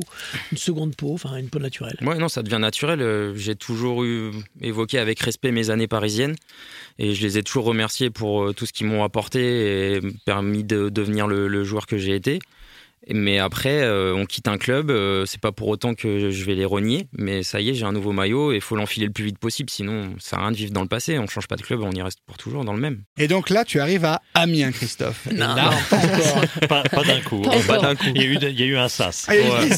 une 0.52 0.58
seconde 0.58 0.96
peau, 0.96 1.14
enfin 1.14 1.36
une 1.38 1.50
peau 1.50 1.60
naturelle. 1.60 1.96
Ouais, 2.02 2.18
non, 2.18 2.30
ça 2.30 2.42
devient 2.42 2.58
naturel. 2.60 3.00
Euh, 3.00 3.36
J'ai 3.36 3.56
toujours 3.56 4.04
eu 4.04 4.32
évoqué 4.60 4.98
avec 4.98 5.20
respect 5.20 5.52
mes 5.52 5.70
années 5.70 5.88
parisiennes 5.88 6.36
et 6.98 7.14
je 7.14 7.22
les 7.22 7.38
ai 7.38 7.44
toujours 7.44 7.66
remerciés 7.66 8.10
pour 8.10 8.44
euh, 8.44 8.54
tout 8.54 8.66
ce 8.66 8.74
qu'ils 8.74 8.88
m'ont 8.88 9.04
apporté 9.04 9.94
et 9.98 10.02
permis 10.26 10.64
de 10.64 10.90
devenir 10.90 11.28
le, 11.28 11.48
le 11.48 11.64
joueur 11.64 11.86
que 11.86 11.98
j'ai 12.00 12.16
été. 12.16 12.40
Mais 13.10 13.40
après, 13.40 13.82
euh, 13.82 14.14
on 14.16 14.26
quitte 14.26 14.48
un 14.48 14.60
club, 14.60 14.92
euh, 14.92 15.26
c'est 15.26 15.42
pas 15.42 15.52
pour 15.52 15.70
autant 15.70 15.96
que 15.96 16.30
je 16.30 16.46
vais 16.46 16.54
les 16.54 16.66
renier, 16.66 17.08
mais 17.14 17.42
ça 17.42 17.60
y 17.60 17.70
est, 17.70 17.74
j'ai 17.74 17.84
un 17.86 17.92
nouveau 17.92 18.12
maillot 18.12 18.52
et 18.52 18.58
il 18.58 18.62
faut 18.62 18.76
l'enfiler 18.76 19.08
le 19.08 19.12
plus 19.12 19.26
vite 19.26 19.40
possible, 19.40 19.72
sinon 19.72 20.14
ça 20.20 20.30
sert 20.32 20.40
à 20.40 20.42
rien 20.44 20.52
de 20.52 20.58
vivre 20.58 20.72
dans 20.72 20.84
le 20.84 20.88
passé, 20.88 21.18
on 21.18 21.26
change 21.26 21.48
pas 21.48 21.56
de 21.56 21.64
club, 21.64 21.82
on 21.82 21.92
y 21.92 22.02
reste 22.02 22.20
pour 22.28 22.38
toujours 22.38 22.64
dans 22.64 22.74
le 22.74 22.80
même. 22.80 23.04
Et 23.18 23.28
donc 23.28 23.50
là, 23.50 23.66
tu 23.66 23.80
arrives 23.80 24.06
à 24.06 24.22
Amiens, 24.36 24.72
Christophe. 24.72 25.26
Non, 25.32 25.56
là- 25.56 25.72
non, 25.72 25.78
pas 25.90 25.98
encore. 25.98 26.42
Pas, 26.70 26.84
pas 26.84 27.04
d'un 27.04 27.22
coup. 27.22 27.42
Pas 27.42 27.90
hein. 27.90 27.96
coup. 27.96 28.06
Il 28.16 28.22
y, 28.22 28.26
a 28.26 28.28
eu, 28.28 28.36
il 28.36 28.60
y 28.60 28.64
a 28.64 28.66
eu 28.68 28.78
un 28.78 28.88
sas. 28.88 29.26
Il 29.30 29.36
y 29.36 29.38
a 29.40 29.64
eu. 29.64 29.70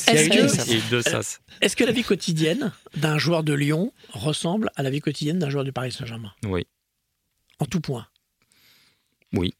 Il 0.68 0.74
y 0.74 0.78
a 0.78 0.82
deux 0.90 1.02
sas. 1.02 1.40
Est-ce 1.62 1.76
que 1.78 1.84
la 1.86 1.92
vie 1.94 2.04
quotidienne 2.04 2.72
d'un 2.98 3.18
joueur 3.18 3.44
de 3.44 3.54
Lyon 3.54 3.94
ressemble 4.12 4.70
à 4.76 4.84
la 4.84 4.90
vie 4.90 5.00
quotidienne 5.00 5.40
d'un 5.40 5.50
joueur 5.50 5.64
du 5.64 5.72
Paris 5.72 5.92
Saint-Germain? 5.94 6.34
Oui, 6.46 6.66
En 7.60 7.66
tout 7.66 7.80
point? 7.80 8.06
oui, 9.36 9.54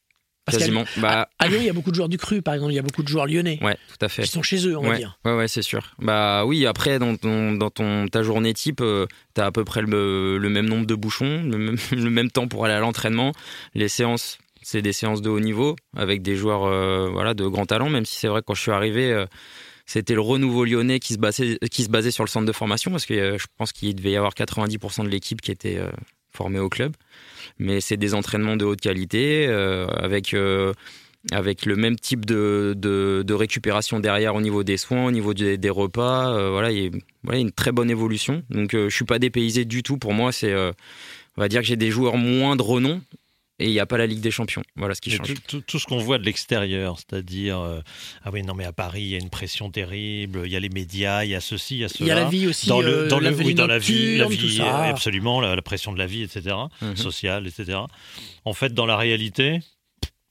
Parce 0.44 0.58
quasiment. 0.58 0.84
Bah, 0.98 1.28
À 1.38 1.48
Lyon, 1.48 1.58
il 1.60 1.66
y 1.66 1.70
a 1.70 1.72
beaucoup 1.72 1.90
de 1.90 1.96
joueurs 1.96 2.08
du 2.08 2.18
cru, 2.18 2.42
par 2.42 2.54
exemple, 2.54 2.72
il 2.72 2.76
y 2.76 2.78
a 2.78 2.82
beaucoup 2.82 3.02
de 3.02 3.08
joueurs 3.08 3.26
lyonnais 3.26 3.58
ouais, 3.62 3.76
tout 3.88 4.04
à 4.04 4.08
fait. 4.08 4.22
qui 4.22 4.28
sont 4.28 4.42
chez 4.42 4.66
eux, 4.66 4.76
on 4.76 4.82
va 4.82 4.90
ouais, 4.90 4.98
dire. 4.98 5.18
Ouais, 5.24 5.34
ouais, 5.34 5.48
c'est 5.48 5.62
sûr. 5.62 5.94
Bah 5.98 6.44
oui, 6.44 6.66
après, 6.66 6.98
dans, 6.98 7.16
ton, 7.16 7.52
dans 7.52 7.70
ton, 7.70 8.08
ta 8.08 8.22
journée 8.22 8.52
type, 8.52 8.76
tu 8.78 9.06
t'as 9.32 9.46
à 9.46 9.52
peu 9.52 9.64
près 9.64 9.80
le, 9.82 10.38
le 10.38 10.48
même 10.50 10.66
nombre 10.66 10.86
de 10.86 10.94
bouchons, 10.94 11.42
le 11.42 11.58
même, 11.58 11.76
le 11.92 12.10
même 12.10 12.30
temps 12.30 12.46
pour 12.46 12.64
aller 12.64 12.74
à 12.74 12.80
l'entraînement. 12.80 13.32
Les 13.74 13.88
séances, 13.88 14.38
c'est 14.64 14.82
des 14.82 14.92
séances 14.92 15.22
de 15.22 15.28
haut 15.30 15.40
niveau 15.40 15.76
avec 15.94 16.22
des 16.22 16.36
joueurs 16.36 16.64
euh, 16.64 17.08
voilà, 17.10 17.34
de 17.34 17.46
grand 17.46 17.66
talent, 17.66 17.90
même 17.90 18.06
si 18.06 18.18
c'est 18.18 18.28
vrai 18.28 18.40
que 18.40 18.46
quand 18.46 18.54
je 18.54 18.62
suis 18.62 18.70
arrivé, 18.70 19.12
euh, 19.12 19.26
c'était 19.86 20.14
le 20.14 20.22
renouveau 20.22 20.64
lyonnais 20.64 21.00
qui 21.00 21.12
se, 21.12 21.18
basait, 21.18 21.58
qui 21.70 21.84
se 21.84 21.90
basait 21.90 22.10
sur 22.10 22.24
le 22.24 22.28
centre 22.28 22.46
de 22.46 22.52
formation, 22.52 22.90
parce 22.90 23.06
que 23.06 23.14
euh, 23.14 23.38
je 23.38 23.46
pense 23.58 23.72
qu'il 23.72 23.94
devait 23.94 24.12
y 24.12 24.16
avoir 24.16 24.32
90% 24.32 25.04
de 25.04 25.08
l'équipe 25.08 25.40
qui 25.40 25.50
était 25.50 25.78
formée 26.34 26.58
au 26.58 26.68
club. 26.68 26.94
Mais 27.58 27.80
c'est 27.80 27.96
des 27.96 28.14
entraînements 28.14 28.56
de 28.56 28.64
haute 28.64 28.80
qualité, 28.80 29.46
euh, 29.48 29.86
avec... 29.88 30.34
euh, 30.34 30.72
avec 31.32 31.64
le 31.64 31.74
même 31.74 31.96
type 31.96 32.26
de, 32.26 33.24
récupération 33.32 33.98
derrière 33.98 34.34
au 34.34 34.42
niveau 34.42 34.62
des 34.62 34.76
soins, 34.76 35.06
au 35.06 35.10
niveau 35.10 35.32
des, 35.32 35.70
repas. 35.70 36.36
euh, 36.36 36.50
voilà, 36.50 36.70
il 36.70 37.00
une 37.32 37.50
très 37.50 37.72
bonne 37.72 37.90
évolution. 37.90 38.42
Donc, 38.50 38.72
je 38.72 38.90
suis 38.90 39.06
pas 39.06 39.18
dépaysé 39.18 39.64
du 39.64 39.82
tout. 39.82 39.96
Pour 39.96 40.12
moi, 40.12 40.32
c'est, 40.32 40.54
on 40.54 41.40
va 41.40 41.48
dire 41.48 41.62
que 41.62 41.66
j'ai 41.66 41.76
des 41.76 41.90
joueurs 41.90 42.18
moins 42.18 42.56
de 42.56 42.62
renom 42.62 43.00
et 43.58 43.66
il 43.66 43.70
n'y 43.72 43.78
a 43.80 43.86
pas 43.86 43.98
la 43.98 44.06
Ligue 44.06 44.20
des 44.20 44.30
Champions. 44.30 44.62
Voilà 44.76 44.94
ce 44.94 45.00
qui 45.00 45.10
change. 45.10 45.26
tout, 45.28 45.34
tout- 45.46 45.60
tout 45.60 45.78
ce 45.78 45.86
qu'on 45.86 45.98
voit 45.98 46.18
de 46.18 46.24
l'extérieur, 46.24 46.98
c'est-à-dire, 46.98 47.58
euh, 47.60 47.80
ah 48.24 48.30
oui, 48.32 48.42
non, 48.42 48.54
mais 48.54 48.64
à 48.64 48.72
Paris, 48.72 49.02
il 49.02 49.08
y 49.08 49.14
a 49.14 49.18
une 49.18 49.30
pression 49.30 49.70
terrible, 49.70 50.42
il 50.44 50.50
y 50.52 50.56
a 50.56 50.60
les 50.60 50.68
médias, 50.68 51.24
il 51.24 51.30
y 51.30 51.34
a 51.34 51.40
ceci, 51.40 51.76
il 51.76 51.80
y 51.80 51.84
a 51.84 51.88
cela. 51.88 52.00
Il 52.00 52.08
y 52.08 52.10
a 52.10 52.14
la 52.16 52.28
vie 52.28 52.46
aussi, 52.46 52.66
dans 52.68 52.80
le, 52.80 53.04
euh, 53.04 53.08
dans 53.08 53.18
le, 53.20 53.26
la 53.30 53.30
oui, 53.36 53.44
vie 53.44 53.54
dans 53.54 53.66
la 53.66 53.78
vie, 53.78 54.16
la 54.18 54.26
vie, 54.26 54.56
ça. 54.56 54.86
euh, 54.86 54.90
absolument, 54.90 55.40
la, 55.40 55.54
la 55.54 55.62
pression 55.62 55.92
de 55.92 55.98
la 55.98 56.06
vie, 56.06 56.22
etc., 56.22 56.56
Mhm. 56.82 56.96
sociale, 56.96 57.46
etc. 57.46 57.78
En 58.44 58.52
fait, 58.54 58.74
dans 58.74 58.86
la 58.86 58.96
réalité, 58.96 59.60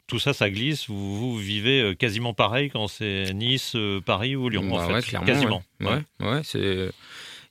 tout 0.08 0.20
ça, 0.20 0.34
ça 0.34 0.50
glisse. 0.50 0.88
Vous, 0.90 1.18
vous 1.18 1.38
vivez 1.38 1.96
quasiment 1.98 2.34
pareil 2.34 2.70
quand 2.70 2.88
c'est 2.88 3.34
Nice, 3.34 3.76
Paris 4.06 4.36
ou 4.36 4.50
Lyon, 4.50 4.70
Bah 4.70 4.76
en 4.84 4.88
fait. 4.88 4.94
ouais, 4.96 5.02
clairement, 5.02 5.26
quasiment. 5.28 5.64
Ouais, 5.80 5.88
ouais, 6.20 6.28
ouais, 6.30 6.42
c'est. 6.44 6.92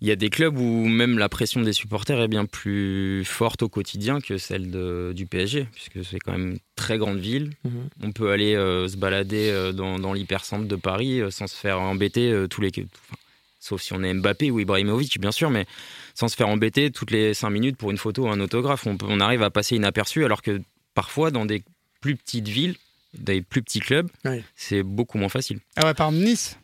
Il 0.03 0.09
y 0.09 0.11
a 0.11 0.17
des 0.17 0.31
clubs 0.31 0.59
où 0.59 0.89
même 0.89 1.17
la 1.17 1.29
pression 1.29 1.61
des 1.63 1.73
supporters 1.73 2.21
est 2.21 2.27
bien 2.27 2.45
plus 2.45 3.25
forte 3.25 3.63
au 3.63 3.69
quotidien 3.69 4.21
que 4.21 4.37
celle 4.37 4.69
de- 4.73 5.13
du 5.15 5.27
PSG, 5.27 5.69
puisque 5.73 6.05
c'est 6.05 6.19
quand 6.19 6.33
même 6.33 6.51
une 6.55 6.59
très 6.75 6.99
grande 6.99 7.19
ville. 7.21 7.53
Mhm. 7.65 7.89
On 8.03 8.11
peut 8.11 8.33
aller 8.33 8.57
euh, 8.57 8.89
se 8.89 8.97
balader 8.97 9.49
euh, 9.51 9.71
dans, 9.71 10.01
dans 10.01 10.13
l'hypercentre 10.13 10.67
de 10.67 10.75
Paris 10.75 11.21
euh, 11.21 11.31
sans 11.31 11.47
se 11.47 11.55
faire 11.55 11.81
embêter 11.81 12.33
euh, 12.33 12.49
tous 12.49 12.61
les. 12.63 12.71
enfin, 12.77 13.17
sauf 13.61 13.81
si 13.81 13.93
on 13.93 14.03
est 14.03 14.13
Mbappé 14.13 14.51
ou 14.51 14.59
Ibrahimovic, 14.59 15.21
bien 15.21 15.31
sûr, 15.31 15.51
mais 15.51 15.67
sans 16.15 16.27
se 16.27 16.35
faire 16.35 16.49
embêter 16.49 16.91
toutes 16.91 17.13
les 17.13 17.33
cinq 17.33 17.51
minutes 17.51 17.77
pour 17.77 17.93
une 17.93 17.97
photo 17.99 18.25
ou 18.25 18.29
un 18.29 18.41
autographe. 18.41 18.89
On, 18.89 18.97
peut- 18.97 19.07
on 19.09 19.21
arrive 19.21 19.45
à 19.45 19.51
passer 19.51 19.77
inaperçu, 19.77 20.25
alors 20.25 20.43
que 20.43 20.61
parfois, 20.95 21.31
dans 21.31 21.47
des 21.47 21.63
plus 22.01 22.17
petites 22.17 22.49
villes, 22.49 22.75
des 23.17 23.41
plus 23.41 23.63
petits 23.63 23.79
clubs, 23.79 24.09
Ouais. 24.25 24.43
c'est 24.57 24.83
beaucoup 24.83 25.17
moins 25.19 25.29
facile. 25.29 25.61
Ah 25.77 25.87
ouais, 25.87 25.95
par 25.95 26.09
exemple, 26.09 26.25
Nice. 26.27 26.59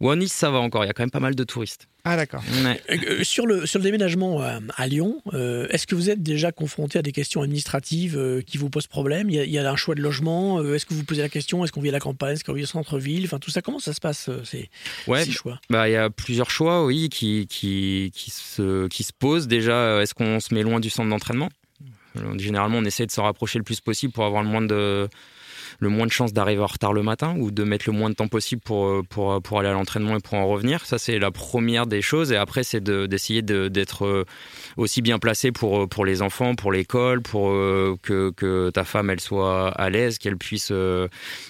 Ou 0.00 0.10
à 0.10 0.16
Nice, 0.16 0.32
ça 0.32 0.48
va 0.50 0.58
encore, 0.58 0.84
il 0.84 0.86
y 0.86 0.90
a 0.90 0.92
quand 0.92 1.02
même 1.02 1.10
pas 1.10 1.18
mal 1.18 1.34
de 1.34 1.42
touristes. 1.44 1.88
Ah 2.04 2.16
d'accord. 2.16 2.42
Ouais. 2.64 2.80
Euh, 2.90 3.24
sur, 3.24 3.46
le, 3.46 3.66
sur 3.66 3.80
le 3.80 3.82
déménagement 3.82 4.40
euh, 4.42 4.60
à 4.76 4.86
Lyon, 4.86 5.20
euh, 5.34 5.66
est-ce 5.70 5.86
que 5.88 5.96
vous 5.96 6.08
êtes 6.08 6.22
déjà 6.22 6.52
confronté 6.52 6.98
à 6.98 7.02
des 7.02 7.10
questions 7.12 7.42
administratives 7.42 8.16
euh, 8.16 8.40
qui 8.40 8.58
vous 8.58 8.70
posent 8.70 8.86
problème? 8.86 9.28
Il 9.28 9.34
y, 9.36 9.40
a, 9.40 9.44
il 9.44 9.50
y 9.50 9.58
a 9.58 9.68
un 9.68 9.76
choix 9.76 9.96
de 9.96 10.00
logement 10.00 10.60
euh, 10.60 10.74
Est-ce 10.76 10.86
que 10.86 10.94
vous 10.94 11.02
posez 11.02 11.20
la 11.22 11.28
question 11.28 11.64
Est-ce 11.64 11.72
qu'on 11.72 11.80
vit 11.80 11.88
à 11.88 11.92
la 11.92 11.98
campagne 12.00 12.34
Est-ce 12.34 12.44
qu'on 12.44 12.52
vit 12.52 12.62
au 12.62 12.66
centre-ville? 12.66 13.24
Enfin, 13.24 13.40
tout 13.40 13.50
ça, 13.50 13.60
comment 13.60 13.80
ça 13.80 13.92
se 13.92 14.00
passe 14.00 14.28
euh, 14.28 14.40
ces, 14.44 14.70
Ouais, 15.08 15.24
ces 15.24 15.32
choix? 15.32 15.60
bah 15.68 15.88
il 15.88 15.92
y 15.92 15.96
a 15.96 16.08
plusieurs 16.10 16.50
choix, 16.50 16.84
oui, 16.84 17.08
qui, 17.08 17.46
qui, 17.48 18.12
qui, 18.14 18.30
se, 18.30 18.86
qui 18.86 19.02
se 19.02 19.12
posent. 19.12 19.48
Déjà, 19.48 19.72
euh, 19.74 20.00
est-ce 20.02 20.14
qu'on 20.14 20.38
se 20.38 20.54
met 20.54 20.62
loin 20.62 20.78
du 20.78 20.90
centre 20.90 21.10
d'entraînement? 21.10 21.48
Euh, 22.16 22.38
Généralement, 22.38 22.78
on 22.78 22.84
essaie 22.84 23.04
de 23.06 23.10
s'en 23.10 23.24
rapprocher 23.24 23.58
le 23.58 23.64
plus 23.64 23.80
possible 23.80 24.12
pour 24.12 24.24
avoir 24.24 24.42
le 24.44 24.48
moins 24.48 24.62
de, 24.62 25.08
le 25.80 25.88
moins 25.88 26.06
de 26.06 26.12
chances 26.12 26.32
d'arriver 26.32 26.62
en 26.62 26.66
retard 26.66 26.92
le 26.92 27.02
matin 27.02 27.34
ou 27.38 27.50
de 27.50 27.64
mettre 27.64 27.84
le 27.88 27.92
moins 27.92 28.10
de 28.10 28.14
temps 28.14 28.28
possible 28.28 28.62
pour, 28.62 28.86
euh, 28.86 29.02
pour, 29.08 29.40
pour 29.42 29.60
aller 29.60 29.68
à 29.68 29.72
l'entraînement 29.72 30.16
et 30.16 30.20
pour 30.20 30.34
en 30.34 30.46
revenir. 30.48 30.84
Ça, 30.86 30.98
c'est 30.98 31.18
la 31.18 31.30
première 31.30 31.86
des 31.86 32.02
choses. 32.02 32.32
Et 32.32 32.36
après, 32.36 32.62
c'est 32.64 32.80
de- 32.80 33.06
d'essayer 33.06 33.42
de- 33.42 33.68
d'être 33.68 34.04
euh, 34.06 34.24
aussi 34.76 35.02
bien 35.02 35.18
placé 35.18 35.52
pour, 35.52 35.82
euh, 35.82 35.86
pour 35.86 36.04
les 36.04 36.22
enfants, 36.22 36.54
pour 36.54 36.72
l'école, 36.72 37.22
pour 37.22 37.50
euh, 37.50 37.96
que, 38.02 38.30
que 38.30 38.70
ta 38.70 38.84
femme, 38.84 39.10
elle 39.10 39.20
soit 39.20 39.68
à 39.70 39.90
l'aise, 39.90 40.18
qu'elle 40.18 40.36
puisse, 40.36 40.68
euh, 40.70 41.08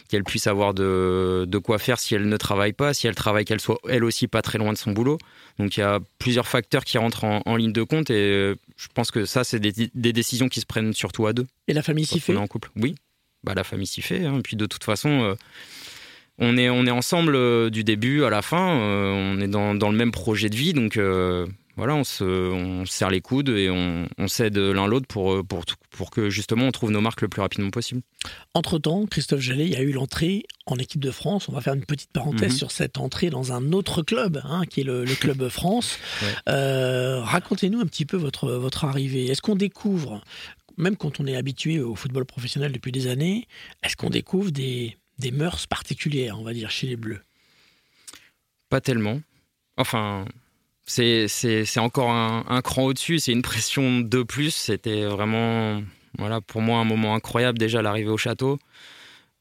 qu'elle 0.08 0.24
puisse 0.24 0.46
avoir 0.46 0.74
de, 0.74 1.44
de 1.46 1.58
quoi 1.58 1.78
faire 1.78 1.98
si 1.98 2.14
elle 2.14 2.28
ne 2.28 2.36
travaille 2.36 2.72
pas, 2.72 2.94
si 2.94 3.06
elle 3.06 3.14
travaille, 3.14 3.44
qu'elle 3.44 3.60
soit 3.60 3.78
elle 3.88 4.04
aussi 4.04 4.28
pas 4.28 4.42
très 4.42 4.58
loin 4.58 4.72
de 4.72 4.78
son 4.78 4.92
boulot. 4.92 5.18
Donc 5.58 5.76
il 5.76 5.80
y 5.80 5.82
a 5.82 5.98
plusieurs 6.18 6.46
facteurs 6.46 6.84
qui 6.84 6.98
rentrent 6.98 7.24
en, 7.24 7.42
en 7.44 7.56
ligne 7.56 7.72
de 7.72 7.82
compte 7.82 8.10
et 8.10 8.14
euh, 8.14 8.54
je 8.76 8.86
pense 8.94 9.10
que 9.10 9.24
ça, 9.24 9.42
c'est 9.44 9.58
des, 9.58 9.72
des 9.94 10.12
décisions 10.12 10.48
qui 10.48 10.60
se 10.60 10.66
prennent 10.66 10.92
surtout 10.92 11.26
à 11.26 11.32
deux. 11.32 11.46
Et 11.66 11.72
la 11.72 11.82
famille 11.82 12.06
s'y 12.06 12.20
fait 12.20 12.32
est 12.32 12.36
en 12.36 12.46
couple. 12.46 12.70
Oui, 12.76 12.94
bah, 13.44 13.54
la 13.54 13.64
famille 13.64 13.86
s'y 13.86 14.02
fait. 14.02 14.24
hein. 14.24 14.38
Et 14.38 14.42
puis 14.42 14.56
de 14.56 14.66
toute 14.66 14.84
façon, 14.84 15.08
euh, 15.22 15.34
on, 16.38 16.56
est, 16.56 16.70
on 16.70 16.86
est 16.86 16.90
ensemble 16.90 17.34
euh, 17.36 17.70
du 17.70 17.84
début 17.84 18.24
à 18.24 18.30
la 18.30 18.42
fin. 18.42 18.78
euh, 18.80 19.12
on 19.12 19.40
est 19.40 19.48
dans, 19.48 19.74
dans 19.74 19.90
le 19.90 19.96
même 19.96 20.12
projet 20.12 20.48
de 20.48 20.56
vie. 20.56 20.72
Donc 20.72 20.98
voilà, 21.76 21.94
on 21.94 22.02
se, 22.02 22.24
on 22.24 22.84
se 22.86 22.92
serre 22.92 23.10
les 23.10 23.20
coudes 23.20 23.50
et 23.50 23.70
on, 23.70 24.08
on 24.18 24.26
s'aide 24.26 24.58
l'un 24.58 24.88
l'autre 24.88 25.06
pour, 25.06 25.46
pour, 25.46 25.64
pour 25.92 26.10
que 26.10 26.28
justement 26.28 26.66
on 26.66 26.72
trouve 26.72 26.90
nos 26.90 27.00
marques 27.00 27.22
le 27.22 27.28
plus 27.28 27.40
rapidement 27.40 27.70
possible. 27.70 28.00
Entre-temps, 28.52 29.06
Christophe 29.06 29.38
Jallet, 29.38 29.66
il 29.66 29.70
y 29.72 29.76
a 29.76 29.82
eu 29.82 29.92
l'entrée 29.92 30.42
en 30.66 30.76
équipe 30.76 31.00
de 31.00 31.12
France. 31.12 31.48
On 31.48 31.52
va 31.52 31.60
faire 31.60 31.74
une 31.74 31.84
petite 31.84 32.10
parenthèse 32.12 32.50
Mhm. 32.50 32.58
sur 32.58 32.72
cette 32.72 32.98
entrée 32.98 33.30
dans 33.30 33.52
un 33.52 33.70
autre 33.72 34.02
club, 34.02 34.40
hein, 34.44 34.62
qui 34.68 34.80
est 34.80 34.84
le, 34.84 35.04
le 35.04 35.14
Club 35.14 35.48
France. 35.50 36.00
Ouais. 36.20 36.28
Euh, 36.48 37.20
Racontez-nous 37.22 37.78
un 37.80 37.86
petit 37.86 38.04
peu 38.06 38.16
votre, 38.16 38.50
votre 38.54 38.84
arrivée. 38.84 39.26
Est-ce 39.26 39.40
qu'on 39.40 39.54
découvre, 39.54 40.20
même 40.78 40.96
quand 40.96 41.20
on 41.20 41.26
est 41.26 41.36
habitué 41.36 41.80
au 41.80 41.94
football 41.94 42.24
professionnel 42.24 42.72
depuis 42.72 42.92
des 42.92 43.08
années, 43.08 43.46
est-ce 43.82 43.96
qu'on 43.96 44.10
découvre 44.10 44.50
des, 44.50 44.96
des 45.18 45.32
mœurs 45.32 45.66
particulières, 45.66 46.38
on 46.38 46.44
va 46.44 46.52
dire, 46.52 46.70
chez 46.70 46.86
les 46.86 46.96
Bleus? 46.96 47.20
Pas 48.68 48.80
tellement. 48.80 49.20
Enfin, 49.76 50.24
c'est 50.86 51.78
encore 51.78 52.10
un, 52.10 52.62
cran 52.62 52.84
au-dessus. 52.84 53.18
C'est 53.18 53.32
une 53.32 53.42
pression 53.42 54.00
de 54.00 54.22
plus. 54.22 54.54
C'était 54.54 55.04
vraiment, 55.04 55.82
voilà, 56.16 56.40
pour 56.40 56.60
moi 56.60 56.78
un 56.78 56.84
moment 56.84 57.14
incroyable 57.14 57.58
déjà 57.58 57.82
l'arrivée 57.82 58.10
au 58.10 58.16
château. 58.16 58.58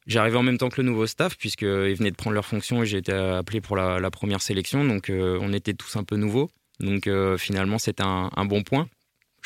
J'arrivais 0.06 0.38
en 0.38 0.44
même 0.44 0.58
temps 0.58 0.70
que 0.70 0.82
le 0.82 0.88
nouveau 0.88 1.06
staff, 1.06 1.38
puisqu'ils 1.38 1.96
venaient 1.96 2.12
de 2.12 2.16
prendre 2.16 2.34
leur 2.34 2.46
fonction 2.46 2.82
et 2.82 2.86
j'ai 2.86 2.98
été 2.98 3.12
appelé 3.12 3.60
pour 3.60 3.76
la, 3.76 4.12
première 4.12 4.42
sélection. 4.42 4.86
Donc, 4.86 5.10
euh, 5.10 5.38
on 5.42 5.52
était 5.54 5.74
tous 5.74 5.98
un 5.98 6.04
peu 6.04 6.16
nouveaux. 6.16 6.50
Donc, 6.80 7.08
euh, 7.08 7.38
finalement, 7.38 7.78
c'était 7.78 8.04
un 8.04 8.46
bon 8.46 8.64
point. 8.64 8.88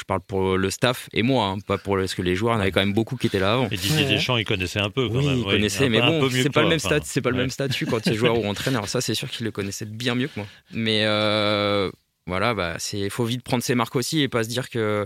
Je 0.02 0.06
parle 0.06 0.22
pour 0.22 0.58
le 0.58 0.70
staff 0.72 1.10
et 1.14 1.22
moi, 1.22 1.46
hein, 1.46 1.60
pas 1.60 1.78
pour 1.78 1.96
le- 1.96 2.04
parce 2.04 2.16
que 2.16 2.24
les 2.24 2.36
joueurs, 2.36 2.54
il 2.54 2.58
y 2.58 2.60
en 2.60 2.62
avait 2.62 2.72
quand 2.72 2.80
même 2.80 2.94
beaucoup 2.94 3.18
qui 3.18 3.28
étaient 3.28 3.40
là 3.40 3.54
avant. 3.54 3.68
Et 3.70 3.78
Didier. 3.78 4.06
Deschamps, 4.06 4.36
il 4.38 4.46
connaissait 4.46 4.80
un 4.80 4.90
peu 4.90 5.08
quand 5.08 5.16
Oui, 5.20 5.28
même. 5.28 5.38
il 5.38 5.44
connaissait, 5.46 5.90
mais 5.90 6.02
bon, 6.02 6.28
c'est 6.32 6.50
pas 6.50 6.64
le 6.64 6.70
même 6.70 6.78
enfin, 6.78 6.88
statut, 6.90 7.06
c'est 7.08 7.22
pas 7.22 7.30
le 7.30 7.38
même 7.38 7.52
statut 7.52 7.86
quand 7.86 8.00
tu 8.02 8.10
es 8.10 8.14
joueur 8.16 8.40
ou 8.40 8.46
entraîneur. 8.46 8.90
Ça, 8.90 9.00
c'est 9.00 9.14
sûr 9.14 9.30
qu'il 9.30 9.46
le 9.46 9.52
connaissait 9.52 9.86
bien 9.86 10.16
mieux 10.16 10.28
que 10.28 10.34
moi. 10.38 10.48
Mais 10.72 11.06
euh, 11.06 11.92
voilà, 12.26 12.54
bah, 12.56 12.76
c'est, 12.80 13.10
faut 13.10 13.26
vite 13.26 13.44
prendre 13.44 13.64
ses 13.64 13.76
marques 13.76 13.96
aussi 13.96 14.22
et 14.22 14.28
pas 14.28 14.44
se 14.44 14.50
dire 14.50 14.70
que. 14.70 15.06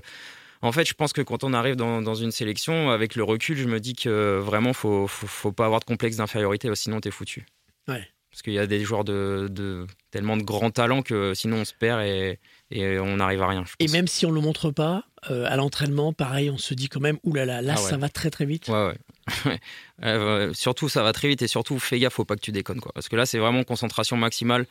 En 0.62 0.71
fait, 0.71 0.88
je 0.88 0.93
pense 0.93 1.12
que 1.13 1.21
quand 1.21 1.43
on 1.43 1.53
arrive 1.53 1.75
dans, 1.75 2.01
dans 2.01 2.15
une 2.15 2.31
sélection, 2.31 2.89
avec 2.89 3.15
le 3.15 3.23
recul, 3.23 3.58
je 3.58 3.65
me 3.67 3.79
dis 3.79 3.93
que 3.93 4.39
vraiment, 4.41 4.73
faut, 4.73 5.05
faut, 5.08 5.27
faut 5.27 5.51
pas 5.51 5.65
avoir 5.65 5.81
de 5.81 5.86
complexe 5.86 6.15
d'infériorité, 6.15 6.73
sinon 6.75 7.01
t'es 7.01 7.12
foutu. 7.12 7.45
Ouais. 7.88 8.08
Parce 8.31 8.41
qu'il 8.41 8.53
y 8.53 8.60
a 8.60 8.65
des 8.65 8.79
joueurs 8.84 9.03
de, 9.03 9.47
de 9.51 9.86
tellement 10.12 10.38
de 10.38 10.43
grands 10.43 10.71
talents 10.71 11.01
que 11.03 11.34
sinon 11.36 11.58
on 11.58 11.65
se 11.65 11.73
perd 11.73 12.01
et, 12.01 12.39
et 12.71 12.99
on 12.99 13.17
n'arrive 13.17 13.41
à 13.41 13.47
rien. 13.47 13.63
je 13.65 13.73
Et 13.80 13.88
même 13.89 14.08
si 14.08 14.25
on 14.25 14.30
ne 14.30 14.36
le 14.36 14.41
montre 14.41 14.71
pas, 14.71 15.04
euh, 15.30 15.45
à 15.47 15.56
l'entraînement, 15.56 16.13
pareil, 16.13 16.49
on 16.49 16.58
se 16.58 16.73
dit 16.73 16.89
quand 16.89 16.99
même, 16.99 17.17
oulala, 17.23 17.62
là, 17.62 17.75
Ah 17.78 17.82
ouais. 17.82 17.89
ça 17.89 17.97
va 17.97 18.10
très 18.10 18.30
très 18.30 18.45
vite. 18.45 18.67
Ouais, 18.67 18.88
ouais. 18.88 19.60
Euh, 20.04 20.54
surtout, 20.54 20.89
ça 20.89 21.04
va 21.04 21.13
très 21.13 21.30
vite 21.30 21.41
et 21.41 21.47
surtout, 21.47 21.80
fais 21.80 21.97
gaffe, 21.99 22.13
faut 22.13 22.25
pas 22.25 22.36
que 22.36 22.41
tu 22.41 22.51
déconnes. 22.51 22.82
Quoi. 22.82 22.91
Parce 22.93 23.08
que 23.08 23.15
là, 23.15 23.25
c'est 23.25 23.38
vraiment 23.39 23.63
concentration 23.63 24.17
maximale. 24.17 24.65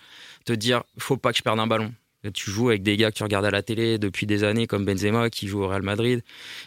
Te 0.45 0.53
dire, 0.53 0.85
faut 0.99 1.17
pas 1.17 1.33
que 1.33 1.39
je 1.39 1.43
perde 1.43 1.59
un 1.59 1.67
ballon. 1.67 1.95
Tu 2.35 2.51
joues 2.51 2.69
avec 2.69 2.83
des 2.83 2.99
gars 2.99 3.11
que 3.11 3.17
tu 3.17 3.23
regardes 3.23 3.47
à 3.47 3.51
la 3.51 3.63
télé 3.63 3.97
depuis 3.97 4.27
des 4.27 4.45
années, 4.45 4.67
comme 4.67 4.85
Benzema, 4.85 5.31
qui 5.31 5.49
joue 5.49 5.63
au 5.63 5.69
Real 5.69 5.81
Madrid, 5.81 6.23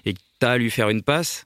et 0.06 0.14
que 0.14 0.20
tu 0.40 0.46
as 0.46 0.52
à 0.52 0.58
lui 0.58 0.72
faire 0.72 0.90
une 0.90 1.04
passe, 1.04 1.46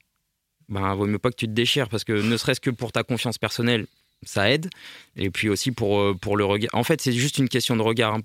ben, 0.70 0.96
vaut 0.96 1.06
mieux 1.06 1.20
pas 1.20 1.32
que 1.32 1.36
tu 1.36 1.48
te 1.48 1.52
déchires. 1.52 1.90
Parce 1.90 2.06
que 2.06 2.14
ne 2.14 2.38
serait-ce 2.38 2.62
que 2.62 2.70
pour 2.70 2.94
ta 2.94 3.04
confiance 3.04 3.38
personnelle, 3.38 3.86
ça 4.24 4.50
aide. 4.50 4.70
Et 5.18 5.30
puis 5.32 5.50
aussi 5.50 5.72
pour, 5.72 6.00
euh, 6.00 6.14
pour 6.14 6.38
le 6.38 6.46
regard. 6.46 6.74
En 6.74 6.86
fait, 6.86 7.02
c'est 7.02 7.12
juste 7.12 7.40
une 7.40 7.50
question 7.50 7.76
de 7.76 7.82
regard. 7.82 8.18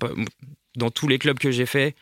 Dans 0.77 0.89
tous 0.91 1.07
les 1.07 1.19
clubs 1.19 1.37
que 1.39 1.51
j'ai 1.51 1.65
fait 1.65 1.95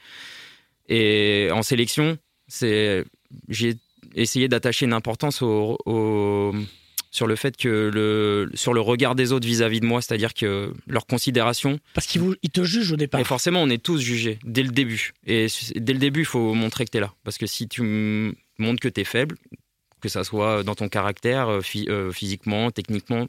et 0.88 1.50
en 1.52 1.64
sélection, 1.64 2.18
c'est 2.48 3.04
j'ai 3.50 3.76
essayé 4.14 4.48
d'attacher 4.48 4.86
une 4.86 4.94
importance 4.94 5.42
au, 5.42 5.78
au- 5.86 6.54
sur 7.12 7.28
le 7.28 7.36
fait 7.36 7.56
que 7.58 7.90
le 7.94 8.52
sur 8.54 8.74
le 8.74 8.82
regard 8.82 9.16
des 9.16 9.32
autres 9.32 9.48
vis-à-vis 9.48 9.80
de 9.80 9.86
moi, 9.86 10.02
c'est-à-dire 10.02 10.34
que 10.34 10.74
leur 10.88 11.06
considération. 11.08 11.80
Parce 11.94 12.06
qu'ils 12.08 12.22
ils 12.44 12.50
te 12.52 12.64
jugent 12.64 12.92
au 12.92 12.98
départ. 12.98 13.20
Et 13.22 13.24
forcément, 13.24 13.62
on 13.64 13.70
est 13.70 13.82
tous 13.82 14.00
jugés 14.00 14.38
dès 14.44 14.62
le 14.64 14.70
début. 14.70 15.14
Et 15.26 15.48
dès 15.76 15.94
le 15.94 16.00
début, 16.00 16.22
il 16.22 16.26
faut 16.26 16.54
montrer 16.54 16.86
que 16.86 16.92
tu 16.92 16.98
es 16.98 17.02
là, 17.02 17.14
parce 17.24 17.38
que 17.38 17.48
si 17.48 17.68
tu 17.68 18.36
montres 18.60 18.82
que 18.82 18.90
tu 18.90 19.02
es 19.02 19.06
faible, 19.06 19.38
que 20.02 20.10
ça 20.10 20.24
soit 20.24 20.64
dans 20.64 20.76
ton 20.76 20.90
caractère, 20.90 21.48
euh, 21.50 21.62
euh, 21.88 22.12
physiquement, 22.12 22.70
techniquement. 22.70 23.28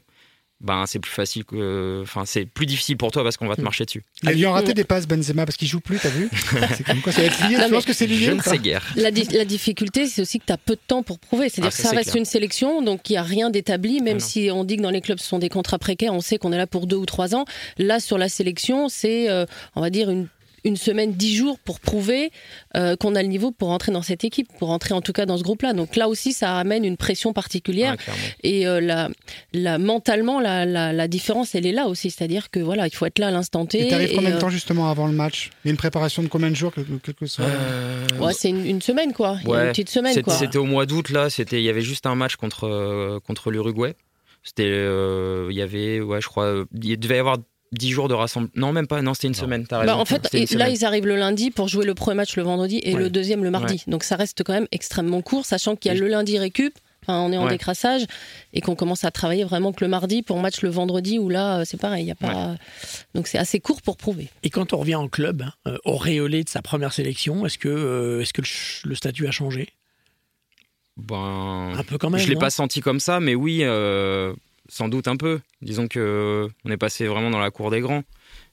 Ben, 0.59 0.85
c'est 0.87 0.97
plus 0.97 1.11
facile 1.11 1.43
que. 1.45 1.99
Enfin, 2.01 2.23
c'est 2.25 2.45
plus 2.45 2.65
difficile 2.65 2.97
pour 2.97 3.11
toi 3.11 3.23
parce 3.23 3.37
qu'on 3.37 3.45
va 3.47 3.55
te 3.55 3.61
Mm. 3.61 3.65
marcher 3.65 3.85
dessus. 3.85 4.03
Il 4.23 4.29
a 4.29 4.33
dû 4.33 4.45
en 4.47 4.53
rater 4.53 4.73
des 4.73 4.83
passes, 4.85 5.07
Benzema, 5.07 5.45
parce 5.45 5.55
qu'il 5.55 5.67
joue 5.67 5.79
plus, 5.79 5.99
t'as 5.99 6.09
vu 6.09 6.29
C'est 6.75 6.83
comme 6.83 6.99
quoi 7.01 7.11
ça 7.11 7.21
va 7.21 7.27
être 7.27 7.47
lié. 7.47 7.57
Non, 7.57 7.65
Tu 7.65 7.71
penses 7.71 7.85
que 7.85 7.93
c'est 7.93 8.07
lié 8.07 8.25
Je 8.25 8.31
ne 8.31 8.41
sais 8.41 8.57
guère. 8.57 8.83
La, 8.95 9.11
di- 9.11 9.27
la 9.31 9.45
difficulté, 9.45 10.07
c'est 10.07 10.21
aussi 10.23 10.39
que 10.39 10.45
tu 10.47 10.53
as 10.53 10.57
peu 10.57 10.73
de 10.73 10.79
temps 10.87 11.03
pour 11.03 11.19
prouver. 11.19 11.49
C'est-à-dire 11.49 11.71
Ah, 11.71 11.77
que 11.77 11.87
ça, 11.87 11.91
reste 11.95 12.09
clair. 12.09 12.15
une 12.17 12.25
sélection, 12.25 12.81
donc 12.81 13.07
il 13.09 13.13
n'y 13.13 13.17
a 13.17 13.23
rien 13.23 13.51
d'établi, 13.51 14.01
même 14.01 14.17
Ah, 14.17 14.25
si 14.25 14.49
on 14.51 14.63
dit 14.63 14.77
que 14.77 14.81
dans 14.81 14.89
les 14.89 15.01
clubs 15.01 15.19
ce 15.19 15.27
sont 15.27 15.37
des 15.39 15.49
contrats 15.49 15.77
précaires, 15.77 16.13
on 16.13 16.21
sait 16.21 16.39
qu'on 16.39 16.51
est 16.51 16.57
là 16.57 16.65
pour 16.65 16.87
deux 16.87 16.95
ou 16.97 17.05
trois 17.05 17.35
ans. 17.35 17.45
Là, 17.77 17.99
sur 17.99 18.17
la 18.17 18.27
sélection, 18.27 18.89
c'est, 18.89 19.29
euh, 19.29 19.45
on 19.75 19.81
va 19.81 19.91
dire, 19.91 20.09
une, 20.09 20.27
une 20.67 20.75
semaine, 20.77 21.13
dix 21.13 21.35
jours 21.35 21.57
pour 21.59 21.79
prouver 21.79 22.31
euh, 22.75 22.95
qu'on 22.95 23.15
a 23.15 23.21
le 23.23 23.27
niveau 23.27 23.51
pour 23.51 23.69
rentrer 23.69 23.91
dans 23.91 24.01
cette 24.01 24.23
équipe, 24.23 24.47
pour 24.59 24.67
rentrer 24.67 24.93
en 24.93 25.01
tout 25.01 25.13
cas 25.13 25.25
dans 25.25 25.37
ce 25.37 25.43
groupe-là. 25.43 25.73
Donc 25.73 25.95
là 25.95 26.07
aussi, 26.07 26.33
ça 26.33 26.57
amène 26.57 26.85
une 26.85 26.97
pression 26.97 27.33
particulière. 27.33 27.95
Et 28.43 28.67
euh, 28.67 28.79
la, 28.81 29.09
la, 29.53 29.77
mentalement, 29.79 30.39
la, 30.39 30.65
la, 30.65 30.93
la 30.93 31.07
différence, 31.07 31.55
elle 31.55 31.65
est 31.65 31.71
là 31.71 31.87
aussi. 31.87 32.11
C'est-à-dire 32.11 32.49
que 32.51 32.59
voilà, 32.59 32.85
il 32.87 32.93
faut 32.93 33.05
être 33.05 33.19
là 33.19 33.27
à 33.27 33.31
l'instant 33.31 33.65
T. 33.65 33.87
Et 33.87 33.87
t'arrives 33.87 34.13
combien 34.13 34.29
de 34.31 34.35
euh, 34.35 34.39
temps 34.39 34.49
justement 34.49 34.89
avant 34.89 35.07
le 35.07 35.13
match? 35.13 35.49
Il 35.63 35.67
y 35.67 35.69
a 35.69 35.71
une 35.71 35.77
préparation 35.77 36.21
de 36.21 36.27
combien 36.27 36.49
de 36.51 36.55
jours 36.55 36.73
quelque, 36.73 36.93
quelque 37.03 37.25
soit? 37.25 37.45
Euh, 37.45 38.05
Ouais, 38.19 38.33
c'est 38.33 38.49
une, 38.49 38.65
une 38.65 38.81
semaine, 38.81 39.13
quoi. 39.13 39.37
Il 39.43 39.47
y 39.49 39.51
a 39.51 39.55
Ouais, 39.55 39.63
une 39.63 39.69
petite 39.69 39.89
semaine, 39.89 40.11
C'était 40.13 40.23
quoi. 40.23 40.33
c'était 40.33 40.57
au 40.57 40.65
mois 40.65 40.85
d'août 40.85 41.09
là, 41.09 41.29
c'était 41.29 41.59
il 41.59 41.63
y 41.63 41.69
avait 41.69 41.81
juste 41.81 42.05
un 42.05 42.15
match 42.15 42.35
contre 42.35 42.65
euh, 42.65 43.19
contre 43.25 43.51
l'Uruguay. 43.51 43.95
C'était 44.43 44.63
euh, 44.69 45.47
il 45.49 45.57
y 45.57 45.61
avait 45.61 45.99
ouais, 45.99 46.21
je 46.21 46.27
crois 46.27 46.63
il 46.81 46.97
devait 46.99 47.15
y 47.17 47.19
avoir 47.19 47.37
10 47.73 47.91
jours 47.91 48.07
de 48.07 48.13
rassemblement. 48.13 48.51
Non, 48.55 48.71
même 48.73 48.87
pas, 48.87 49.01
non, 49.01 49.13
c'était 49.13 49.27
une 49.27 49.33
Non. 49.33 49.39
semaine, 49.39 49.65
Bah, 49.69 49.95
en 49.97 50.05
fait, 50.05 50.29
et 50.33 50.45
là, 50.55 50.69
ils 50.69 50.85
arrivent 50.85 51.05
le 51.07 51.15
lundi 51.17 51.51
pour 51.51 51.67
jouer 51.67 51.85
le 51.85 51.93
premier 51.93 52.15
match 52.17 52.35
le 52.37 52.43
vendredi 52.43 52.79
et 52.83 52.93
Ouais. 52.93 52.99
le 53.01 53.09
deuxième 53.09 53.43
le 53.43 53.51
mardi. 53.51 53.83
Donc 53.87 54.03
ça 54.03 54.15
reste 54.15 54.43
quand 54.43 54.53
même 54.53 54.67
extrêmement 54.71 55.21
court, 55.21 55.45
sachant 55.45 55.75
qu'il 55.75 55.89
y 55.91 55.93
a 55.93 55.97
Et- 55.97 55.99
le 55.99 56.07
lundi 56.07 56.37
récup. 56.39 56.73
Enfin, 57.03 57.19
on 57.21 57.31
est 57.31 57.37
en 57.37 57.45
Ouais. 57.45 57.51
décrassage 57.51 58.05
et 58.53 58.59
qu'on 58.59 58.75
commence 58.75 59.05
à 59.05 59.11
travailler 59.11 59.45
vraiment 59.45 59.71
que 59.71 59.83
le 59.85 59.87
mardi 59.89 60.23
pour 60.23 60.39
match 60.41 60.61
le 60.61 60.67
vendredi 60.69 61.19
où 61.19 61.29
là 61.29 61.59
euh, 61.59 61.63
c'est 61.65 61.79
pareil, 61.79 62.03
il 62.03 62.07
y 62.07 62.11
a 62.11 62.15
pas 62.15 62.55
donc 63.15 63.27
c'est 63.27 63.37
assez 63.37 63.61
court 63.61 63.81
pour 63.81 63.95
prouver. 63.95 64.27
Et 64.43 64.49
quand 64.49 64.73
on 64.73 64.77
revient 64.77 64.95
en 64.95 65.07
club, 65.07 65.43
hein, 65.43 65.53
euh, 65.67 65.77
auréolé 65.85 66.43
de 66.43 66.49
sa 66.49 66.61
première 66.61 66.91
sélection, 66.91 67.45
est-ce 67.45 67.57
que, 67.57 67.69
euh, 67.69 68.21
est-ce 68.21 68.33
que 68.33 68.41
le, 68.85 68.95
statut 68.95 69.25
a 69.25 69.31
changé? 69.31 69.69
Ben, 70.97 71.73
Un 71.77 71.83
peu 71.83 71.97
quand 71.97 72.09
même. 72.09 72.19
je 72.19 72.27
l'ai 72.27 72.35
pas 72.35 72.49
senti 72.49 72.81
comme 72.81 72.99
ça, 72.99 73.19
mais 73.19 73.35
oui, 73.35 73.59
euh, 73.61 74.33
sans 74.69 74.89
doute 74.89 75.07
un 75.07 75.15
peu. 75.17 75.39
Disons 75.61 75.87
que 75.87 75.99
euh, 75.99 76.47
on 76.65 76.71
est 76.71 76.77
passé 76.77 77.07
vraiment 77.07 77.29
dans 77.29 77.39
la 77.39 77.51
cour 77.51 77.71
des 77.71 77.79
grands. 77.81 78.03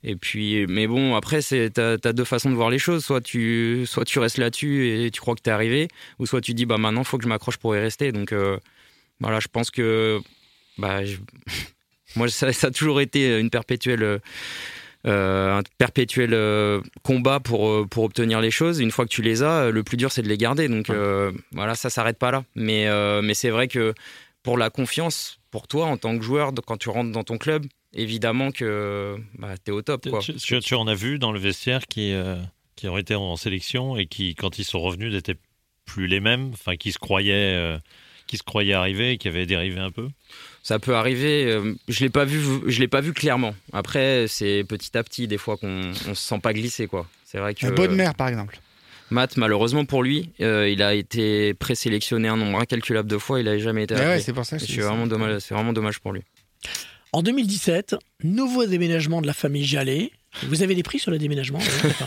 Et 0.03 0.17
puis, 0.17 0.67
mais 0.69 0.87
bon, 0.87 1.15
après, 1.17 1.41
c'est 1.43 1.71
t'as 1.71 1.93
as 2.05 2.13
deux 2.13 2.25
façons 2.25 2.51
de 2.51 2.55
voir 2.55 2.71
les 2.71 2.79
choses. 2.79 3.05
Soit 3.05 3.21
tu, 3.21 3.85
soit 3.87 4.05
tu 4.05 4.19
restes 4.19 4.39
là-dessus 4.39 4.89
et 5.07 5.11
tu 5.11 5.21
crois 5.21 5.35
que 5.35 5.41
t'es 5.41 5.51
arrivé, 5.51 5.89
ou 6.19 6.27
soit 6.27 6.41
tu 6.41 6.55
dis 6.55 6.67
bah 6.67 6.79
maintenant 6.79 7.05
faut 7.05 7.17
que 7.19 7.25
je 7.25 7.29
m'accroche 7.29 7.57
pour 7.57 7.75
y 7.75 7.79
rester. 7.81 8.13
Donc 8.13 8.33
euh, 8.33 8.59
voilà, 9.21 9.41
je 9.41 9.49
pense 9.49 9.71
que 9.71 10.21
bah 10.79 11.05
je- 11.05 11.17
moi 12.17 12.29
ça, 12.29 12.53
ça 12.53 12.67
a 12.67 12.71
toujours 12.71 13.01
été 13.01 13.39
une 13.39 13.51
perpétuelle. 13.51 14.03
euh, 15.07 15.59
un 15.59 15.63
perpétuel 15.79 16.33
combat 17.03 17.41
pour, 17.41 17.87
pour 17.89 18.05
obtenir 18.05 18.41
les 18.41 18.51
choses. 18.51 18.81
Une 18.81 18.91
fois 18.91 19.05
que 19.05 19.11
tu 19.11 19.23
les 19.23 19.43
as, 19.43 19.71
le 19.71 19.83
plus 19.83 19.97
dur 19.97 20.11
c'est 20.13 20.23
de 20.23 20.29
les 20.29 20.39
garder. 20.39 20.69
Donc 20.69 20.91
euh, 20.91 21.33
voilà, 21.53 21.75
ça 21.75 21.91
s'arrête 21.91 22.19
pas 22.19 22.31
là. 22.31 22.45
Mais, 22.55 22.87
mais 23.23 23.35
c'est 23.35 23.51
vrai 23.51 23.69
que 23.69 23.95
pour 24.43 24.59
la 24.59 24.71
confiance, 24.71 25.39
pour 25.55 25.69
toi 25.69 25.87
en 25.87 25.97
tant 25.97 26.19
que 26.19 26.25
joueur, 26.25 26.51
quand 26.67 26.77
tu 26.79 26.89
rentres 26.89 27.13
dans 27.13 27.23
ton 27.23 27.39
club, 27.39 27.65
évidemment 27.93 28.51
que 28.51 29.17
bah, 29.39 29.55
tu 29.65 29.71
es 29.71 29.73
au 29.73 29.83
top. 29.83 30.11
Quoi. 30.11 30.19
Tu, 30.19 30.35
tu- 30.35 30.59
tu 30.59 30.75
en 30.75 30.89
as 30.89 30.97
vu 30.97 31.21
dans 31.21 31.31
le 31.31 31.39
vestiaire 31.39 31.87
qui, 31.87 32.13
euh, 32.13 32.35
qui 32.75 32.89
ont 32.89 32.99
été 32.99 33.15
en 33.15 33.37
sélection 33.37 33.97
et 33.97 34.07
qui, 34.07 34.35
quand 34.35 34.59
ils 34.59 34.65
sont 34.65 34.81
revenus, 34.81 35.13
n'étaient 35.13 35.37
plus 35.85 36.09
les 36.09 36.19
mêmes, 36.19 36.51
enfin, 36.55 36.75
qui 36.75 36.91
se 36.91 36.99
croyaient, 36.99 37.55
euh, 37.55 37.79
qui 38.27 38.37
se 38.37 38.43
croyaient 38.43 38.73
arrivés 38.73 39.13
et 39.13 39.17
qui 39.17 39.29
avaient 39.29 39.47
dérivé 39.47 39.79
un 39.79 39.93
peu? 39.93 40.09
Ça 40.65 40.81
peut 40.81 40.97
arriver. 40.97 41.45
euh, 41.45 41.75
je 41.87 42.01
l'ai 42.03 42.11
pas 42.11 42.25
vu, 42.25 42.41
je 42.67 42.81
l'ai 42.81 42.89
pas 42.89 43.01
vu 43.01 43.13
clairement. 43.13 43.55
Après, 43.73 44.27
c'est 44.27 44.65
petit 44.65 44.99
à 44.99 45.05
petit 45.05 45.29
des 45.29 45.39
fois 45.39 45.57
qu'on 45.57 45.93
on 46.09 46.15
se 46.17 46.29
sent 46.29 46.41
pas 46.41 46.53
glisser 46.53 46.89
quoi. 46.89 47.07
C'est 47.25 47.39
vrai 47.39 47.55
que 47.55 47.65
La 47.65 47.71
bonne 47.71 47.95
mère, 47.95 48.17
par 48.17 48.27
exemple. 48.27 48.59
Matt, 49.15 49.37
malheureusement 49.37 49.85
pour 49.85 50.03
lui, 50.03 50.31
euh, 50.41 50.69
il 50.69 50.83
a 50.83 50.93
été 50.93 51.55
présélectionné 51.55 52.29
un 52.29 52.37
nombre 52.37 52.59
incalculable 52.59 53.09
de 53.09 53.17
fois. 53.17 53.41
Il 53.41 53.49
a 53.49 53.57
jamais 53.59 53.85
été 53.85 53.95
Ah 53.95 54.09
ouais, 54.09 54.21
c'est 54.21 54.33
pour 54.33 54.45
ça 54.45 54.59
que 54.59 54.83
vraiment 54.83 55.07
dommage. 55.07 55.39
C'est 55.39 55.55
vraiment 55.55 55.73
dommage 55.73 56.01
pour 56.01 56.13
lui. 56.13 56.23
En 57.13 57.23
2017, 57.23 57.95
nouveau 58.25 58.67
déménagement 58.67 59.23
de 59.23 59.27
la 59.29 59.33
famille 59.33 59.65
Jallet. 59.65 60.11
Vous 60.49 60.65
avez 60.65 60.75
des 60.75 60.83
prix 60.83 60.99
sur 60.99 61.13
le 61.13 61.19
déménagement 61.19 61.61
Enfin, 61.85 62.07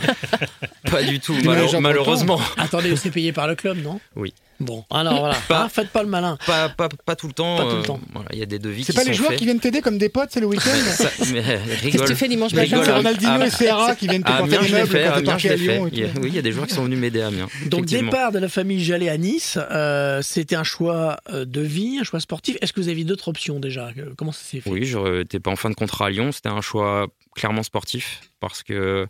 Pas 0.92 1.04
du 1.04 1.22
tout. 1.22 1.34
Malheureusement. 1.80 2.42
Attendez, 2.58 2.94
c'est 2.98 3.10
payé 3.12 3.32
par 3.32 3.48
le 3.48 3.56
club, 3.56 3.82
non? 3.82 4.02
Oui. 4.18 4.34
Bon, 4.60 4.84
alors 4.90 5.20
voilà. 5.20 5.36
Pas- 5.48 5.64
Ah, 5.66 5.70
faites 5.70 5.90
pas 5.90 6.02
le 6.04 6.10
malin. 6.10 6.38
Pas, 6.48 6.70
pas, 6.70 6.90
pas 7.06 7.16
tout 7.16 7.28
le 7.28 7.34
temps. 7.34 7.58
Pas 7.58 7.64
tout 7.64 7.70
le 7.70 7.76
euh, 7.78 7.84
temps. 7.84 8.00
voilà, 8.14 8.30
Il 8.34 8.40
y 8.40 8.42
a 8.44 8.46
des 8.46 8.60
devis 8.60 8.84
C'est 8.84 8.94
pas 8.94 9.02
sont 9.02 9.08
les 9.10 9.14
joueurs 9.14 9.30
faits. 9.30 9.40
qui 9.40 9.46
viennent 9.46 9.60
t'aider 9.60 9.82
comme 9.82 9.98
des 9.98 10.10
potes, 10.10 10.30
c'est 10.32 10.40
le 10.40 10.48
week-end 10.48 10.70
mais, 11.34 11.60
Qu'est-ce 11.92 12.04
que 12.04 12.08
tu 12.08 12.16
fais 12.16 12.28
dimanche 12.28 12.54
matin 12.54 12.82
C'est 12.84 12.90
à- 12.92 12.96
Ronaldinho 12.98 13.42
à- 13.42 13.46
et 13.46 13.50
Serra 13.52 13.96
qui 13.96 14.08
viennent 14.08 14.24
te 14.24 14.32
porter 14.32 14.58
l'ai 14.60 14.72
meubles 14.72 14.90
quand 14.92 15.14
à 15.14 15.20
t'es 15.20 15.24
parti 15.26 15.48
je 15.48 15.54
à 15.54 15.56
l'ai 15.56 15.66
fait. 15.66 15.74
Lyon. 15.76 15.88
et 15.88 15.92
tout. 16.10 16.22
oui, 16.22 16.30
il 16.30 16.36
y 16.36 16.40
a 16.40 16.42
des 16.42 16.52
joueurs 16.52 16.68
qui 16.68 16.74
sont 16.74 16.84
venus 16.84 16.98
m'aider 17.00 17.22
à 17.22 17.28
Amiens. 17.28 17.48
Donc 17.68 17.86
départ 17.86 18.32
de 18.32 18.40
la 18.40 18.50
famille 18.50 18.84
Jallet 18.84 19.10
à 19.10 19.18
Nice, 19.18 19.58
euh, 19.72 20.22
c'était 20.24 20.56
un 20.56 20.64
choix 20.64 21.18
euh, 21.32 21.46
de 21.46 21.62
vie, 21.62 21.98
un 22.00 22.04
choix 22.04 22.20
sportif. 22.20 22.58
Est-ce 22.62 22.74
que 22.74 22.80
vous 22.82 22.90
avez 22.90 23.04
d'autres 23.04 23.28
options 23.28 23.60
déjà? 23.60 23.90
Euh, 23.98 24.14
Comment 24.18 24.32
ça 24.32 24.42
s'est 24.44 24.62
fait? 24.62 24.70
Oui, 24.70 24.86
je 24.86 25.20
n'étais 25.20 25.40
pas 25.40 25.52
en 25.52 25.56
fin 25.56 25.70
de 25.70 25.76
contrat 25.76 26.08
à 26.08 26.10
Lyon. 26.10 26.32
C'était 26.32 26.50
un 26.50 26.62
choix 26.62 27.08
clairement 27.36 27.64
sportif 27.64 28.22
parce 28.40 28.64
que 28.64 29.06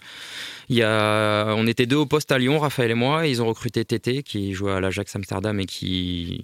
il 0.70 0.76
y 0.78 0.84
a, 0.84 1.54
on 1.56 1.66
était 1.68 1.86
deux 1.86 1.96
au 1.96 2.06
poste 2.06 2.32
à 2.32 2.38
Lyon, 2.38 2.60
Raphaël 2.60 2.92
et 2.92 2.96
moi. 2.96 3.28
Et 3.28 3.32
ils 3.32 3.42
ont 3.42 3.48
recruté 3.48 3.86
Tété 3.86 4.24
qui 4.24 4.54
jouait 4.54 4.74
à 4.74 4.80
l'Ajax 4.80 5.16
Amsterdam 5.16 5.60
et 5.60 5.66
qui 5.66 6.42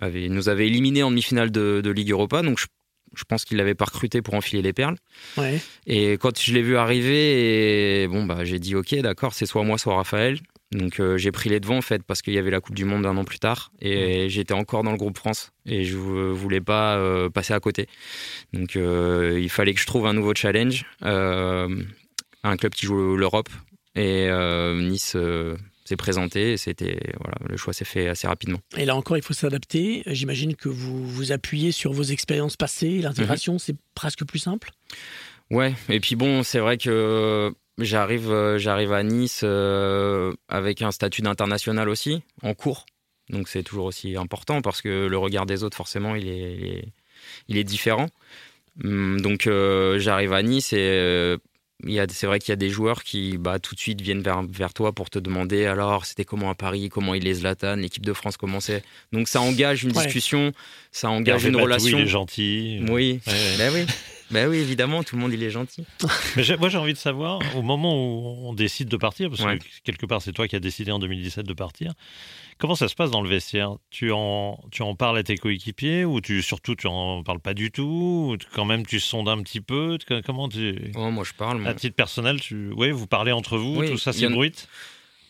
avait, 0.00 0.28
nous 0.28 0.48
avait 0.48 0.66
éliminés 0.66 1.02
en 1.02 1.10
demi-finale 1.10 1.50
de, 1.50 1.80
de 1.82 1.90
Ligue 1.90 2.10
Europa. 2.10 2.42
Donc 2.42 2.58
je, 2.58 2.66
je 3.14 3.24
pense 3.24 3.44
qu'il 3.44 3.56
l'avait 3.56 3.74
pas 3.74 3.86
recruté 3.86 4.20
pour 4.22 4.34
enfiler 4.34 4.62
les 4.62 4.72
perles. 4.72 4.96
Ouais. 5.38 5.58
Et 5.86 6.12
quand 6.14 6.38
je 6.38 6.52
l'ai 6.52 6.62
vu 6.62 6.76
arriver, 6.76 8.02
et 8.02 8.08
bon 8.08 8.24
bah 8.24 8.44
j'ai 8.44 8.58
dit 8.58 8.74
ok, 8.74 8.94
d'accord, 8.96 9.32
c'est 9.32 9.46
soit 9.46 9.64
moi, 9.64 9.78
soit 9.78 9.96
Raphaël. 9.96 10.38
Donc 10.72 10.98
euh, 10.98 11.16
j'ai 11.16 11.30
pris 11.30 11.48
les 11.48 11.60
devants 11.60 11.76
en 11.78 11.82
fait 11.82 12.02
parce 12.02 12.22
qu'il 12.22 12.34
y 12.34 12.38
avait 12.38 12.50
la 12.50 12.60
Coupe 12.60 12.74
du 12.74 12.84
Monde 12.84 13.06
un 13.06 13.16
an 13.16 13.24
plus 13.24 13.38
tard 13.38 13.70
et 13.80 14.28
j'étais 14.28 14.52
encore 14.52 14.82
dans 14.82 14.90
le 14.90 14.96
groupe 14.96 15.16
France 15.16 15.52
et 15.64 15.84
je 15.84 15.96
vou- 15.96 16.34
voulais 16.34 16.60
pas 16.60 16.96
euh, 16.96 17.30
passer 17.30 17.54
à 17.54 17.60
côté. 17.60 17.86
Donc 18.52 18.74
euh, 18.74 19.38
il 19.40 19.48
fallait 19.48 19.74
que 19.74 19.80
je 19.80 19.86
trouve 19.86 20.06
un 20.08 20.12
nouveau 20.12 20.34
challenge, 20.34 20.84
un 22.48 22.56
club 22.56 22.72
qui 22.74 22.86
joue 22.86 23.16
l'Europe 23.16 23.48
et 23.94 24.26
euh, 24.28 24.80
Nice 24.80 25.12
euh, 25.16 25.56
s'est 25.84 25.96
présenté 25.96 26.56
c'était 26.56 26.98
voilà 27.20 27.36
le 27.48 27.56
choix 27.56 27.72
s'est 27.72 27.84
fait 27.84 28.08
assez 28.08 28.26
rapidement. 28.26 28.58
Et 28.76 28.84
là 28.84 28.96
encore, 28.96 29.16
il 29.16 29.22
faut 29.22 29.34
s'adapter. 29.34 30.02
J'imagine 30.06 30.54
que 30.56 30.68
vous 30.68 31.06
vous 31.06 31.32
appuyez 31.32 31.72
sur 31.72 31.92
vos 31.92 32.02
expériences 32.02 32.56
passées. 32.56 33.00
L'intégration, 33.00 33.54
Mhm. 33.54 33.58
c'est 33.58 33.76
presque 33.94 34.24
plus 34.24 34.38
simple. 34.40 34.70
Ouais, 35.50 35.74
et 35.88 36.00
puis 36.00 36.16
bon, 36.16 36.42
c'est 36.42 36.58
vrai 36.58 36.76
que 36.76 37.52
j'arrive, 37.78 38.56
j'arrive 38.56 38.92
à 38.92 39.02
Nice 39.04 39.42
euh, 39.44 40.32
avec 40.48 40.82
un 40.82 40.90
statut 40.90 41.22
d'international 41.22 41.88
aussi, 41.88 42.20
en 42.42 42.52
cours. 42.54 42.84
Donc 43.30 43.48
c'est 43.48 43.62
toujours 43.62 43.86
aussi 43.86 44.16
important 44.16 44.60
parce 44.62 44.82
que 44.82 45.06
le 45.06 45.18
regard 45.18 45.46
des 45.46 45.62
autres, 45.64 45.76
forcément, 45.76 46.14
il 46.16 46.28
est, 46.28 46.56
il 46.58 46.64
est, 46.66 46.88
il 47.48 47.56
est 47.58 47.64
différent. 47.64 48.08
Hum, 48.84 49.20
Donc 49.20 49.46
euh, 49.46 49.98
j'arrive 50.00 50.32
à 50.32 50.42
Nice 50.42 50.72
et 50.72 50.78
euh, 50.80 51.38
c'est 52.10 52.26
vrai 52.26 52.38
qu'il 52.38 52.50
y 52.50 52.52
a 52.52 52.56
des 52.56 52.70
joueurs 52.70 53.02
qui 53.04 53.38
bah, 53.38 53.58
tout 53.58 53.74
de 53.74 53.80
suite 53.80 54.00
viennent 54.00 54.22
vers, 54.22 54.42
vers 54.42 54.72
toi 54.74 54.92
pour 54.92 55.10
te 55.10 55.18
demander 55.18 55.66
alors 55.66 56.04
c'était 56.06 56.24
comment 56.24 56.50
à 56.50 56.54
Paris, 56.54 56.88
comment 56.88 57.14
il 57.14 57.26
est 57.26 57.34
Zlatan, 57.34 57.76
l'équipe 57.76 58.04
de 58.04 58.12
France, 58.12 58.36
comment 58.36 58.60
c'est? 58.60 58.82
Donc 59.12 59.28
ça 59.28 59.40
engage 59.40 59.84
une 59.84 59.92
Ouais. 59.92 60.04
discussion, 60.04 60.52
ça 60.92 61.10
engage 61.10 61.44
une 61.44 61.56
relation. 61.56 61.98
il 61.98 62.04
est 62.04 62.08
gentil. 62.08 62.78
Oui, 62.88 63.20
Ouais, 63.26 63.32
ouais. 63.32 63.56
bah 63.58 63.68
oui. 63.72 63.86
Bah 64.30 64.48
oui, 64.48 64.56
évidemment, 64.58 65.02
tout 65.04 65.14
le 65.16 65.22
monde 65.22 65.32
il 65.32 65.42
est 65.42 65.50
gentil. 65.50 65.84
Mais 66.36 66.42
moi, 66.58 66.68
j'ai 66.68 66.78
envie 66.78 66.92
de 66.92 66.98
savoir, 66.98 67.40
au 67.56 67.62
moment 67.62 67.94
où 67.94 68.48
on 68.48 68.54
décide 68.54 68.88
de 68.88 68.96
partir, 68.96 69.30
parce 69.30 69.42
Ouais. 69.42 69.58
que 69.58 69.64
quelque 69.84 70.04
part, 70.06 70.20
c'est 70.20 70.32
toi 70.32 70.48
qui 70.48 70.56
as 70.56 70.60
décidé 70.60 70.90
en 70.90 70.98
2017 70.98 71.46
de 71.46 71.52
partir, 71.52 71.92
comment 72.58 72.74
ça 72.74 72.88
se 72.88 72.94
passe 72.96 73.10
dans 73.12 73.22
le 73.22 73.28
vestiaire? 73.28 73.76
Tu 73.90 74.10
en, 74.10 74.58
tu 74.72 74.82
en 74.82 74.94
parles 74.96 75.18
à 75.18 75.22
tes 75.22 75.36
coéquipiers 75.36 76.04
ou 76.04 76.20
tu, 76.20 76.42
surtout 76.42 76.74
tu 76.74 76.88
en 76.88 77.22
parles 77.22 77.38
pas 77.40 77.54
du 77.54 77.70
tout? 77.70 78.32
Ou 78.32 78.36
Quand 78.54 78.64
même, 78.64 78.84
tu 78.84 78.98
sondes 78.98 79.28
un 79.28 79.40
petit 79.42 79.60
peu? 79.60 79.96
Comment 80.24 80.48
tu. 80.48 80.90
Oh, 80.96 81.10
moi 81.12 81.22
je 81.24 81.32
parle. 81.32 81.58
moi. 81.60 81.70
À 81.70 81.74
titre 81.74 81.94
personnel, 81.94 82.40
tu... 82.40 82.72
oui, 82.76 82.90
vous 82.90 83.06
parlez 83.06 83.30
entre 83.32 83.58
vous, 83.58 83.76
Oui, 83.80 83.90
tout 83.90 83.98
ça 83.98 84.10
en- 84.10 84.12
s'ébruite 84.12 84.68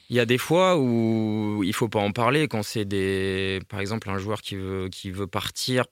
Il 0.08 0.16
y 0.16 0.20
a 0.20 0.24
des 0.26 0.38
fois 0.38 0.78
où 0.78 1.62
il 1.64 1.74
faut 1.74 1.88
pas 1.90 2.00
en 2.00 2.12
parler 2.12 2.48
quand 2.48 2.62
c'est 2.62 2.86
des, 2.86 3.60
par 3.68 3.80
exemple, 3.80 4.08
un 4.08 4.16
joueur 4.18 4.40
qui 4.40 4.54
veut 4.56 4.88
qui 4.88 5.10
veut 5.10 5.26
partir 5.26 5.84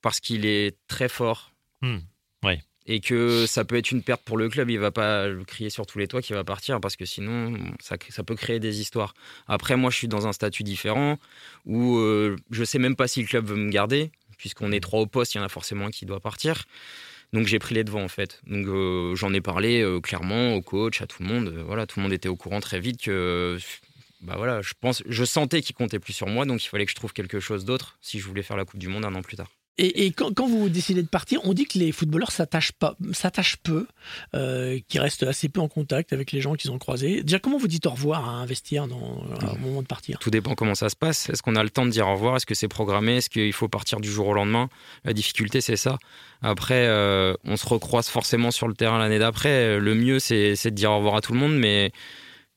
parce 0.00 0.18
qu'il 0.20 0.46
est 0.46 0.78
très 0.88 1.08
fort. 1.10 1.50
Hmm, 1.82 1.98
ouais. 2.42 2.62
Et 2.86 2.98
que 3.00 3.46
ça 3.46 3.64
peut 3.64 3.76
être 3.76 3.92
une 3.92 4.02
perte 4.02 4.22
pour 4.22 4.36
le 4.36 4.48
club, 4.48 4.68
il 4.68 4.78
va 4.78 4.90
pas 4.90 5.28
crier 5.46 5.70
sur 5.70 5.86
tous 5.86 6.00
les 6.00 6.08
toits 6.08 6.20
qu'il 6.20 6.34
va 6.34 6.42
partir 6.42 6.80
parce 6.80 6.96
que 6.96 7.04
sinon 7.04 7.56
ça, 7.80 7.96
ça 8.08 8.24
peut 8.24 8.34
créer 8.34 8.58
des 8.58 8.80
histoires. 8.80 9.14
Après 9.46 9.76
moi 9.76 9.90
je 9.90 9.96
suis 9.96 10.08
dans 10.08 10.26
un 10.26 10.32
statut 10.32 10.64
différent 10.64 11.16
où 11.64 11.96
euh, 11.98 12.36
je 12.50 12.64
sais 12.64 12.80
même 12.80 12.96
pas 12.96 13.06
si 13.06 13.22
le 13.22 13.28
club 13.28 13.46
veut 13.46 13.56
me 13.56 13.70
garder 13.70 14.10
puisqu'on 14.36 14.72
est 14.72 14.80
trois 14.80 15.00
au 15.00 15.06
poste, 15.06 15.34
il 15.34 15.38
y 15.38 15.40
en 15.40 15.44
a 15.44 15.48
forcément 15.48 15.86
un 15.86 15.90
qui 15.90 16.04
doit 16.04 16.18
partir. 16.18 16.64
Donc 17.32 17.46
j'ai 17.46 17.58
pris 17.58 17.74
les 17.74 17.84
devants 17.84 18.02
en 18.02 18.08
fait. 18.08 18.42
Donc 18.46 18.66
euh, 18.66 19.14
j'en 19.14 19.32
ai 19.32 19.40
parlé 19.40 19.80
euh, 19.80 20.00
clairement 20.00 20.54
au 20.54 20.60
coach, 20.60 21.00
à 21.00 21.06
tout 21.06 21.22
le 21.22 21.28
monde. 21.28 21.48
Euh, 21.48 21.62
voilà, 21.62 21.86
tout 21.86 21.98
le 21.98 22.02
monde 22.02 22.12
était 22.12 22.28
au 22.28 22.36
courant 22.36 22.60
très 22.60 22.80
vite 22.80 23.00
que 23.00 23.56
bah 24.20 24.34
voilà, 24.36 24.60
je 24.62 24.74
pense, 24.80 25.02
je 25.06 25.24
sentais 25.24 25.62
qu'il 25.62 25.74
comptait 25.74 25.98
plus 25.98 26.12
sur 26.12 26.26
moi, 26.28 26.44
donc 26.44 26.62
il 26.62 26.68
fallait 26.68 26.84
que 26.84 26.90
je 26.90 26.96
trouve 26.96 27.12
quelque 27.12 27.40
chose 27.40 27.64
d'autre 27.64 27.98
si 28.00 28.20
je 28.20 28.26
voulais 28.26 28.42
faire 28.42 28.56
la 28.56 28.64
Coupe 28.64 28.78
du 28.78 28.88
Monde 28.88 29.04
un 29.04 29.14
an 29.14 29.22
plus 29.22 29.36
tard. 29.36 29.50
Et, 29.78 30.04
et 30.04 30.12
quand, 30.12 30.34
quand 30.34 30.46
vous 30.46 30.68
décidez 30.68 31.02
de 31.02 31.08
partir, 31.08 31.40
on 31.44 31.54
dit 31.54 31.64
que 31.64 31.78
les 31.78 31.92
footballeurs 31.92 32.30
s'attachent 32.30 32.72
pas, 32.72 32.94
s'attachent 33.12 33.56
peu, 33.56 33.86
euh, 34.34 34.78
qu'ils 34.88 35.00
restent 35.00 35.22
assez 35.22 35.48
peu 35.48 35.60
en 35.60 35.68
contact 35.68 36.12
avec 36.12 36.30
les 36.32 36.42
gens 36.42 36.54
qu'ils 36.54 36.70
ont 36.70 36.78
croisés. 36.78 37.22
Déjà, 37.22 37.38
comment 37.38 37.56
vous 37.56 37.68
dites 37.68 37.86
au 37.86 37.90
revoir 37.90 38.28
à 38.28 38.32
un 38.32 38.44
vestiaire 38.44 38.86
dans, 38.86 39.00
au 39.00 39.58
moment 39.58 39.80
de 39.80 39.86
partir? 39.86 40.18
Tout 40.18 40.30
dépend 40.30 40.54
comment 40.54 40.74
ça 40.74 40.90
se 40.90 40.96
passe. 40.96 41.30
Est-ce 41.30 41.42
qu'on 41.42 41.56
a 41.56 41.62
le 41.62 41.70
temps 41.70 41.86
de 41.86 41.90
dire 41.90 42.06
au 42.06 42.12
revoir? 42.12 42.36
Est-ce 42.36 42.46
que 42.46 42.54
c'est 42.54 42.68
programmé? 42.68 43.16
Est-ce 43.16 43.30
qu'il 43.30 43.52
faut 43.54 43.68
partir 43.68 44.00
du 44.00 44.10
jour 44.10 44.28
au 44.28 44.34
lendemain? 44.34 44.68
La 45.04 45.14
difficulté, 45.14 45.62
c'est 45.62 45.76
ça. 45.76 45.98
Après, 46.42 46.86
euh, 46.86 47.34
on 47.44 47.56
se 47.56 47.66
recroise 47.66 48.08
forcément 48.08 48.50
sur 48.50 48.68
le 48.68 48.74
terrain 48.74 48.98
l'année 48.98 49.18
d'après. 49.18 49.78
Le 49.78 49.94
mieux, 49.94 50.18
c'est 50.18 50.54
c'est 50.54 50.70
de 50.70 50.76
dire 50.76 50.90
au 50.90 50.98
revoir 50.98 51.16
à 51.16 51.20
tout 51.22 51.32
le 51.32 51.38
monde, 51.38 51.56
mais 51.56 51.92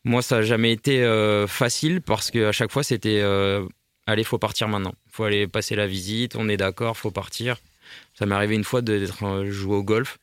moi, 0.03 0.21
ça 0.21 0.37
n'a 0.37 0.41
jamais 0.41 0.71
été 0.71 1.01
euh, 1.01 1.47
facile 1.47 2.01
parce 2.01 2.29
qu'à 2.29 2.51
chaque 2.51 2.71
fois, 2.71 2.83
c'était 2.83 3.21
euh, 3.21 3.65
allez, 4.07 4.23
faut 4.23 4.37
partir 4.39 4.67
maintenant. 4.67 4.93
faut 5.09 5.23
aller 5.23 5.47
passer 5.47 5.75
la 5.75 5.87
visite, 5.87 6.35
on 6.35 6.47
est 6.49 6.57
d'accord, 6.57 6.97
faut 6.97 7.11
partir. 7.11 7.57
Ça 8.13 8.25
m'est 8.25 8.35
arrivé 8.35 8.55
une 8.55 8.63
fois 8.63 8.81
d'être 8.81 9.23
euh, 9.23 9.49
joué 9.51 9.75
au 9.75 9.83
golf. 9.83 10.17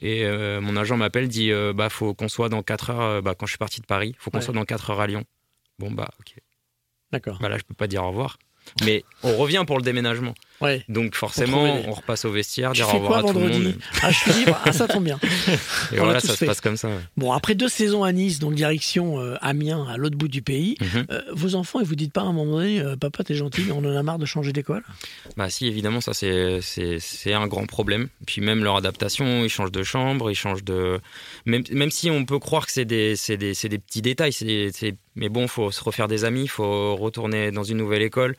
Et 0.00 0.24
euh, 0.24 0.60
mon 0.60 0.76
agent 0.76 0.96
m'appelle, 0.96 1.28
dit 1.28 1.52
euh, 1.52 1.72
bah 1.72 1.88
faut 1.88 2.12
qu'on 2.14 2.28
soit 2.28 2.48
dans 2.48 2.62
4 2.62 2.90
heures. 2.90 3.00
euh, 3.00 3.20
bah, 3.20 3.34
quand 3.38 3.46
je 3.46 3.52
suis 3.52 3.58
parti 3.58 3.80
de 3.80 3.86
Paris, 3.86 4.14
faut 4.18 4.30
qu'on 4.30 4.38
Ouais. 4.38 4.44
soit 4.44 4.54
dans 4.54 4.64
4 4.64 4.90
heures 4.90 5.00
à 5.00 5.06
Lyon. 5.06 5.24
Bon 5.78 5.90
bah 5.90 6.10
ok. 6.20 6.34
D'accord. 7.12 7.38
Bah 7.40 7.48
là, 7.48 7.56
je 7.58 7.62
peux 7.62 7.74
pas 7.74 7.86
dire 7.86 8.02
au 8.04 8.08
revoir. 8.08 8.38
Mais 8.84 9.04
on 9.22 9.36
revient 9.36 9.64
pour 9.66 9.76
le 9.78 9.82
déménagement. 9.82 10.34
Ouais. 10.62 10.84
Donc 10.88 11.14
forcément, 11.14 11.62
on 11.86 11.92
repasse 11.92 12.24
au 12.24 12.30
vestiaire, 12.30 12.72
dire 12.72 12.88
au 12.88 12.98
revoir 12.98 13.18
à 13.18 13.22
tout 13.22 13.38
le 13.38 13.48
monde. 13.48 13.74
Ah, 14.02 14.10
je 14.10 14.18
suis 14.18 14.32
libre. 14.32 14.58
Ah, 14.64 14.72
ça 14.72 14.86
tombe 14.88 15.04
bien. 15.04 15.18
Et 15.92 15.98
On 16.00 16.04
voilà, 16.04 16.20
ça 16.20 16.34
se 16.36 16.44
passe 16.44 16.60
comme 16.60 16.76
ça. 16.76 16.88
ouais. 16.88 16.94
Bon, 17.16 17.32
après 17.32 17.54
deux 17.54 17.68
saisons 17.68 18.04
à 18.04 18.12
Nice, 18.12 18.38
donc 18.38 18.54
direction 18.54 19.20
euh, 19.20 19.36
Amiens, 19.40 19.86
à 19.90 19.96
l'autre 19.96 20.16
bout 20.16 20.28
du 20.28 20.42
pays, 20.42 20.76
Mhm. 20.80 21.06
euh, 21.10 21.20
vos 21.32 21.54
enfants, 21.54 21.80
ils 21.80 21.86
vous 21.86 21.94
dites 21.96 22.12
pas 22.12 22.20
à 22.22 22.24
un 22.24 22.32
moment 22.32 22.52
donné, 22.58 22.80
euh, 22.80 22.96
papa, 22.96 23.24
t'es 23.24 23.34
gentil, 23.34 23.62
mais 23.66 23.72
on 23.72 23.78
en 23.78 23.96
a 23.96 24.02
marre 24.02 24.18
de 24.18 24.26
changer 24.26 24.52
d'école? 24.52 24.82
Bah 25.36 25.50
si, 25.50 25.66
évidemment, 25.66 26.00
ça 26.00 26.12
c'est 26.14 27.32
un 27.32 27.46
grand 27.46 27.66
problème. 27.66 28.08
Puis 28.26 28.40
même 28.40 28.62
leur 28.64 28.76
adaptation, 28.76 29.44
ils 29.44 29.48
changent 29.48 29.72
de 29.72 29.82
chambre, 29.82 30.30
ils 30.30 30.34
changent 30.34 30.64
de 30.64 31.00
même 31.46 31.62
même 31.70 31.90
si 31.90 32.10
on 32.10 32.24
peut 32.24 32.38
croire 32.38 32.66
que 32.66 32.72
c'est 32.72 32.84
des 32.84 33.14
petits 33.16 34.02
détails, 34.02 34.32
des- 34.40 34.70
mais 35.14 35.28
bon, 35.28 35.46
faut 35.48 35.70
se 35.70 35.82
refaire 35.82 36.08
des 36.08 36.24
amis, 36.24 36.48
faut 36.48 36.96
retourner 36.96 37.50
dans 37.50 37.64
une 37.64 37.78
nouvelle 37.78 38.02
école. 38.02 38.36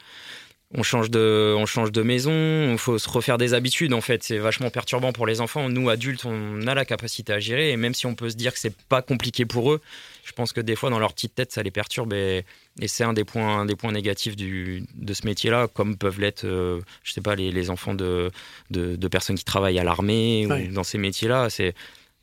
On 0.76 0.82
change 0.84 1.12
de 1.12 1.54
on 1.56 1.66
change 1.68 1.92
de 1.92 2.02
maison, 2.02 2.72
il 2.72 2.78
faut 2.80 2.98
se 2.98 3.08
refaire 3.08 3.38
des 3.38 3.54
habitudes 3.54 3.94
en 3.94 4.02
fait, 4.02 4.24
c'est 4.24 4.40
vachement 4.40 4.72
perturbant 4.72 5.14
pour 5.14 5.28
les 5.28 5.40
enfants. 5.40 5.70
Nous 5.70 5.90
adultes, 5.90 6.26
on 6.26 6.66
a 6.66 6.74
la 6.74 6.84
capacité 6.84 7.32
à 7.32 7.40
gérer. 7.40 7.72
Et 7.72 7.78
même 7.78 7.94
si 7.94 8.08
on 8.08 8.16
peut 8.16 8.30
se 8.30 8.36
dire 8.36 8.54
que 8.54 8.60
c'est 8.60 8.76
pas 8.90 9.02
compliqué 9.04 9.46
pour 9.46 9.72
eux, 9.72 9.82
je 10.24 10.32
pense 10.32 10.52
que 10.52 10.62
des 10.62 10.76
fois 10.76 10.90
dans 10.90 11.00
leur 11.00 11.14
petite 11.14 11.36
tête 11.36 11.52
ça 11.52 11.62
les 11.62 11.72
perturbe. 11.72 12.14
Et, 12.14 12.44
et 12.80 12.88
c'est 12.88 13.04
un 13.04 13.14
des 13.14 13.24
points 13.24 13.60
un 13.60 13.66
des 13.66 13.76
points 13.76 13.92
négatifs 13.92 14.36
du, 14.36 14.84
de 14.96 15.14
ce 15.14 15.26
métier-là, 15.26 15.68
comme 15.68 15.96
peuvent 15.96 16.20
l'être 16.20 16.46
euh, 16.46 16.82
je 17.04 17.14
sais 17.14 17.22
pas 17.22 17.36
les, 17.36 17.52
les 17.52 17.70
enfants 17.70 17.94
de, 17.94 18.32
de, 18.72 18.96
de 18.96 19.08
personnes 19.08 19.38
qui 19.38 19.46
travaillent 19.46 19.80
à 19.80 19.84
l'armée 19.84 20.48
ou 20.48 20.74
dans 20.74 20.84
ces 20.84 20.98
métiers-là, 20.98 21.50
c'est 21.50 21.76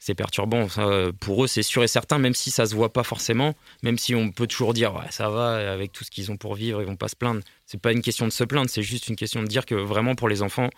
c'est 0.02 0.14
perturbant. 0.14 0.68
Ça, 0.68 0.88
pour 1.20 1.44
eux, 1.44 1.46
c'est 1.46 1.62
sûr 1.62 1.84
et 1.84 1.88
certain, 1.88 2.18
même 2.18 2.34
si 2.34 2.50
ça 2.50 2.66
se 2.66 2.74
voit 2.74 2.92
pas 2.92 3.04
forcément, 3.04 3.54
même 3.82 3.98
si 3.98 4.14
on 4.16 4.32
peut 4.32 4.46
toujours 4.48 4.74
dire 4.74 4.94
ouais, 4.94 5.06
ça 5.10 5.28
va, 5.28 5.70
avec 5.72 5.92
tout 5.92 6.02
ce 6.04 6.10
qu'ils 6.10 6.32
ont 6.32 6.36
pour 6.36 6.54
vivre, 6.56 6.80
ils 6.82 6.86
vont 6.86 6.96
pas 6.96 7.08
se 7.08 7.16
plaindre. 7.16 7.42
C'est 7.66 7.80
pas 7.80 7.92
une 7.92 8.02
question 8.02 8.26
de 8.26 8.32
se 8.32 8.42
plaindre, 8.42 8.68
c'est 8.68 8.82
juste 8.82 9.06
une 9.08 9.14
question 9.16 9.42
de 9.42 9.46
dire 9.46 9.64
que 9.66 9.74
vraiment 9.76 10.14
pour 10.16 10.28
les 10.28 10.42
enfants, 10.42 10.70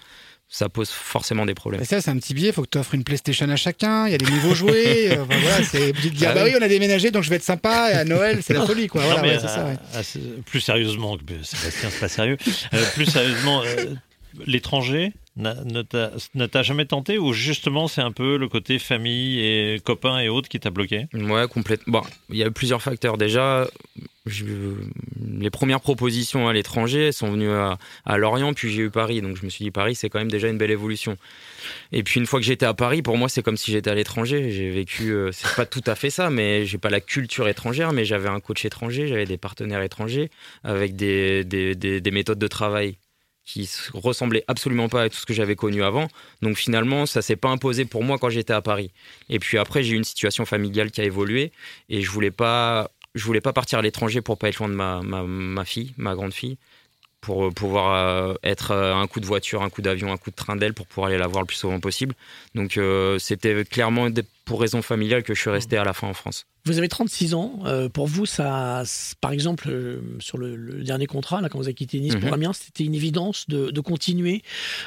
ça 0.48 0.68
pose 0.68 0.90
forcément 0.90 1.46
des 1.46 1.54
problèmes. 1.54 1.80
Et 1.80 1.84
ça, 1.86 2.02
c'est 2.02 2.10
un 2.10 2.16
petit 2.18 2.34
billet. 2.34 2.48
Il 2.48 2.52
faut 2.52 2.60
que 2.62 2.68
tu 2.68 2.76
offres 2.76 2.94
une 2.94 3.04
PlayStation 3.04 3.48
à 3.48 3.56
chacun. 3.56 4.06
Il 4.06 4.12
y 4.12 4.14
a 4.14 4.18
des 4.18 4.26
nouveaux 4.30 4.54
jouets. 4.54 5.10
euh, 5.16 5.22
enfin, 5.22 5.38
voilà, 5.40 5.64
c'est 5.64 5.92
dis, 5.92 6.12
ah 6.26 6.30
Ah 6.30 6.34
bah 6.34 6.40
oui. 6.44 6.50
oui, 6.52 6.56
on 6.60 6.62
a 6.62 6.68
déménagé, 6.68 7.10
donc 7.10 7.22
je 7.22 7.30
vais 7.30 7.36
être 7.36 7.42
sympa. 7.42 7.90
Et 7.90 7.94
à 7.94 8.04
Noël, 8.04 8.40
c'est 8.42 8.52
la 8.52 8.66
folie, 8.66 8.86
quoi. 8.88 9.00
Non, 9.00 9.06
Voilà, 9.06 9.22
mais, 9.22 9.28
ouais, 9.36 9.38
c'est 9.40 9.46
ça. 9.48 9.64
ouais. 9.64 9.76
assez- 9.94 10.20
plus 10.44 10.60
sérieusement, 10.60 11.16
Sébastien, 11.42 11.88
c'est 11.90 12.00
pas 12.00 12.08
sérieux. 12.08 12.36
Euh, 12.74 12.84
plus 12.92 13.06
sérieusement, 13.06 13.62
euh, 13.64 13.94
l'étranger 14.46 15.12
ne 15.36 16.46
t'a 16.46 16.62
jamais 16.62 16.84
tenté 16.84 17.18
ou 17.18 17.32
justement 17.32 17.88
c'est 17.88 18.02
un 18.02 18.12
peu 18.12 18.36
le 18.36 18.48
côté 18.48 18.78
famille 18.78 19.40
et 19.40 19.80
copains 19.82 20.20
et 20.20 20.28
autres 20.28 20.48
qui 20.48 20.60
t'a 20.60 20.70
bloqué? 20.70 21.06
Ouais, 21.14 21.46
complètement. 21.48 22.00
Bon, 22.00 22.06
il 22.30 22.36
y 22.36 22.42
a 22.42 22.48
eu 22.48 22.50
plusieurs 22.50 22.82
facteurs. 22.82 23.16
Déjà, 23.16 23.66
les 24.26 25.50
premières 25.50 25.80
propositions 25.80 26.48
à 26.48 26.52
l'étranger 26.52 27.12
sont 27.12 27.30
venues 27.32 27.50
à, 27.50 27.78
Lorient, 28.18 28.52
puis 28.52 28.70
j'ai 28.70 28.82
eu 28.82 28.90
Paris. 28.90 29.22
Donc 29.22 29.36
je 29.36 29.44
me 29.44 29.50
suis 29.50 29.64
dit, 29.64 29.70
Paris, 29.70 29.94
c'est 29.94 30.10
quand 30.10 30.18
même 30.18 30.30
déjà 30.30 30.48
une 30.48 30.58
belle 30.58 30.70
évolution. 30.70 31.16
Et 31.92 32.02
puis 32.02 32.20
une 32.20 32.26
fois 32.26 32.38
que 32.38 32.46
j'étais 32.46 32.66
à 32.66 32.74
Paris, 32.74 33.02
pour 33.02 33.16
moi, 33.16 33.28
c'est 33.28 33.42
comme 33.42 33.56
si 33.56 33.72
j'étais 33.72 33.90
à 33.90 33.94
l'étranger. 33.94 34.50
J'ai 34.50 34.70
vécu, 34.70 35.12
euh, 35.12 35.32
c'est 35.32 35.54
pas 35.56 35.66
tout 35.66 35.82
à 35.86 35.94
fait 35.94 36.10
ça, 36.10 36.30
mais 36.30 36.66
j'ai 36.66 36.78
pas 36.78 36.90
la 36.90 37.00
culture 37.00 37.48
étrangère, 37.48 37.92
mais 37.92 38.04
j'avais 38.04 38.28
un 38.28 38.40
coach 38.40 38.64
étranger, 38.64 39.08
j'avais 39.08 39.24
des 39.24 39.38
partenaires 39.38 39.82
étrangers, 39.82 40.30
avec 40.62 40.94
des- 40.94 41.44
des 41.44 42.10
méthodes 42.10 42.38
de 42.38 42.48
travail 42.48 42.96
qui 43.44 43.68
ressemblaient 43.92 44.44
absolument 44.46 44.88
pas 44.88 45.02
à 45.02 45.08
tout 45.08 45.16
ce 45.16 45.26
que 45.26 45.34
j'avais 45.34 45.56
connu 45.56 45.82
avant. 45.82 46.08
Donc 46.42 46.56
finalement, 46.56 47.06
ça 47.06 47.22
s'est 47.22 47.36
pas 47.36 47.48
imposé 47.48 47.84
pour 47.84 48.04
moi 48.04 48.18
quand 48.18 48.30
j'étais 48.30 48.52
à 48.52 48.62
Paris. 48.62 48.92
Et 49.28 49.38
puis 49.38 49.58
après, 49.58 49.82
j'ai 49.82 49.94
eu 49.94 49.96
une 49.96 50.04
situation 50.04 50.44
familiale 50.44 50.90
qui 50.90 51.00
a 51.00 51.04
évolué 51.04 51.52
et 51.88 52.02
je 52.02 52.10
voulais 52.10 52.30
pas, 52.30 52.90
je 53.14 53.24
voulais 53.24 53.40
pas 53.40 53.52
partir 53.52 53.78
à 53.78 53.82
l'étranger 53.82 54.20
pour 54.20 54.38
pas 54.38 54.48
être 54.48 54.58
loin 54.58 54.68
de 54.68 54.74
ma, 54.74 55.02
ma, 55.02 55.22
ma 55.22 55.64
fille, 55.64 55.92
ma 55.96 56.14
grande 56.14 56.32
fille. 56.32 56.56
Pour 57.22 57.46
euh, 57.46 57.50
pouvoir 57.50 57.94
euh, 57.94 58.34
être 58.42 58.72
euh, 58.72 58.94
un 58.94 59.06
coup 59.06 59.20
de 59.20 59.26
voiture, 59.26 59.62
un 59.62 59.70
coup 59.70 59.80
d'avion, 59.80 60.12
un 60.12 60.16
coup 60.18 60.30
de 60.30 60.36
train 60.36 60.56
d'aile 60.56 60.74
pour 60.74 60.86
pouvoir 60.86 61.08
aller 61.08 61.16
la 61.18 61.26
voir 61.28 61.40
le 61.42 61.46
plus 61.46 61.56
souvent 61.56 61.80
possible. 61.80 62.14
Donc 62.54 62.76
euh, 62.76 63.18
c'était 63.18 63.64
clairement 63.64 64.08
pour 64.44 64.60
raison 64.60 64.82
familiale 64.82 65.22
que 65.22 65.32
je 65.34 65.40
suis 65.40 65.50
resté 65.50 65.76
à 65.78 65.84
la 65.84 65.92
fin 65.94 66.08
en 66.08 66.14
France. 66.14 66.46
Vous 66.64 66.78
avez 66.78 66.88
36 66.88 67.34
ans. 67.34 67.60
euh, 67.64 67.88
pour 67.88 68.06
vous, 68.06 68.26
ça, 68.26 68.82
par 69.20 69.30
exemple, 69.32 69.68
euh, 69.68 70.00
sur 70.20 70.36
le, 70.36 70.54
le 70.56 70.82
dernier 70.84 71.06
contrat, 71.06 71.40
là, 71.40 71.48
quand 71.48 71.58
vous 71.58 71.64
avez 71.64 71.74
quitté 71.74 71.98
Nice 72.00 72.14
pour 72.16 72.26
Mhm. 72.28 72.34
Amiens, 72.34 72.52
c'était 72.52 72.84
une 72.84 72.94
évidence 72.94 73.48
de, 73.48 73.70
de 73.70 73.80
continuer 73.80 74.42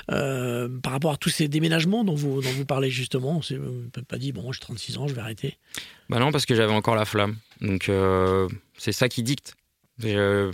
par 0.08 0.92
rapport 0.92 1.12
à 1.14 1.18
tous 1.18 1.30
ces 1.30 1.48
déménagements 1.48 2.04
dont 2.04 2.16
vous, 2.16 2.42
dont 2.42 2.50
vous 2.52 2.66
parlez 2.66 2.90
justement. 2.90 3.40
Vous 3.40 3.56
n'avez 3.56 4.06
pas 4.08 4.18
dit, 4.18 4.32
bon, 4.32 4.52
j'ai 4.52 4.60
36 4.60 4.98
ans, 4.98 5.08
je 5.08 5.14
vais 5.14 5.22
arrêter. 5.22 5.58
Bah 6.10 6.20
non, 6.20 6.32
parce 6.32 6.46
que 6.46 6.56
j'avais 6.56 6.74
encore 6.74 6.96
la 6.96 7.06
flamme. 7.06 7.36
Donc 7.62 7.90
c'est 8.78 8.92
ça 8.92 9.10
qui 9.10 9.24
dicte. 9.24 9.56
Je- 10.00 10.52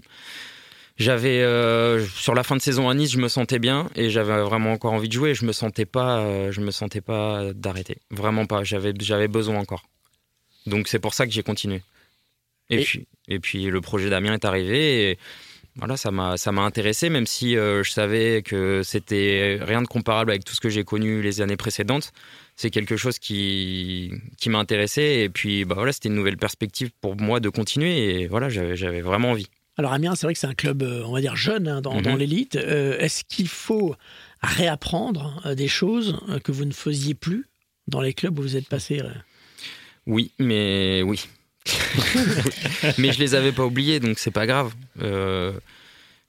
J'avais 1.02 1.41
euh, 1.41 2.06
sur 2.06 2.34
la 2.36 2.43
fin 2.43 2.56
de 2.56 2.62
saison 2.62 2.89
à 2.89 2.93
Nice, 2.93 3.12
je 3.12 3.18
me 3.18 3.28
sentais 3.28 3.60
bien 3.60 3.89
et 3.95 4.10
j'avais 4.10 4.41
vraiment 4.41 4.72
encore 4.74 4.93
envie 4.93 5.08
de 5.08 5.14
jouer. 5.14 5.34
Je 5.36 5.45
me 5.45 5.52
sentais 5.52 5.86
pas, 5.86 6.20
euh, 6.20 6.52
je 6.52 6.62
me 6.62 6.72
sentais 6.72 7.02
pas 7.02 7.54
d'arrêter. 7.54 7.97
Vraiment 8.12 8.45
pas. 8.45 8.64
J'avais 8.64 8.93
j'avais 8.99 9.28
besoin 9.28 9.58
encore. 9.60 9.84
Donc 10.66 10.88
c'est 10.88 10.99
pour 10.99 11.14
ça 11.14 11.26
que 11.26 11.32
j'ai 11.34 11.43
continué. 11.43 11.82
Et, 12.70 12.76
Et- 12.82 12.84
puis 12.84 13.08
et 13.28 13.39
puis 13.39 13.66
le 13.66 13.82
projet 13.82 14.10
d'Amiens 14.10 14.34
est 14.34 14.45
arrivé 14.45 15.12
et 15.12 15.18
voilà 15.78 15.95
ça 15.97 16.12
m'a 16.12 16.38
ça 16.38 16.52
m'a 16.52 16.62
intéressé 16.64 17.10
même 17.10 17.26
si 17.26 17.56
euh, 17.58 17.82
je 17.84 17.91
savais 17.91 18.41
que 18.43 18.82
c'était 18.84 19.58
rien 19.62 19.82
de 19.82 19.88
comparable 19.88 20.32
avec 20.32 20.43
tout 20.43 20.54
ce 20.54 20.60
que 20.60 20.70
j'ai 20.70 20.84
connu 20.84 21.22
les 21.22 21.41
années 21.41 21.58
précédentes 21.58 22.12
c'est 22.58 22.70
quelque 22.70 22.95
chose 22.97 23.18
qui, 23.18 24.12
qui 24.38 24.49
m'a 24.49 24.60
intéressé. 24.60 25.02
Et 25.24 25.30
puis, 25.30 25.66
bah 25.66 25.74
voilà, 25.74 25.91
c'était 25.93 26.10
une 26.10 26.16
nouvelle 26.16 26.38
perspective 26.38 26.91
pour 27.02 27.16
moi 27.20 27.39
de 27.39 27.49
continuer. 27.49 28.22
Et 28.22 28.28
voilà, 28.28 28.49
j'avais 28.49 28.76
j'avais 28.76 29.02
vraiment 29.02 29.32
envie. 29.32 29.47
Alors 29.82 29.94
Amiens, 29.94 30.14
c'est 30.14 30.28
vrai 30.28 30.34
que 30.36 30.40
c'est 30.40 30.46
un 30.46 30.54
club, 30.54 30.84
euh, 30.84 31.02
on 31.08 31.12
va 31.12 31.22
dire, 31.22 31.36
jeune 31.36 31.68
hein, 31.68 31.82
dans, 31.82 31.96
Mhm. 31.96 32.02
dans 32.04 32.16
l'élite. 32.16 32.56
Euh, 32.56 33.00
Est-ce 33.00 33.24
qu'il 33.28 33.48
faut 33.48 33.96
réapprendre 34.44 35.42
euh, 35.48 35.56
des 35.56 35.68
choses 35.68 36.20
que 36.44 36.52
vous 36.52 36.66
ne 36.66 36.72
faisiez 36.72 37.16
plus 37.16 37.48
dans 37.88 38.00
les 38.00 38.14
clubs 38.14 38.38
où 38.38 38.44
vous 38.44 38.56
êtes 38.56 38.70
passé 38.70 39.02
Oui, 40.06 40.30
mais 40.38 41.02
oui. 41.04 41.26
mais 43.00 43.12
je 43.12 43.18
les 43.20 43.34
avais 43.34 43.52
pas 43.52 43.66
oubliés, 43.66 44.00
donc 44.00 44.20
c'est 44.20 44.30
pas 44.30 44.46
grave. 44.46 44.72
Euh, 45.02 45.52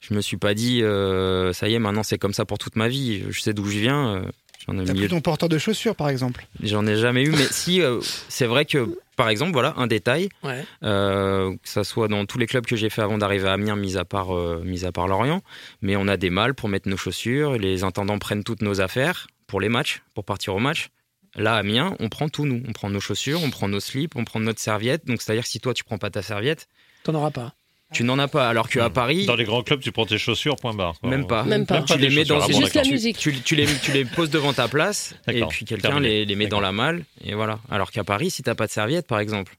je 0.00 0.14
me 0.14 0.22
suis 0.22 0.38
pas 0.38 0.54
dit, 0.54 0.82
euh, 0.82 1.52
ça 1.52 1.68
y 1.68 1.74
est, 1.74 1.78
maintenant 1.78 2.02
c'est 2.02 2.16
comme 2.18 2.32
ça 2.32 2.46
pour 2.46 2.56
toute 2.56 2.76
ma 2.76 2.88
vie. 2.88 3.22
Je 3.28 3.38
sais 3.38 3.52
d'où 3.52 3.66
je 3.66 3.78
viens. 3.80 4.14
euh, 4.16 4.22
J'en 4.66 4.78
ai, 4.78 4.84
T'as 4.84 4.92
mis- 4.94 5.00
plus 5.00 5.08
ton 5.08 5.20
porteur 5.20 5.48
de 5.50 5.58
chaussures, 5.58 5.94
par 5.96 6.08
exemple. 6.08 6.46
j'en 6.62 6.86
ai 6.86 6.96
jamais 6.96 7.22
eu. 7.24 7.30
Mais 7.32 7.46
si, 7.50 7.82
euh, 7.82 8.00
c'est 8.28 8.46
vrai 8.46 8.64
que, 8.64 8.96
par 9.22 9.28
exemple, 9.28 9.52
voilà, 9.52 9.72
un 9.76 9.86
détail, 9.86 10.30
Ouais. 10.42 10.64
Euh, 10.82 11.52
que 11.52 11.68
ça 11.68 11.84
soit 11.84 12.08
dans 12.08 12.26
tous 12.26 12.38
les 12.38 12.48
clubs 12.48 12.66
que 12.66 12.74
j'ai 12.74 12.90
fait 12.90 13.02
avant 13.02 13.18
d'arriver 13.18 13.46
à 13.46 13.52
Amiens, 13.52 13.76
mis 13.76 13.96
à 13.96 14.04
part, 14.04 14.34
euh, 14.34 14.60
mis 14.64 14.84
à 14.84 14.90
part 14.90 15.06
Lorient. 15.06 15.42
Mais 15.80 15.94
on 15.94 16.08
a 16.08 16.16
des 16.16 16.28
malles 16.28 16.54
pour 16.54 16.68
mettre 16.68 16.88
nos 16.88 16.96
chaussures. 16.96 17.52
Les 17.56 17.84
intendants 17.84 18.18
prennent 18.18 18.42
toutes 18.42 18.62
nos 18.62 18.80
affaires 18.80 19.28
pour 19.46 19.60
les 19.60 19.68
matchs, 19.68 20.02
pour 20.14 20.24
partir 20.24 20.56
au 20.56 20.58
match. 20.58 20.88
Là, 21.36 21.54
à 21.54 21.58
Amiens, 21.58 21.94
on 22.00 22.08
prend 22.08 22.28
tout, 22.28 22.46
nous. 22.46 22.64
On 22.68 22.72
prend 22.72 22.90
nos 22.90 22.98
chaussures, 22.98 23.40
on 23.44 23.50
prend 23.50 23.68
nos 23.68 23.78
slips, 23.78 24.16
on 24.16 24.24
prend 24.24 24.40
notre 24.40 24.58
serviette. 24.58 25.06
Donc, 25.06 25.22
c'est-à-dire 25.22 25.44
que 25.44 25.48
si 25.50 25.60
toi, 25.60 25.72
tu 25.72 25.84
prends 25.84 25.98
pas 25.98 26.10
ta 26.10 26.22
serviette, 26.22 26.66
T'en 27.04 27.14
auras 27.14 27.30
pas. 27.30 27.54
Tu 27.92 28.04
n'en 28.04 28.18
as 28.18 28.28
pas. 28.28 28.48
Alors 28.48 28.68
qu'à 28.68 28.88
Hmm. 28.88 28.92
Paris, 28.92 29.26
Dans 29.26 29.36
les 29.36 29.44
grands 29.44 29.62
clubs, 29.62 29.80
tu 29.80 29.92
prends 29.92 30.06
tes 30.06 30.18
chaussures, 30.18 30.56
point 30.56 30.74
barre. 30.74 30.98
quoi. 31.00 31.10
même 31.10 31.26
pas. 31.26 31.44
Même 31.44 31.66
pas. 31.66 31.74
Même 31.76 31.84
pas 31.86 31.94
Tu 31.94 32.00
les 32.00 32.10
mets 32.14 32.24
dans 32.24 32.40
Ah 32.40 32.46
bon, 32.48 32.60
Juste 32.60 32.74
la 32.74 32.82
musique. 32.84 33.18
tu, 33.18 33.32
tu 33.40 33.54
les, 33.54 33.66
tu 33.66 33.92
les 33.92 34.04
poses 34.04 34.30
devant 34.30 34.52
ta 34.52 34.68
place 34.68 35.14
et 35.28 35.44
puis 35.46 35.64
quelqu'un 35.64 36.00
les, 36.00 36.24
les 36.24 36.34
met 36.36 36.46
dans 36.46 36.60
la 36.60 36.72
malle. 36.72 37.04
Et 37.24 37.34
voilà. 37.34 37.58
Alors 37.70 37.90
qu'à 37.90 38.04
Paris, 38.04 38.30
si 38.30 38.42
t'as 38.42 38.54
pas 38.54 38.66
de 38.66 38.72
serviette, 38.72 39.06
par 39.06 39.20
exemple, 39.20 39.56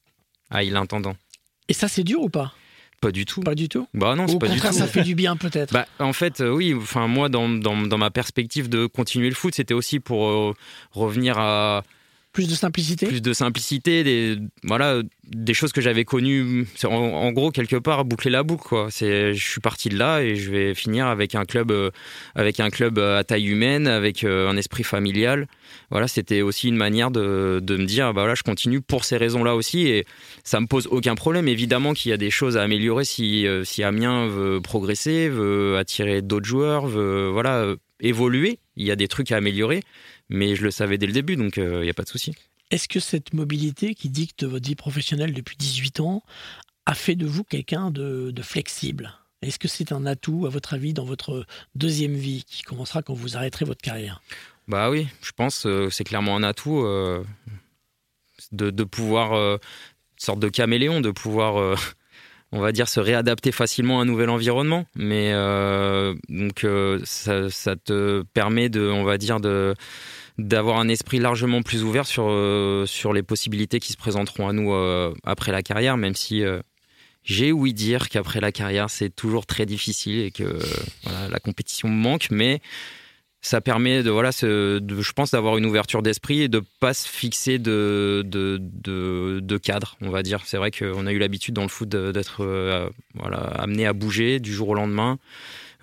ah, 0.49 0.63
il 0.63 0.73
l'intendant. 0.73 1.15
Et 1.69 1.73
ça, 1.73 1.87
c'est 1.87 2.03
dur 2.03 2.21
ou 2.21 2.29
pas? 2.29 2.53
Pas 3.01 3.11
du 3.11 3.25
tout. 3.25 3.41
Pas 3.41 3.55
du 3.55 3.67
tout? 3.67 3.87
Bah 3.93 4.15
non, 4.15 4.23
Ou 4.25 4.29
c'est 4.29 4.39
pas 4.39 4.47
du 4.47 4.59
tout. 4.59 4.71
ça 4.71 4.87
fait 4.87 5.03
du 5.03 5.13
bien 5.15 5.35
peut-être. 5.35 5.73
Bah, 5.73 5.85
en 5.99 6.13
fait, 6.13 6.39
euh, 6.39 6.49
oui. 6.49 6.73
Enfin, 6.73 7.07
moi, 7.07 7.27
dans, 7.27 7.49
dans, 7.49 7.75
dans 7.81 7.97
ma 7.97 8.11
perspective 8.11 8.69
de 8.69 8.85
continuer 8.85 9.27
le 9.29 9.35
foot, 9.35 9.53
c'était 9.55 9.73
aussi 9.73 9.99
pour 9.99 10.27
euh, 10.29 10.53
revenir 10.91 11.37
à 11.37 11.83
Plus 12.33 12.47
de 12.47 12.55
simplicité. 12.55 13.05
plus 13.05 13.21
de 13.21 13.31
simplicité, 13.31 14.03
des 14.03 14.39
voilà, 14.63 15.01
des 15.27 15.53
choses 15.53 15.71
que 15.71 15.81
j'avais 15.81 16.03
connues. 16.03 16.65
En, 16.83 17.31
gros, 17.31 17.51
quelque 17.51 17.75
part, 17.75 18.05
boucler 18.05 18.31
la 18.31 18.41
boucle. 18.41 18.67
Quoi. 18.67 18.87
Je 18.89 19.33
suis 19.33 19.61
parti 19.61 19.89
de 19.89 19.97
là 19.97 20.21
et 20.21 20.35
je 20.35 20.49
vais 20.49 20.73
finir 20.73 21.05
avec 21.05 21.35
un 21.35 21.45
club, 21.45 21.71
euh, 21.71 21.91
avec 22.33 22.59
un 22.59 22.71
club 22.71 22.97
à 22.97 23.23
taille 23.23 23.45
humaine, 23.45 23.85
avec 23.87 24.23
euh, 24.23 24.49
un 24.49 24.57
esprit 24.57 24.83
familial. 24.83 25.47
Voilà, 25.91 26.07
c'était 26.07 26.41
aussi 26.41 26.69
une 26.69 26.75
manière 26.75 27.11
de, 27.11 27.61
me 27.61 27.85
dire, 27.85 28.07
bah 28.13 28.21
voilà, 28.21 28.35
je 28.35 28.43
continue 28.43 28.81
pour 28.81 29.05
ces 29.05 29.17
raisons-là 29.17 29.55
aussi 29.55 29.87
et 29.87 30.05
ça 30.43 30.59
me 30.59 30.65
pose 30.65 30.87
aucun 30.87 31.13
problème. 31.13 31.47
Évidemment 31.47 31.93
qu'il 31.93 32.09
y 32.09 32.13
a 32.13 32.17
des 32.17 32.31
choses 32.31 32.57
à 32.57 32.63
améliorer 32.63 33.05
si, 33.05 33.45
euh, 33.45 33.63
si 33.63 33.83
Amiens 33.83 34.27
veut 34.27 34.59
progresser, 34.59 35.29
veut 35.29 35.77
attirer 35.77 36.21
d'autres 36.23 36.47
joueurs, 36.47 36.87
veut 36.87 37.29
voilà 37.31 37.57
euh, 37.57 37.75
évoluer. 37.99 38.59
Il 38.75 38.85
y 38.85 38.91
a 38.91 38.95
des 38.95 39.07
trucs 39.07 39.31
à 39.31 39.37
améliorer, 39.37 39.81
mais 40.29 40.55
je 40.55 40.63
le 40.63 40.71
savais 40.71 40.97
dès 40.97 41.07
le 41.07 41.13
début, 41.13 41.35
donc 41.35 41.57
euh, 41.57 41.79
il 41.81 41.83
n'y 41.83 41.89
a 41.89 41.93
pas 41.93 42.03
de 42.03 42.09
souci. 42.09 42.35
Est-ce 42.71 42.87
que 42.87 42.99
cette 42.99 43.33
mobilité 43.33 43.93
qui 43.93 44.09
dicte 44.09 44.43
votre 44.43 44.67
vie 44.67 44.75
professionnelle 44.75 45.33
depuis 45.33 45.57
18 45.57 45.99
ans 45.99 46.23
a 46.85 46.95
fait 46.95 47.15
de 47.15 47.25
vous 47.25 47.43
quelqu'un 47.43 47.91
de, 47.91 48.31
de 48.31 48.41
flexible? 48.41 49.13
Est-ce 49.41 49.59
que 49.59 49.67
c'est 49.67 49.91
un 49.91 50.05
atout, 50.05 50.45
à 50.45 50.49
votre 50.49 50.73
avis, 50.73 50.93
dans 50.93 51.03
votre 51.03 51.45
deuxième 51.75 52.15
vie 52.15 52.45
qui 52.47 52.63
commencera 52.63 53.01
quand 53.01 53.13
vous 53.13 53.35
arrêterez 53.35 53.65
votre 53.65 53.81
carrière? 53.81 54.21
Bah 54.67 54.89
oui, 54.89 55.07
je 55.21 55.31
pense 55.33 55.65
euh, 55.65 55.89
c'est 55.89 56.05
clairement 56.05 56.37
un 56.37 56.43
atout 56.43 56.79
euh, 56.79 57.23
de, 58.53 58.69
de 58.69 58.83
pouvoir, 58.85 59.33
euh, 59.33 59.55
une 59.55 60.25
sorte 60.25 60.39
de 60.39 60.47
caméléon, 60.47 61.01
de 61.01 61.11
pouvoir, 61.11 61.57
euh, 61.57 61.75
on 62.53 62.59
va 62.59 62.71
dire, 62.71 62.87
se 62.87 62.99
réadapter 62.99 63.51
facilement 63.51 63.99
à 63.99 64.03
un 64.03 64.05
nouvel 64.05 64.29
environnement. 64.29 64.85
Mais 64.95 65.31
euh, 65.33 66.13
donc 66.29 66.63
euh, 66.63 66.99
ça, 67.03 67.75
te 67.75 68.21
permet 68.33 68.69
de, 68.69 68.87
on 68.87 69.03
va 69.03 69.17
dire, 69.17 69.39
de 69.39 69.73
d'avoir 70.37 70.79
un 70.79 70.87
esprit 70.87 71.19
largement 71.19 71.61
plus 71.61 71.83
ouvert 71.83 72.07
sur, 72.07 72.25
euh, 72.27 72.87
sur 72.87 73.13
les 73.13 73.21
possibilités 73.21 73.79
qui 73.79 73.91
se 73.91 73.97
présenteront 73.97 74.47
à 74.47 74.53
nous 74.53 74.73
après 75.23 75.51
la 75.51 75.61
carrière, 75.61 75.95
même 75.97 76.15
si 76.15 76.43
j'ai 77.23 77.51
ouï 77.51 77.73
dire 77.73 78.09
qu'après 78.09 78.39
la 78.39 78.51
carrière, 78.51 78.89
c'est 78.89 79.11
toujours 79.11 79.45
très 79.45 79.67
difficile 79.67 80.21
et 80.21 80.31
que 80.31 80.57
la 81.05 81.39
compétition 81.39 81.87
manque, 81.87 82.27
mais 82.31 82.61
ça 83.43 83.59
permet 83.59 84.03
de 84.03 84.09
voilà 84.09 84.31
de- 84.41 84.81
je 85.01 85.11
pense 85.11 85.31
d'avoir 85.31 85.57
une 85.57 85.65
ouverture 85.65 86.01
d'esprit 86.01 86.43
et 86.43 86.47
de 86.47 86.63
pas 86.79 86.93
se 86.93 87.07
fixer 87.07 87.59
de 87.59 88.23
de, 88.25 88.57
de, 88.57 89.57
cadre 89.57 89.97
on 90.01 90.09
va 90.09 90.23
dire. 90.23 90.41
C'est 90.45 90.57
vrai 90.57 90.71
qu'on 90.71 91.05
a 91.05 91.11
eu 91.11 91.19
l'habitude 91.19 91.53
dans 91.53 91.61
le 91.61 91.67
foot 91.67 91.89
d'être 91.89 92.43
euh, 92.43 92.89
voilà 93.15 93.39
amené 93.39 93.85
à 93.85 93.91
bouger 93.93 94.39
du 94.39 94.53
jour 94.53 94.69
au 94.69 94.73
lendemain 94.75 95.19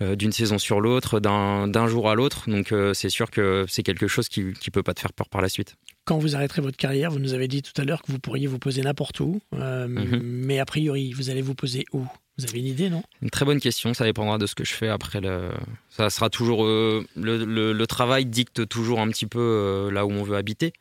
euh, 0.01 0.15
d'une 0.15 0.31
saison 0.31 0.57
sur 0.57 0.81
l'autre 0.81 1.19
d'un 1.19 1.67
d'un 1.67 1.87
jour 1.87 2.09
à 2.09 2.15
l'autre. 2.15 2.49
Donc 2.49 2.71
euh, 2.71 2.95
c'est 2.95 3.09
sûr 3.09 3.29
que 3.29 3.65
c'est 3.69 3.83
quelque 3.83 4.07
chose 4.07 4.27
qui 4.27 4.53
qui 4.53 4.71
peut 4.71 4.83
pas 4.83 4.95
te 4.95 4.99
faire 4.99 5.13
peur 5.13 5.29
par 5.29 5.41
la 5.41 5.47
suite 5.47 5.75
Quand 6.05 6.17
vous 6.17 6.35
arrêterez 6.35 6.61
votre 6.61 6.77
carrière, 6.77 7.11
vous 7.11 7.19
nous 7.19 7.33
avez 7.33 7.47
dit 7.47 7.61
tout 7.61 7.79
à 7.79 7.85
l'heure 7.85 8.01
que 8.01 8.11
vous 8.11 8.19
pourriez 8.19 8.47
vous 8.47 8.57
poser 8.59 8.81
n'importe 8.81 9.19
où, 9.19 9.39
euh, 9.53 9.87
Mhm. 9.87 10.19
mais 10.23 10.59
a 10.59 10.65
priori, 10.65 11.13
vous 11.13 11.29
allez 11.29 11.41
vous 11.43 11.53
poser 11.55 11.85
où? 11.93 12.03
Vous 12.37 12.45
avez 12.47 12.59
une 12.59 12.65
idée, 12.67 12.89
non? 12.89 13.03
Une 13.21 13.29
très 13.29 13.45
bonne 13.45 13.59
question, 13.59 13.93
ça 13.93 14.03
dépendra 14.03 14.37
de 14.39 14.47
ce 14.47 14.55
que 14.55 14.63
je 14.63 14.73
fais 14.73 14.87
après. 14.89 15.21
Le... 15.21 15.51
Ça 15.89 16.09
sera 16.09 16.29
toujours 16.31 16.63
euh, 16.65 17.05
le, 17.15 17.45
le- 17.45 17.73
le 17.73 17.87
travail 17.87 18.25
dicte 18.25 18.67
toujours 18.67 18.99
un 18.99 19.09
petit 19.09 19.27
peu 19.27 19.39
euh, 19.39 19.91
là 19.91 20.05
où 20.07 20.11
on 20.11 20.23
veut 20.23 20.37
habiter. 20.37 20.73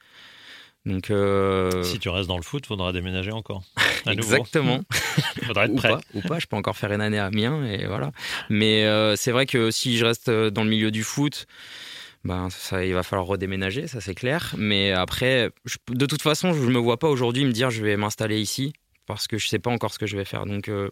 Donc 0.87 1.11
euh, 1.11 1.83
Si 1.83 1.99
tu 1.99 2.09
restes 2.09 2.29
dans 2.29 2.39
le 2.39 2.43
foot, 2.43 2.65
faudra 2.65 2.93
déménager 2.93 3.33
encore. 3.33 3.63
Exactement. 4.07 4.81
Faudra 5.47 5.67
être 5.67 5.73
ou 5.73 5.77
prêt. 5.77 5.91
pas, 5.91 6.01
ou 6.15 6.21
pas, 6.23 6.39
je 6.39 6.47
peux 6.47 6.57
encore 6.57 6.77
faire 6.77 6.93
une 6.93 7.03
année 7.03 7.19
à 7.19 7.27
Amiens 7.27 7.63
et 7.67 7.85
voilà. 7.87 8.13
Mais 8.49 8.85
euh, 8.87 9.15
c'est 9.17 9.31
vrai 9.33 9.45
que 9.45 9.71
si 9.71 9.99
je 9.99 10.05
reste 10.07 10.31
dans 10.31 10.65
le 10.65 10.71
milieu 10.71 10.91
du 10.91 11.03
foot, 11.03 11.47
ben 12.25 12.51
ça, 12.51 12.85
il 12.85 12.93
va 12.93 13.03
falloir 13.03 13.27
redéménager, 13.27 13.87
ça 13.87 14.01
c'est 14.01 14.15
clair. 14.15 14.55
Mais 14.59 14.93
après, 14.93 15.51
je- 15.65 15.77
de 15.95 16.07
toute 16.07 16.23
façon, 16.23 16.53
je 16.53 16.61
me 16.69 16.79
vois 16.79 16.99
pas 16.99 17.09
aujourd'hui 17.09 17.45
me 17.45 17.53
dire 17.53 17.71
je 17.71 17.83
vais 17.83 17.97
m'installer 17.97 18.41
ici 18.41 18.73
parce 19.07 19.27
que 19.27 19.39
je 19.39 19.49
sais 19.49 19.59
pas 19.59 19.71
encore 19.71 19.93
ce 19.95 19.99
que 19.99 20.07
je 20.07 20.17
vais 20.17 20.25
faire. 20.27 20.45
Donc 20.47 20.69
euh, 20.69 20.91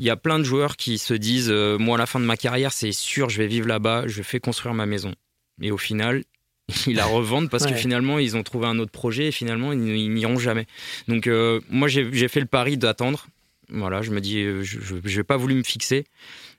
il 0.00 0.06
y 0.06 0.10
a 0.10 0.16
plein 0.16 0.38
de 0.40 0.44
joueurs 0.44 0.76
qui 0.76 0.98
se 0.98 1.14
disent 1.14 1.50
euh, 1.50 1.78
moi 1.78 1.96
à 1.96 1.98
la 1.98 2.06
fin 2.06 2.18
de 2.18 2.24
ma 2.24 2.36
carrière 2.36 2.72
c'est 2.72 2.90
sûr 2.92 3.28
je 3.30 3.38
vais 3.38 3.46
vivre 3.46 3.68
là-bas, 3.68 4.04
je 4.08 4.22
fais 4.22 4.40
construire 4.40 4.74
ma 4.74 4.86
maison. 4.86 5.14
Et 5.62 5.70
au 5.70 5.78
final 5.78 6.24
ils 6.86 6.96
la 6.96 7.04
revendent 7.06 7.48
parce 7.48 7.64
que 7.64 7.74
finalement 7.76 8.18
ils 8.18 8.36
ont 8.36 8.42
trouvé 8.42 8.66
un 8.66 8.78
autre 8.78 8.90
projet 8.90 9.28
et 9.28 9.32
finalement 9.32 9.72
ils, 9.72 9.86
ils 9.96 10.12
n'iront 10.12 10.38
jamais. 10.38 10.66
Donc 11.08 11.26
euh, 11.28 11.60
moi 11.70 11.86
j'ai 11.88 12.28
fait 12.28 12.40
le 12.40 12.46
pari 12.46 12.76
d'attendre. 12.76 13.26
Voilà, 13.70 14.02
je 14.02 14.10
me 14.10 14.20
dis 14.20 14.42
je, 14.62 14.94
vais 14.96 15.24
pas 15.24 15.36
voulu 15.36 15.54
me 15.54 15.62
fixer. 15.62 16.04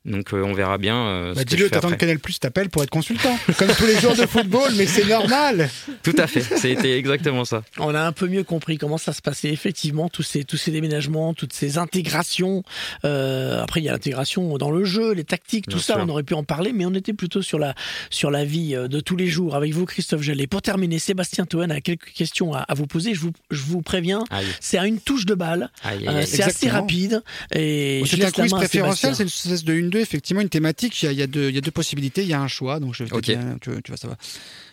Donc 0.06 0.34
euh, 0.34 0.44
on 0.44 0.54
verra 0.54 0.78
bien. 0.78 0.96
euh, 1.08 1.34
Bah, 1.34 1.44
Dis-le, 1.44 1.70
t'attends 1.70 1.90
que. 1.90 1.96
Canal 1.96 2.20
Plus 2.20 2.40
t'appelle 2.40 2.70
pour 2.70 2.84
être 2.84 2.90
consultant. 2.90 3.38
Comme 3.58 3.70
tous 3.78 3.86
les 3.86 3.98
joueurs 4.00 4.16
de 4.16 4.26
football, 4.26 4.72
mais 4.78 4.86
c'est 4.86 5.06
normal. 5.06 5.70
Tout 6.04 6.14
à 6.18 6.28
fait, 6.28 6.42
c'était 6.42 6.98
exactement 6.98 7.44
ça. 7.46 7.64
On 7.80 7.94
a 7.96 8.02
un 8.02 8.12
peu 8.12 8.28
mieux 8.28 8.44
compris 8.44 8.78
comment 8.78 8.98
ça 8.98 9.14
se 9.14 9.22
passait 9.22 9.50
effectivement, 9.50 10.08
tous 10.10 10.24
ces, 10.24 10.44
tous 10.44 10.58
ces 10.58 10.72
déménagements, 10.72 11.34
toutes 11.34 11.54
ces 11.54 11.78
intégrations. 11.78 12.64
Euh, 13.04 13.62
après, 13.64 13.82
il 13.82 13.84
y 13.86 13.90
a 13.90 13.92
l'intégration 13.94 14.58
dans 14.58 14.72
le 14.72 14.84
jeu, 14.86 15.14
les 15.14 15.24
tactiques, 15.24 15.66
tout 15.66 15.78
Bien 15.78 15.80
ça, 15.84 15.94
sûr. 15.96 16.04
on 16.06 16.10
aurait 16.10 16.24
pu 16.24 16.34
en 16.36 16.44
parler, 16.44 16.72
mais 16.74 16.86
on 16.86 16.94
était 16.94 17.14
plutôt 17.14 17.42
sur 17.42 17.58
la, 17.60 17.74
sur 18.10 18.30
la 18.32 18.46
vie 18.46 18.76
euh, 18.76 18.88
de 18.88 19.00
tous 19.00 19.16
les 19.16 19.28
jours 19.28 19.56
avec 19.56 19.74
vous, 19.74 19.86
Christophe 19.86 20.22
Jallet. 20.22 20.48
Pour 20.48 20.62
terminer, 20.62 21.00
Sébastien 21.00 21.46
Toen 21.46 21.72
a 21.72 21.82
quelques 21.82 22.12
questions 22.14 22.54
à, 22.54 22.60
à 22.60 22.74
vous 22.74 22.88
poser. 22.88 23.14
Je 23.16 23.22
vous, 23.22 23.32
je 23.52 23.62
vous 23.64 23.82
préviens, 23.82 24.24
c'est 24.60 24.78
à 24.78 24.86
une 24.86 25.00
touche 25.00 25.26
de 25.26 25.34
balle. 25.34 25.70
Euh, 25.86 26.24
c'est 26.26 26.44
assez 26.44 26.70
rapide. 26.70 27.24
Et 27.54 28.04
C'est 28.06 28.24
un 28.24 28.32
quiz 28.32 28.52
préférentiel, 28.52 29.16
c'est 29.16 29.24
une 29.24 29.30
espèce 29.30 29.64
de 29.64 29.74
1-2, 29.96 30.02
effectivement, 30.02 30.42
une 30.42 30.50
thématique. 30.50 31.02
Il 31.02 31.06
y, 31.06 31.10
a, 31.10 31.12
il 31.12 31.18
y 31.18 31.22
a 31.22 31.28
deux, 31.28 31.50
il 31.50 31.56
y 31.56 31.58
a 31.58 31.62
deux 31.62 31.72
possibilités, 31.72 32.22
il 32.24 32.28
y 32.28 32.34
a 32.34 32.42
un 32.42 32.48
choix, 32.48 32.80
donc 32.80 32.94
je 32.94 33.04
vais 33.04 33.10
te 33.10 33.16
Ok. 33.16 33.24
dire, 33.24 33.40
tu, 33.62 33.72
tu 33.84 33.92
vas 33.92 33.98
savoir. 33.98 34.18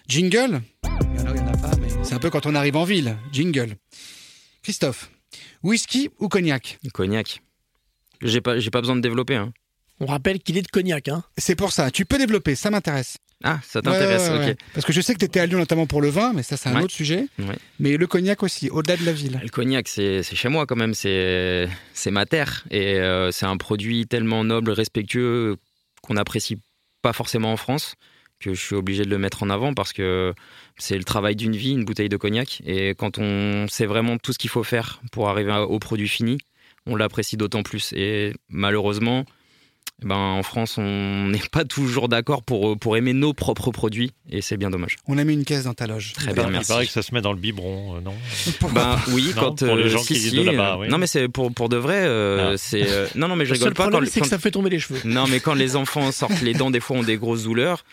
Jingle 0.08 0.62
Il 1.14 1.18
y 1.18 1.22
en 1.22 1.26
a, 1.26 1.30
il 1.32 1.36
y 1.36 1.40
en 1.40 1.46
a 1.48 1.56
pas, 1.56 1.76
mais 1.80 1.88
c'est 2.02 2.14
un 2.14 2.18
peu 2.18 2.30
quand 2.30 2.46
on 2.46 2.54
arrive 2.54 2.76
en 2.76 2.84
ville. 2.84 3.16
Jingle. 3.32 3.76
Christophe, 4.62 5.10
whisky 5.62 6.08
ou 6.18 6.28
cognac? 6.28 6.78
Cognac. 6.92 7.42
J'ai 8.22 8.40
pas, 8.40 8.58
j'ai 8.60 8.70
pas 8.70 8.80
besoin 8.80 8.94
de 8.96 9.00
développer. 9.00 9.34
Hein. 9.36 9.52
On 10.00 10.06
rappelle 10.06 10.40
qu'il 10.40 10.56
est 10.56 10.62
de 10.62 10.68
Cognac. 10.68 11.08
Hein. 11.08 11.22
C'est 11.38 11.54
pour 11.56 11.72
ça, 11.72 11.90
tu 11.90 12.04
peux 12.04 12.18
développer, 12.18 12.54
ça 12.54 12.70
m'intéresse. 12.70 13.16
Ah, 13.44 13.60
ça 13.64 13.82
t'intéresse, 13.82 14.22
Ouais, 14.22 14.28
ouais, 14.28 14.34
ouais, 14.38 14.42
ok. 14.42 14.46
ouais. 14.50 14.56
Parce 14.74 14.86
que 14.86 14.92
je 14.92 15.00
sais 15.00 15.14
que 15.14 15.18
tu 15.18 15.24
étais 15.24 15.40
à 15.40 15.46
Lyon 15.46 15.58
notamment 15.58 15.86
pour 15.86 16.00
le 16.00 16.08
vin, 16.08 16.32
mais 16.34 16.42
ça 16.42 16.56
c'est 16.56 16.68
un 16.68 16.80
autre 16.80 16.92
sujet. 16.94 17.26
Mais 17.78 17.96
le 17.96 18.06
cognac 18.06 18.42
aussi, 18.42 18.70
au-delà 18.70 18.96
de 18.96 19.04
la 19.04 19.12
ville. 19.12 19.40
Le 19.42 19.48
cognac, 19.48 19.88
c'est 19.88 20.22
chez 20.22 20.48
moi 20.48 20.66
quand 20.66 20.76
même, 20.76 20.94
c'est 20.94 21.68
ma 22.10 22.26
terre. 22.26 22.64
Et 22.70 22.94
euh, 23.00 23.30
c'est 23.30 23.46
un 23.46 23.56
produit 23.56 24.06
tellement 24.06 24.44
noble, 24.44 24.70
respectueux, 24.70 25.56
qu'on 26.02 26.14
n'apprécie 26.14 26.58
pas 27.02 27.12
forcément 27.12 27.52
en 27.52 27.56
France, 27.56 27.94
que 28.40 28.54
je 28.54 28.60
suis 28.60 28.74
obligé 28.76 29.04
de 29.04 29.10
le 29.10 29.18
mettre 29.18 29.42
en 29.42 29.50
avant 29.50 29.74
parce 29.74 29.92
que 29.92 30.34
c'est 30.76 30.96
le 30.98 31.04
travail 31.04 31.36
d'une 31.36 31.54
vie, 31.56 31.72
une 31.72 31.84
bouteille 31.84 32.08
de 32.08 32.16
cognac. 32.16 32.62
Et 32.66 32.90
quand 32.96 33.18
on 33.18 33.66
sait 33.68 33.86
vraiment 33.86 34.18
tout 34.18 34.32
ce 34.32 34.38
qu'il 34.38 34.50
faut 34.50 34.64
faire 34.64 35.00
pour 35.12 35.28
arriver 35.28 35.52
au 35.52 35.78
produit 35.78 36.08
fini, 36.08 36.38
on 36.86 36.96
l'apprécie 36.96 37.36
d'autant 37.36 37.62
plus. 37.62 37.92
Et 37.92 38.34
malheureusement, 38.48 39.24
ben, 40.04 40.16
en 40.16 40.42
France, 40.42 40.78
on 40.78 41.28
n'est 41.30 41.38
pas 41.52 41.64
toujours 41.64 42.08
d'accord 42.08 42.42
pour, 42.42 42.76
pour 42.78 42.96
aimer 42.96 43.12
nos 43.12 43.32
propres 43.34 43.70
produits. 43.70 44.12
Et 44.30 44.40
c'est 44.42 44.56
bien 44.56 44.70
dommage. 44.70 44.96
On 45.06 45.16
a 45.18 45.24
mis 45.24 45.34
une 45.34 45.44
caisse 45.44 45.64
dans 45.64 45.74
ta 45.74 45.86
loge. 45.86 46.12
Très 46.14 46.32
bien, 46.32 46.48
merci. 46.48 46.70
Il 46.70 46.74
paraît 46.74 46.86
que 46.86 46.92
ça 46.92 47.02
se 47.02 47.14
met 47.14 47.20
dans 47.20 47.32
le 47.32 47.38
biberon, 47.38 47.96
euh, 47.96 48.00
non 48.00 48.14
Ben 48.72 48.98
oui, 49.12 49.32
Non, 49.36 49.42
quand 49.42 49.64
pour 49.64 49.76
les 49.76 49.84
euh, 49.84 49.88
gens 49.88 49.98
si, 50.02 50.14
qui 50.14 50.20
si, 50.20 50.30
vivent 50.30 50.40
de 50.46 50.50
là-bas, 50.50 50.74
euh, 50.74 50.78
oui. 50.80 50.88
Non 50.88 50.98
mais 50.98 51.06
c'est 51.06 51.28
pour 51.28 51.52
pour 51.52 51.68
de 51.68 51.76
vrai. 51.76 52.00
euh, 52.04 52.52
Ah. 52.54 52.56
C'est 52.56 52.88
euh, 52.90 53.06
non 53.14 53.28
non 53.28 53.36
mais 53.36 53.44
je 53.44 53.50
Le 53.50 53.54
rigole 53.54 53.68
seul 53.68 53.74
pas 53.74 53.84
quand, 53.84 53.90
problème, 53.90 54.10
c'est 54.12 54.20
que 54.20 54.26
ça 54.28 54.38
fait 54.38 54.50
tomber 54.50 54.70
les 54.70 54.78
cheveux. 54.80 55.00
non 55.04 55.26
mais 55.28 55.38
quand 55.40 55.54
les 55.54 55.76
enfants 55.76 56.10
sortent 56.10 56.40
les 56.42 56.54
dents, 56.54 56.70
des 56.70 56.80
fois 56.80 56.96
ont 56.96 57.02
des 57.02 57.16
grosses 57.16 57.44
douleurs. 57.44 57.84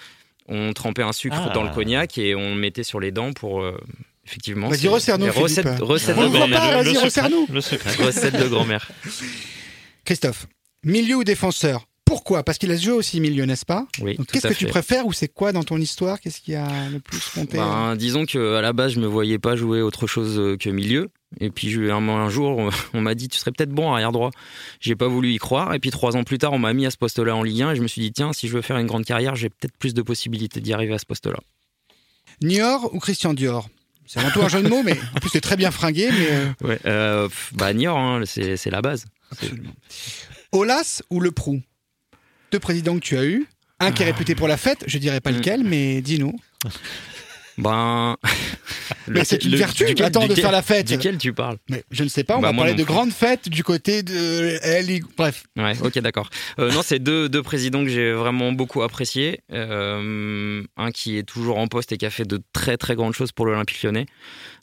On 0.47 0.73
trempait 0.73 1.03
un 1.03 1.13
sucre 1.13 1.37
Ah. 1.47 1.53
dans 1.53 1.61
le 1.63 1.69
cognac 1.69 2.17
et 2.17 2.33
on 2.33 2.55
le 2.55 2.59
mettait 2.59 2.81
sur 2.83 2.99
les 2.99 3.11
dents 3.11 3.33
pour 3.33 3.61
euh, 3.61 3.77
effectivement. 4.25 4.67
Vas-y, 4.69 4.87
resserre-nous, 4.87 5.31
recettes 5.31 5.67
On 5.79 6.23
de 6.23 6.29
grand-mère. 6.29 6.83
vas-y, 6.83 6.97
resserre-nous. 6.97 7.45
Recettes 7.53 8.35
de 8.41 8.47
grand-mère. 8.47 8.89
Christophe, 10.05 10.47
milieu 10.83 11.17
ou 11.17 11.23
défenseur 11.23 11.85
Pourquoi? 12.09 12.41
Parce 12.43 12.57
qu'il 12.57 12.71
a 12.71 12.75
joué 12.75 12.93
aussi 12.93 13.19
milieu, 13.19 13.45
n'est-ce 13.45 13.65
pas? 13.65 13.85
Oui. 14.01 14.17
Qu'est-ce 14.31 14.47
que 14.47 14.53
tu 14.55 14.65
préfères 14.65 15.05
ou 15.05 15.13
c'est 15.13 15.27
quoi 15.27 15.51
dans 15.51 15.63
ton 15.63 15.77
histoire? 15.77 16.19
Qu'est-ce 16.19 16.41
qui 16.41 16.55
a 16.55 16.89
le 16.89 16.99
plus 16.99 17.19
compté 17.35 17.57
Ben, 17.57 17.95
disons 17.95 18.25
que 18.25 18.55
à 18.55 18.61
la 18.61 18.73
base, 18.73 18.93
je 18.93 18.99
me 18.99 19.05
voyais 19.05 19.37
pas 19.37 19.55
jouer 19.55 19.83
autre 19.83 20.07
chose 20.07 20.39
euh, 20.39 20.57
que 20.57 20.71
milieu. 20.71 21.11
Et 21.39 21.51
puis 21.51 21.71
un, 21.91 22.29
jour, 22.29 22.71
on- 22.95 23.01
m'a 23.01 23.13
dit 23.13 23.27
tu 23.27 23.37
serais 23.37 23.51
peut-être 23.51 23.69
bon 23.69 23.93
arrière 23.93 24.11
droit. 24.11 24.31
J'ai 24.79 24.95
pas 24.95 25.07
voulu 25.07 25.31
y 25.31 25.37
croire. 25.37 25.75
Et 25.75 25.79
puis 25.79 25.91
trois 25.91 26.15
ans 26.17 26.23
plus 26.23 26.39
tard, 26.39 26.51
on 26.53 26.57
m'a 26.57 26.73
mis 26.73 26.87
à 26.87 26.89
ce 26.89 26.97
poste-là 26.97 27.35
en 27.35 27.43
Ligue 27.43 27.61
1 27.61 27.71
et 27.73 27.75
je 27.75 27.83
me 27.83 27.87
suis 27.87 28.01
dit 28.01 28.11
tiens, 28.11 28.33
si 28.33 28.47
je 28.47 28.53
veux 28.55 28.63
faire 28.63 28.77
une 28.79 28.87
grande 28.87 29.05
carrière, 29.05 29.35
j'ai 29.35 29.49
peut-être 29.49 29.77
plus 29.77 29.93
de 29.93 30.01
possibilités 30.01 30.61
d'y 30.61 30.73
arriver 30.73 30.95
à 30.95 30.97
ce 30.97 31.05
poste-là. 31.05 31.37
Niort 32.41 32.91
ou 32.93 32.99
Christian 32.99 33.35
Dior? 33.35 33.69
C'est 34.07 34.19
avant 34.19 34.31
tout 34.31 34.41
un 34.41 34.49
jeu 34.49 34.63
de 34.63 34.67
mots, 34.69 34.81
mais 34.81 34.97
en 35.15 35.19
plus 35.19 35.29
c'est 35.29 35.41
très 35.41 35.55
bien 35.57 35.69
fringué. 35.69 36.09
Mais 36.11 36.27
euh, 36.31 36.47
Ouais. 36.67 36.79
Euh, 36.87 37.29
bah 37.51 37.71
Niort, 37.73 37.99
hein, 37.99 38.23
c'est 38.25 38.57
c'est 38.57 38.71
la 38.71 38.81
base. 38.81 39.05
absolument. 39.31 39.69
Olas 40.51 41.03
ou 41.11 41.19
Le 41.19 41.29
Prou? 41.29 41.61
Deux 42.51 42.59
présidents 42.59 42.95
que 42.95 42.99
tu 43.05 43.17
as 43.17 43.25
eu. 43.25 43.47
Un 43.79 43.91
qui 43.91 44.03
est 44.03 44.05
réputé 44.05 44.35
pour 44.35 44.47
la 44.47 44.57
fête, 44.57 44.83
je 44.87 44.97
dirais 44.97 45.21
pas 45.21 45.31
Mm. 45.31 45.35
lequel, 45.37 45.63
mais 45.63 46.01
dis-nous. 46.01 46.33
Ben. 47.57 48.15
Mais 49.09 49.25
c'est 49.25 49.43
une 49.43 49.55
vertu, 49.57 49.83
duquel- 49.85 50.05
attends, 50.05 50.21
de 50.23 50.27
duquel- 50.29 50.43
faire 50.43 50.51
la 50.53 50.61
fête. 50.61 50.87
Duquel 50.87 51.17
tu 51.17 51.33
parles 51.33 51.57
Mais 51.69 51.83
je 51.91 52.05
ne 52.05 52.09
sais 52.09 52.23
pas, 52.23 52.37
on 52.37 52.41
Bah, 52.41 52.51
va 52.51 52.57
parler 52.57 52.73
de 52.73 52.83
grandes 52.85 53.11
fêtes 53.11 53.49
du 53.49 53.63
côté 53.65 54.01
de 54.01 54.81
Ligue. 54.81 55.03
Bref, 55.17 55.43
Ouais, 55.57 55.73
ok, 55.81 55.99
d'accord. 55.99 56.29
Euh, 56.59 56.71
non, 56.71 56.81
c'est 56.83 56.99
deux, 56.99 57.27
deux 57.27 57.43
présidents 57.43 57.83
que 57.83 57.89
j'ai 57.89 58.13
vraiment 58.13 58.53
beaucoup 58.53 58.81
appréciés. 58.81 59.41
Euh, 59.51 60.63
un 60.77 60.91
qui 60.91 61.17
est 61.17 61.23
toujours 61.23 61.57
en 61.57 61.67
poste 61.67 61.91
et 61.91 61.97
qui 61.97 62.05
a 62.05 62.09
fait 62.09 62.23
de 62.25 62.39
très 62.53 62.77
très 62.77 62.95
grandes 62.95 63.13
choses 63.13 63.33
pour 63.33 63.45
l'Olympique 63.45 63.83
lyonnais. 63.83 64.05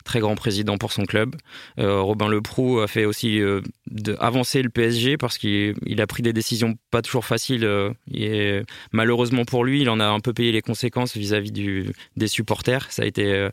Très 0.07 0.21
grand 0.21 0.37
président 0.37 0.79
pour 0.79 0.93
son 0.93 1.05
club. 1.05 1.35
Euh, 1.81 2.01
Robin 2.01 2.29
Leproux 2.29 2.79
a 2.79 2.87
fait 2.87 3.05
aussi 3.05 3.41
euh, 3.41 3.61
de, 3.91 4.17
avancer 4.21 4.63
le 4.63 4.71
PSG 4.71 5.17
parce 5.17 5.37
qu'il 5.37 5.75
il 5.85 6.01
a 6.01 6.07
pris 6.07 6.23
des 6.23 6.33
décisions 6.33 6.77
pas 6.93 7.03
toujours 7.03 7.25
faciles. 7.25 7.65
euh, 7.65 7.93
et 8.15 8.63
malheureusement 8.93 9.45
pour 9.45 9.65
lui, 9.65 9.81
il 9.81 9.91
en 9.91 9.99
a 9.99 10.07
un 10.07 10.21
peu 10.21 10.33
payé 10.33 10.53
les 10.53 10.63
conséquences 10.63 11.17
vis-à-vis 11.17 11.51
des 11.51 12.29
supporters. 12.29 12.87
Ça 12.93 13.03
a 13.03 13.05
été 13.05 13.49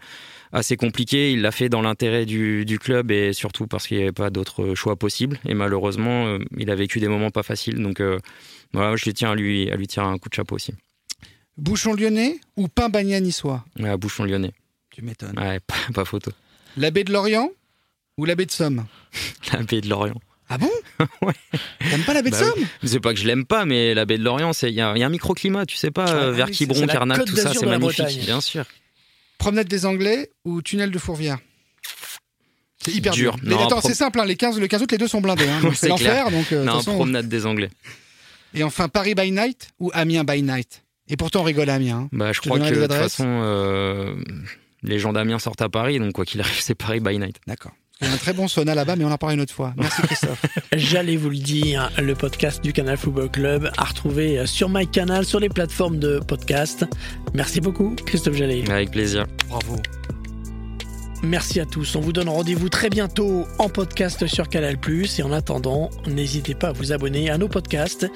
assez 0.51 0.78
compliqué. 0.78 1.32
Il 1.32 1.41
l'a 1.41 1.51
fait 1.51 1.70
dans 1.70 1.82
l'intérêt 1.82 2.28
du, 2.28 2.66
du 2.66 2.78
club 2.78 3.10
et 3.10 3.34
surtout 3.34 3.66
parce 3.66 3.88
qu'il 3.88 3.97
n'y 3.97 4.04
avait 4.04 4.12
pas 4.12 4.30
d'autre 4.30 4.76
choix 4.76 4.95
possible. 4.95 5.39
Et 5.47 5.56
malheureusement, 5.56 6.38
il 6.56 6.70
a 6.70 6.76
vécu 6.76 6.99
des 6.99 7.08
moments 7.08 7.32
pas 7.32 7.41
faciles. 7.41 7.82
Donc 7.82 7.99
voilà, 8.74 8.95
je 8.95 9.10
tiens 9.10 9.32
à 9.32 9.36
lui, 9.36 9.72
à 9.72 9.76
lui 9.76 9.88
tirer 9.88 10.06
un 10.06 10.20
coup 10.20 10.30
de 10.30 10.36
chapeau 10.36 10.56
aussi. 10.56 10.76
Bouchon 11.58 11.95
lyonnais 11.95 12.39
ou 12.58 12.68
pain 12.68 12.89
bagné 12.89 13.20
niçois 13.22 13.66
à 13.84 13.97
Bouchon 13.97 14.26
lyonnais. 14.26 14.54
Tu 14.91 15.01
m'étonnes. 15.01 15.38
Ouais, 15.39 15.60
pas, 15.68 15.76
pas 15.93 16.06
photo. 16.06 16.32
La 16.78 16.91
baie 16.91 17.03
de 17.03 17.11
Lorient 17.13 17.49
ou 18.17 18.26
la 18.26 18.36
baie 18.36 18.45
de 18.45 18.51
Somme? 18.51 18.86
La 19.53 19.59
baie 19.63 19.82
de 19.82 19.89
Lorient. 19.89 20.19
Ah 20.49 20.57
bon? 20.57 20.69
Ouais. 21.21 21.34
T'aimes 21.89 22.03
pas 22.03 22.13
la 22.13 22.21
baie 22.21 22.30
de 22.30 22.36
Bah 22.36 22.39
Somme? 22.43 22.65
C'est 22.84 22.99
pas 22.99 23.13
que 23.13 23.19
je 23.19 23.26
l'aime 23.28 23.45
pas, 23.45 23.65
mais 23.65 23.93
la 23.93 24.05
baie 24.05 24.17
de 24.17 24.24
Lorient, 24.24 24.51
il 24.61 24.69
y, 24.69 24.82
a 24.82 24.93
il 24.95 24.99
y 24.99 25.03
a 25.03 25.05
un 25.05 25.09
microclimat, 25.09 25.65
tu 25.65 25.76
sais 25.76 25.91
pas, 25.91 26.05
Ah 26.07 26.30
oui, 26.30 26.36
vers 26.38 26.49
Quiberon, 26.51 26.86
la 26.86 26.93
Carnac, 26.93 27.26
tout 27.26 27.36
ça, 27.36 27.51
c'est 27.53 27.65
magnifique, 27.65 28.19
bien 28.26 28.39
sûr. 28.41 28.65
Promenade 29.38 29.67
des 29.67 29.86
Anglais 29.86 30.30
ou 30.45 30.61
tunnel 30.61 30.91
de 30.91 30.99
Fourvière? 30.99 31.39
C'est 32.84 32.91
hyper 32.91 33.13
dur. 33.13 33.36
Non, 33.43 33.65
attends, 33.65 33.82
c'est 33.82 33.93
simple, 33.93 34.19
hein, 34.19 34.26
les 34.26 34.36
15 34.36 34.59
le 34.59 34.67
15 34.67 34.82
août, 34.84 34.91
les 34.91 34.97
deux 34.97 35.07
sont 35.07 35.21
blindés. 35.21 35.47
hein, 35.47 35.61
C'est 35.76 35.88
l'enfer. 35.88 36.30
Donc, 36.32 36.51
euh, 36.51 36.63
non, 36.63 36.74
façon- 36.80 36.95
promenade 36.95 37.28
des 37.30 37.45
Anglais. 37.45 37.69
Et 38.53 38.63
enfin, 38.63 38.88
Paris 38.89 39.15
by 39.15 39.32
night 39.32 39.69
ou 39.80 39.89
Amiens 39.93 40.24
by 40.24 40.43
night? 40.43 40.84
Et 41.07 41.17
pourtant, 41.17 41.41
on 41.41 41.43
rigole 41.43 41.69
à 41.69 41.76
Amiens. 41.76 41.97
hein. 42.05 42.09
Bah, 42.11 42.32
je 42.34 42.39
crois 42.41 42.59
que 42.59 42.65
de 42.74 42.82
toute 42.82 42.93
façon, 42.93 43.26
euh, 43.28 44.15
les 44.84 44.99
gens 44.99 45.13
d'Amiens 45.13 45.39
sortent 45.39 45.61
à 45.61 45.69
Paris, 45.69 45.99
donc 45.99 46.13
quoi 46.13 46.25
qu'il 46.25 46.41
arrive, 46.41 46.59
c'est 46.59 46.75
Paris 46.75 46.99
by 46.99 47.17
night. 47.17 47.38
D'accord. 47.47 47.71
Il 48.01 48.07
y 48.07 48.09
a 48.09 48.13
un 48.13 48.17
très 48.17 48.34
bon 48.34 48.47
sauna 48.47 48.75
là-bas, 48.75 48.95
mais 48.95 49.05
on 49.05 49.11
en 49.11 49.17
parle 49.17 49.34
une 49.36 49.41
autre 49.41 49.53
fois. 49.53 49.73
Merci 49.77 50.01
Christophe. 50.07 50.45
J'allais 50.73 51.15
vous 51.15 51.29
le 51.29 51.38
dire, 51.38 51.89
le 52.01 52.15
podcast 52.15 52.61
du 52.61 52.73
Canal 52.73 52.97
Football 52.97 53.29
Club 53.29 53.71
à 53.77 53.84
retrouver 53.86 54.45
sur 54.45 54.67
MyCanal, 54.67 55.25
sur 55.25 55.39
les 55.39 55.49
plateformes 55.49 55.99
de 55.99 56.19
podcast. 56.19 56.86
Merci 57.34 57.61
beaucoup, 57.61 57.95
Christophe 58.05 58.36
Jallet. 58.36 58.69
Avec 58.69 58.91
plaisir. 58.91 59.25
Bravo. 59.47 59.77
Merci 61.23 61.61
à 61.61 61.65
tous. 61.65 61.95
On 61.95 62.01
vous 62.01 62.11
donne 62.11 62.27
rendez-vous 62.27 62.67
très 62.67 62.89
bientôt 62.89 63.47
en 63.57 63.69
podcast 63.69 64.27
sur 64.27 64.49
Canal+. 64.49 64.77
Et 65.17 65.23
en 65.23 65.31
attendant, 65.31 65.89
n'hésitez 66.05 66.53
pas 66.55 66.69
à 66.69 66.71
vous 66.73 66.91
abonner 66.91 67.29
à 67.29 67.38
nos 67.38 67.47
podcasts 67.47 68.11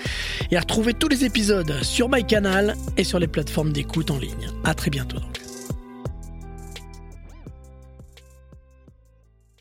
et 0.51 0.57
à 0.57 0.59
retrouver 0.59 0.93
tous 0.93 1.07
les 1.07 1.24
épisodes 1.24 1.82
sur 1.84 2.09
MyCanal 2.09 2.76
et 2.97 3.05
sur 3.05 3.20
les 3.20 3.28
plateformes 3.28 3.72
d'écoute 3.72 4.11
en 4.11 4.18
ligne. 4.18 4.49
À 4.65 4.74
très 4.74 4.89
bientôt 4.89 5.20
donc. 5.20 5.47